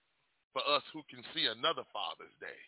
for 0.53 0.61
us 0.69 0.85
who 0.93 1.01
can 1.09 1.25
see 1.33 1.49
another 1.49 1.87
Father's 1.97 2.35
Day. 2.45 2.61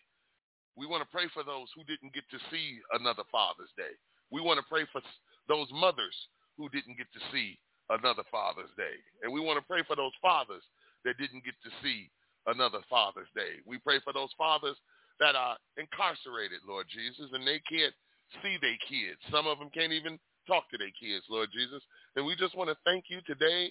We 0.72 0.88
want 0.88 1.04
to 1.04 1.10
pray 1.12 1.28
for 1.36 1.44
those 1.44 1.68
who 1.76 1.84
didn't 1.84 2.16
get 2.16 2.24
to 2.32 2.40
see 2.48 2.80
another 2.96 3.28
Father's 3.28 3.70
Day. 3.76 3.92
We 4.30 4.40
want 4.40 4.58
to 4.58 4.66
pray 4.68 4.84
for 4.92 5.00
those 5.48 5.68
mothers 5.72 6.14
who 6.56 6.68
didn't 6.68 6.98
get 6.98 7.10
to 7.12 7.20
see 7.32 7.58
another 7.90 8.22
Father's 8.30 8.72
Day. 8.76 8.96
And 9.22 9.32
we 9.32 9.40
want 9.40 9.58
to 9.58 9.66
pray 9.66 9.82
for 9.86 9.96
those 9.96 10.14
fathers 10.22 10.62
that 11.04 11.18
didn't 11.18 11.44
get 11.44 11.54
to 11.64 11.70
see 11.82 12.10
another 12.46 12.80
Father's 12.88 13.28
Day. 13.34 13.60
We 13.66 13.78
pray 13.78 14.00
for 14.02 14.12
those 14.12 14.30
fathers 14.38 14.76
that 15.20 15.34
are 15.34 15.56
incarcerated, 15.76 16.60
Lord 16.66 16.86
Jesus, 16.88 17.30
and 17.32 17.46
they 17.46 17.60
can't 17.68 17.94
see 18.42 18.56
their 18.60 18.78
kids. 18.88 19.20
Some 19.30 19.46
of 19.46 19.58
them 19.58 19.70
can't 19.70 19.92
even 19.92 20.18
talk 20.46 20.68
to 20.70 20.78
their 20.78 20.92
kids, 20.98 21.24
Lord 21.30 21.50
Jesus. 21.52 21.82
And 22.16 22.26
we 22.26 22.36
just 22.36 22.56
want 22.56 22.70
to 22.70 22.76
thank 22.84 23.04
you 23.08 23.20
today 23.26 23.70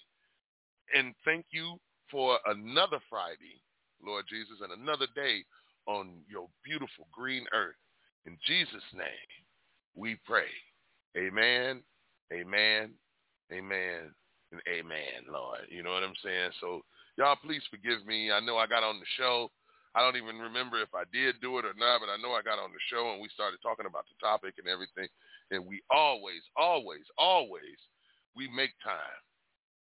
and 0.95 1.14
thank 1.26 1.45
you 1.51 1.78
for 2.12 2.38
another 2.45 2.99
Friday, 3.10 3.62
Lord 4.04 4.26
Jesus, 4.30 4.62
and 4.62 4.72
another 4.72 5.08
day 5.16 5.43
on 5.88 6.22
your 6.30 6.47
beautiful 6.64 7.08
green 7.12 7.45
earth. 7.54 7.80
In 8.26 8.38
Jesus' 8.45 8.88
name, 8.93 9.42
we 9.95 10.17
pray. 10.25 10.49
Amen, 11.17 11.81
amen, 12.33 12.91
amen, 13.51 14.13
and 14.51 14.61
amen, 14.67 15.29
Lord. 15.31 15.59
You 15.69 15.83
know 15.83 15.93
what 15.93 16.03
I'm 16.03 16.17
saying? 16.23 16.51
So 16.61 16.81
y'all 17.17 17.37
please 17.43 17.61
forgive 17.69 18.05
me. 18.05 18.31
I 18.31 18.39
know 18.39 18.57
I 18.57 18.67
got 18.67 18.83
on 18.83 18.99
the 18.99 19.05
show. 19.17 19.49
I 19.95 20.01
don't 20.01 20.17
even 20.17 20.41
remember 20.41 20.81
if 20.81 20.89
I 20.95 21.03
did 21.13 21.39
do 21.39 21.59
it 21.59 21.65
or 21.65 21.77
not, 21.77 22.01
but 22.01 22.09
I 22.09 22.17
know 22.17 22.33
I 22.33 22.41
got 22.41 22.57
on 22.57 22.73
the 22.73 22.81
show 22.89 23.13
and 23.13 23.21
we 23.21 23.29
started 23.29 23.61
talking 23.61 23.85
about 23.85 24.05
the 24.09 24.17
topic 24.17 24.55
and 24.57 24.67
everything. 24.67 25.07
And 25.51 25.67
we 25.67 25.83
always, 25.91 26.41
always, 26.57 27.05
always, 27.17 27.77
we 28.35 28.49
make 28.49 28.73
time 28.83 29.21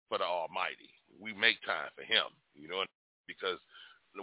for 0.07 0.17
the 0.17 0.23
Almighty. 0.23 0.95
We 1.19 1.33
make 1.33 1.59
time 1.65 1.91
for 1.95 2.03
Him, 2.03 2.31
you 2.55 2.69
know, 2.69 2.83
because 3.27 3.59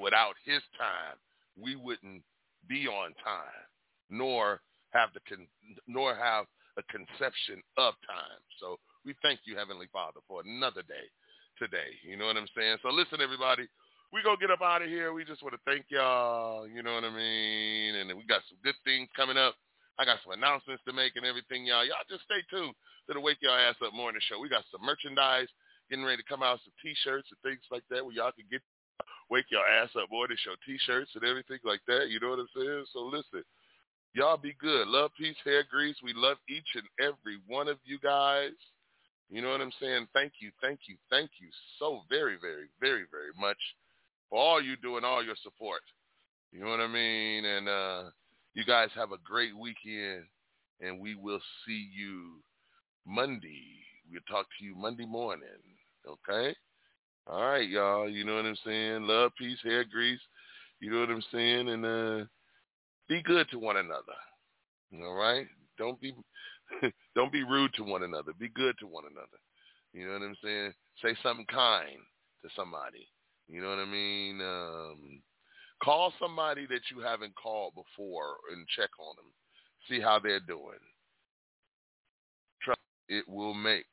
without 0.00 0.40
His 0.44 0.62
time, 0.78 1.20
we 1.60 1.76
wouldn't 1.76 2.22
be 2.66 2.88
on 2.88 3.12
time, 3.20 3.68
nor 4.08 4.62
have 4.94 5.10
the 5.12 5.20
con- 5.28 5.50
nor 5.86 6.14
have 6.14 6.46
a 6.78 6.82
conception 6.90 7.62
of 7.76 7.94
time. 8.06 8.40
So 8.58 8.78
we 9.04 9.14
thank 9.22 9.40
you, 9.44 9.56
Heavenly 9.56 9.86
Father, 9.92 10.20
for 10.26 10.42
another 10.42 10.82
day 10.82 11.06
today. 11.58 11.94
You 12.02 12.16
know 12.16 12.26
what 12.26 12.38
I'm 12.38 12.50
saying? 12.56 12.78
So 12.82 12.90
listen, 12.90 13.20
everybody, 13.20 13.68
we 14.12 14.22
gonna 14.22 14.40
get 14.40 14.50
up 14.50 14.62
out 14.62 14.82
of 14.82 14.88
here. 14.88 15.12
We 15.12 15.24
just 15.24 15.42
want 15.42 15.54
to 15.54 15.62
thank 15.66 15.86
y'all. 15.90 16.66
You 16.66 16.82
know 16.82 16.94
what 16.94 17.04
I 17.04 17.10
mean? 17.10 17.94
And 17.94 18.14
we 18.14 18.24
got 18.26 18.42
some 18.48 18.58
good 18.62 18.78
things 18.86 19.10
coming 19.14 19.36
up. 19.36 19.54
I 19.98 20.04
got 20.04 20.18
some 20.26 20.34
announcements 20.34 20.82
to 20.86 20.92
make 20.92 21.14
and 21.14 21.26
everything, 21.26 21.66
y'all. 21.66 21.86
Y'all 21.86 22.02
just 22.10 22.26
stay 22.26 22.42
tuned 22.50 22.74
to 23.06 23.14
the 23.14 23.22
Wake 23.22 23.38
Y'all 23.42 23.54
Ass 23.54 23.78
Up 23.78 23.94
Morning 23.94 24.22
Show. 24.26 24.42
We 24.42 24.50
got 24.50 24.66
some 24.70 24.82
merchandise 24.82 25.46
getting 25.86 26.04
ready 26.04 26.22
to 26.22 26.26
come 26.26 26.42
out, 26.42 26.58
some 26.66 26.74
T-shirts 26.82 27.30
and 27.30 27.38
things 27.46 27.62
like 27.70 27.86
that, 27.90 28.02
where 28.02 28.14
y'all 28.14 28.34
can 28.34 28.50
get 28.50 28.62
Wake 29.30 29.46
Y'all 29.54 29.62
Ass 29.62 29.94
Up 29.94 30.10
Morning 30.10 30.38
Show 30.42 30.58
T-shirts 30.66 31.14
and 31.14 31.22
everything 31.22 31.62
like 31.62 31.82
that. 31.86 32.10
You 32.10 32.18
know 32.18 32.34
what 32.34 32.42
I'm 32.42 32.54
saying? 32.58 32.86
So 32.90 33.06
listen, 33.06 33.46
y'all 34.14 34.36
be 34.36 34.54
good. 34.60 34.88
Love, 34.88 35.10
peace, 35.18 35.36
hair 35.44 35.64
grease. 35.68 35.96
We 36.02 36.12
love 36.14 36.38
each 36.48 36.68
and 36.74 36.84
every 37.00 37.38
one 37.46 37.68
of 37.68 37.78
you 37.84 37.98
guys. 37.98 38.52
You 39.28 39.42
know 39.42 39.50
what 39.50 39.60
I'm 39.60 39.72
saying? 39.80 40.06
Thank 40.14 40.34
you, 40.40 40.50
thank 40.62 40.80
you, 40.86 40.96
thank 41.10 41.30
you 41.40 41.48
so 41.78 42.02
very, 42.08 42.36
very, 42.40 42.68
very, 42.80 43.04
very 43.10 43.32
much 43.38 43.56
for 44.30 44.38
all 44.38 44.62
you 44.62 44.76
do 44.76 44.96
and 44.96 45.04
all 45.04 45.24
your 45.24 45.36
support. 45.42 45.80
You 46.52 46.60
know 46.60 46.70
what 46.70 46.80
I 46.80 46.86
mean? 46.86 47.44
And 47.44 47.68
uh, 47.68 48.02
you 48.54 48.64
guys 48.64 48.90
have 48.94 49.12
a 49.12 49.18
great 49.24 49.56
weekend, 49.56 50.24
and 50.80 51.00
we 51.00 51.16
will 51.16 51.40
see 51.66 51.88
you 51.92 52.40
Monday. 53.06 53.64
We'll 54.10 54.20
talk 54.30 54.46
to 54.58 54.64
you 54.64 54.76
Monday 54.76 55.06
morning. 55.06 55.48
Okay? 56.06 56.54
All 57.26 57.42
right, 57.42 57.68
y'all. 57.68 58.08
You 58.08 58.24
know 58.24 58.36
what 58.36 58.44
I'm 58.44 58.56
saying? 58.64 59.06
Love, 59.06 59.32
peace, 59.36 59.58
hair 59.64 59.84
grease. 59.84 60.20
You 60.80 60.90
know 60.90 61.00
what 61.00 61.10
I'm 61.10 61.24
saying? 61.32 61.68
And 61.70 61.84
uh, 61.84 62.24
be 63.08 63.22
good 63.22 63.48
to 63.50 63.58
one 63.58 63.76
another. 63.76 64.16
All 65.02 65.14
right? 65.14 65.46
Don't 65.78 66.00
be 66.00 66.14
don't 67.14 67.32
be 67.32 67.42
rude 67.42 67.72
to 67.74 67.82
one 67.82 68.02
another. 68.02 68.32
Be 68.38 68.48
good 68.48 68.76
to 68.80 68.86
one 68.86 69.04
another. 69.10 69.38
You 69.92 70.06
know 70.06 70.14
what 70.14 70.22
I'm 70.22 70.36
saying? 70.42 70.72
Say 71.02 71.16
something 71.22 71.46
kind 71.46 71.98
to 72.42 72.48
somebody. 72.56 73.08
You 73.48 73.60
know 73.60 73.70
what 73.70 73.78
I 73.78 73.84
mean? 73.84 74.40
Um, 74.40 75.22
call 75.82 76.12
somebody 76.20 76.66
that 76.66 76.90
you 76.90 77.02
haven't 77.02 77.34
called 77.36 77.74
before 77.74 78.36
and 78.52 78.66
check 78.76 78.90
on 78.98 79.16
them. 79.16 79.30
See 79.88 80.00
how 80.00 80.18
they're 80.18 80.40
doing. 80.40 80.80
Trust 82.62 82.80
it 83.08 83.28
will 83.28 83.54
make 83.54 83.84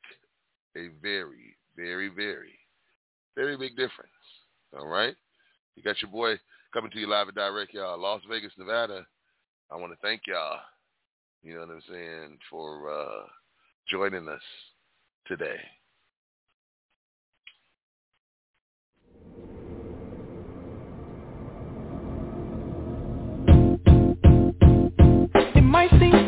a 0.76 0.88
very, 1.02 1.56
very, 1.76 2.08
very, 2.08 2.58
very 3.36 3.56
big 3.56 3.76
difference. 3.76 4.10
All 4.76 4.86
right? 4.86 5.14
You 5.76 5.82
got 5.82 6.00
your 6.00 6.10
boy 6.10 6.38
coming 6.72 6.90
to 6.90 6.98
you 6.98 7.06
live 7.06 7.28
and 7.28 7.36
direct, 7.36 7.74
y'all. 7.74 8.00
Las 8.00 8.22
Vegas, 8.30 8.52
Nevada. 8.56 9.06
I 9.70 9.76
want 9.76 9.92
to 9.92 9.98
thank 10.00 10.22
y'all, 10.26 10.58
you 11.42 11.54
know 11.54 11.60
what 11.60 11.70
I'm 11.70 11.82
saying, 11.90 12.38
for 12.50 12.90
uh, 12.90 13.26
joining 13.90 14.28
us 14.28 14.40
today. 15.26 15.56
It 25.54 25.62
might 25.62 25.90
seem 25.90 26.21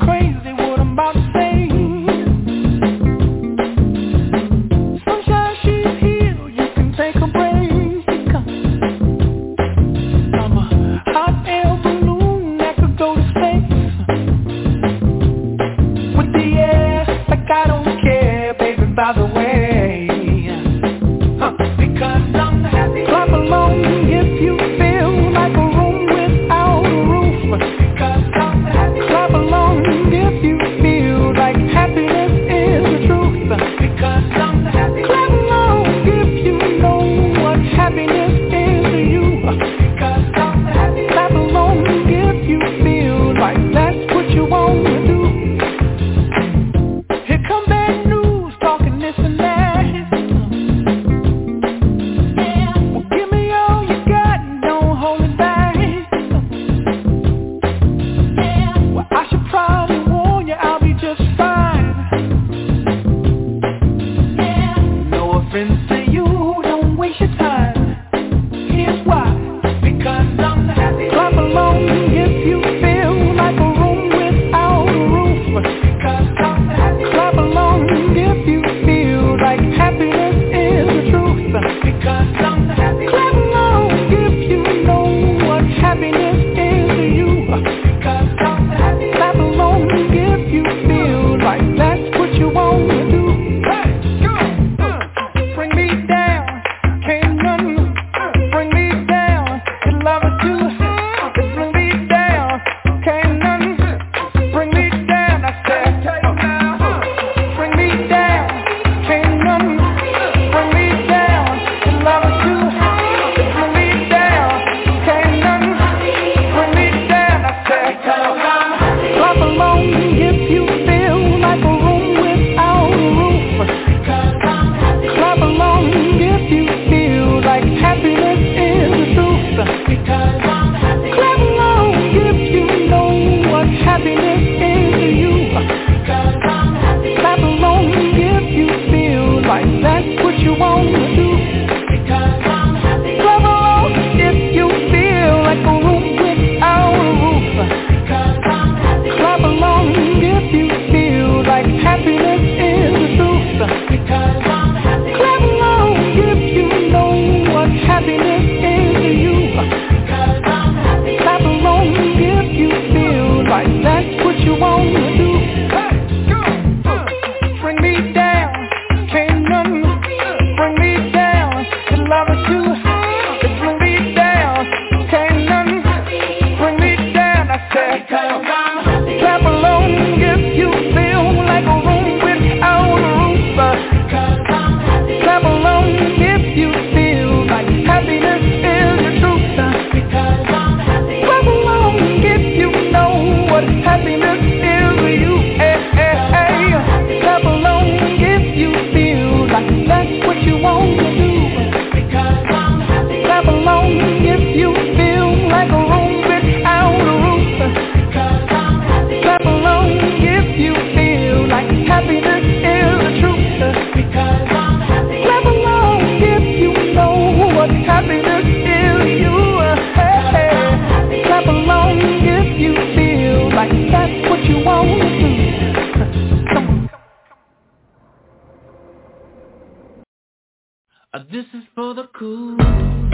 This 231.34 231.46
is 231.52 231.64
for 231.74 231.94
the 231.94 232.04
cool. 232.16 233.13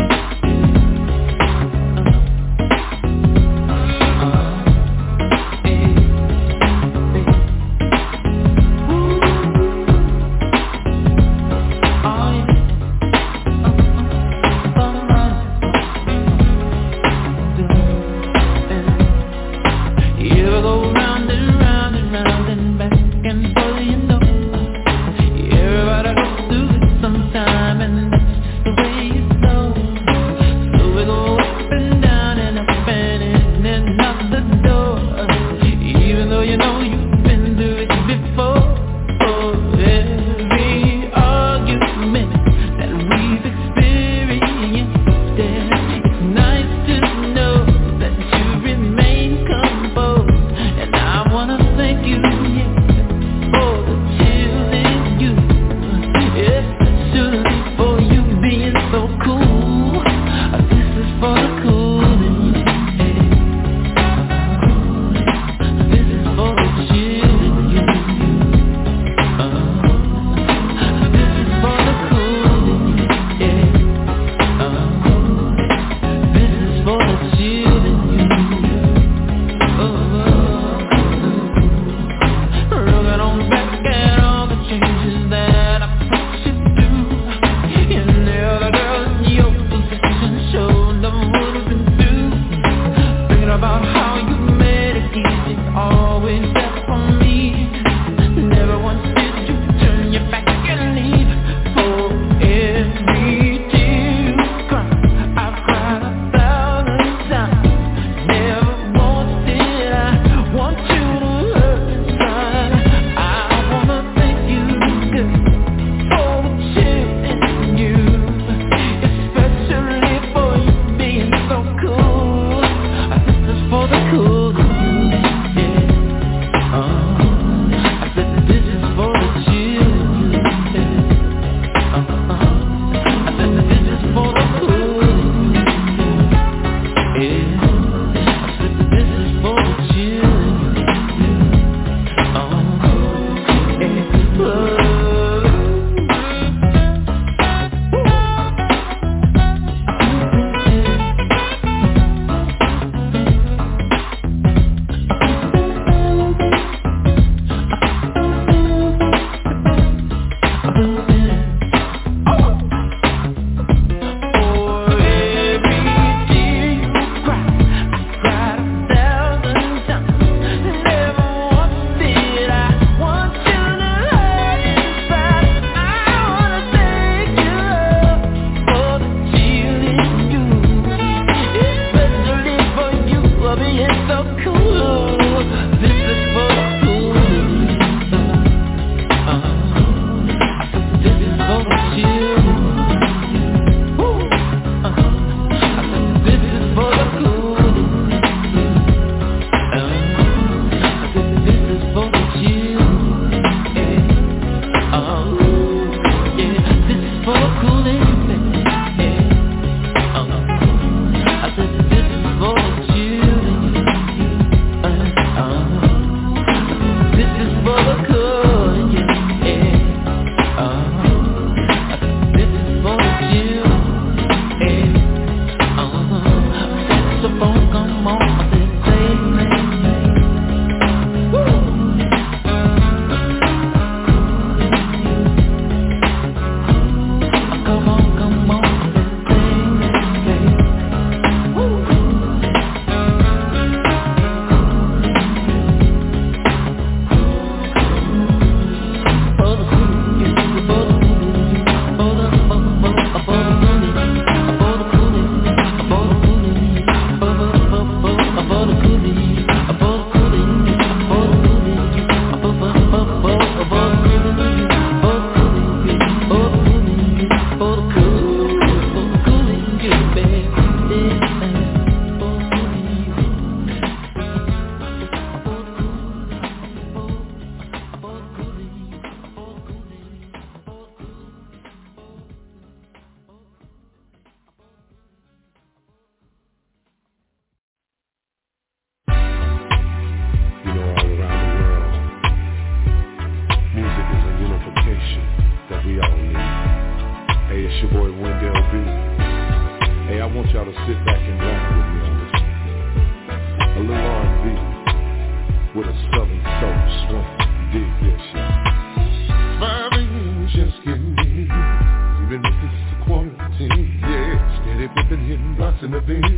in 315.91 315.97
the 315.97 316.01
beat. 316.03 316.30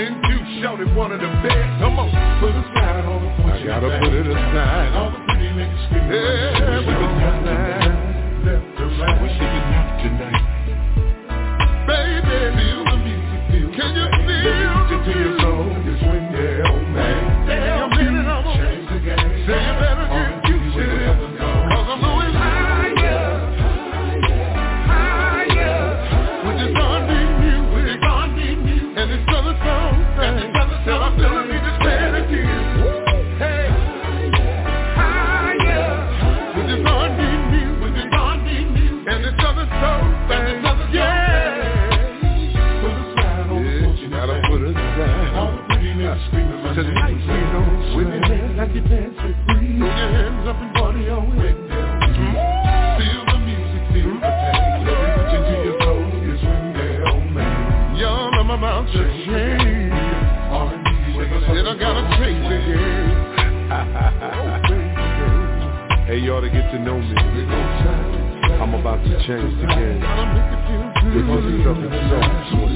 you. 0.00 0.62
Shouted 0.62 0.94
one 0.96 1.12
of 1.12 1.20
the 1.20 1.28
best. 1.42 1.80
Come 1.80 1.98
on, 1.98 2.10
put 2.40 2.50
a 2.50 2.62
sign 2.74 3.04
on 3.06 3.22
the 3.22 3.30
I 3.52 3.64
gotta 3.64 3.98
put 4.00 4.12
it 4.12 4.26
aside. 4.26 4.92
All 4.94 5.10
the 5.10 5.18
pretty 5.26 5.48
niggas 5.54 5.86
screaming. 5.86 6.10
Yeah, 6.12 6.82
put 6.82 6.98
a 6.98 7.08
sign. 7.44 7.77
about 68.98 69.10
to 69.10 69.26
change 69.26 69.54
the 69.60 69.66
game. 69.66 70.00
This 71.14 71.24
is 71.24 71.64
something 71.64 71.92
so 72.50 72.67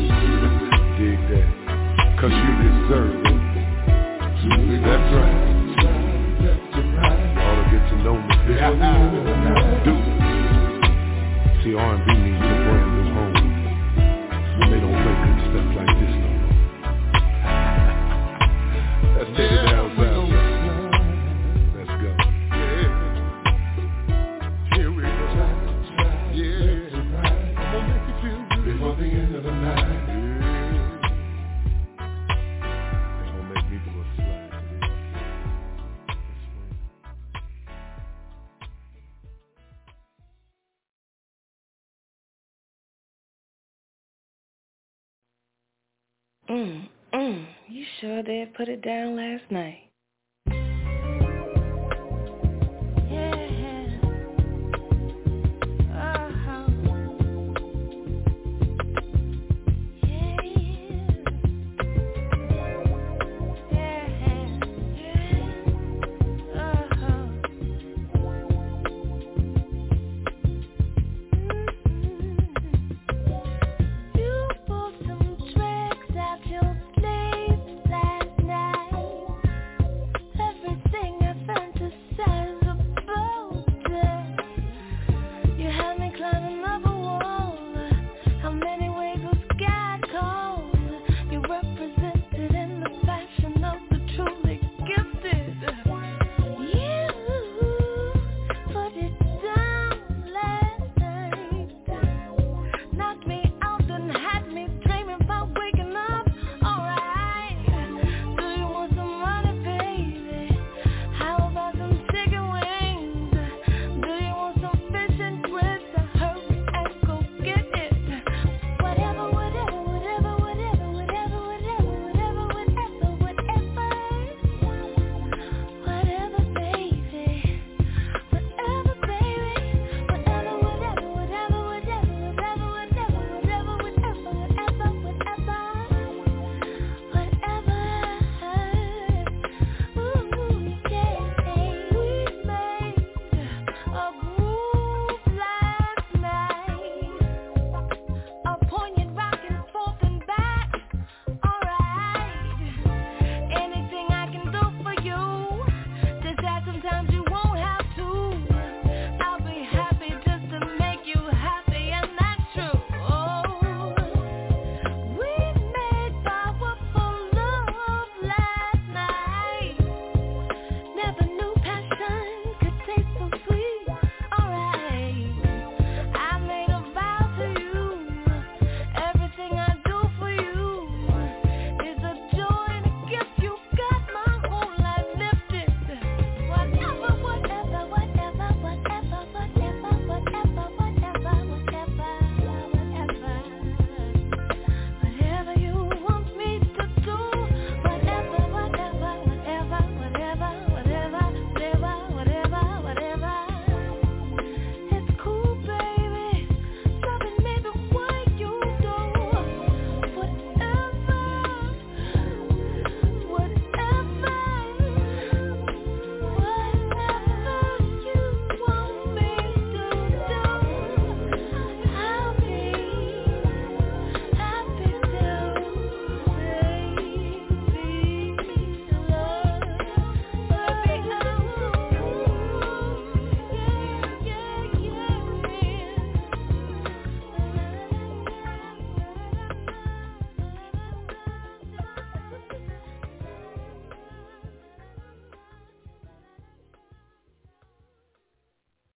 put 48.57 48.69
it 48.69 48.83
down 48.83 49.17
last 49.17 49.51
night. 49.51 49.82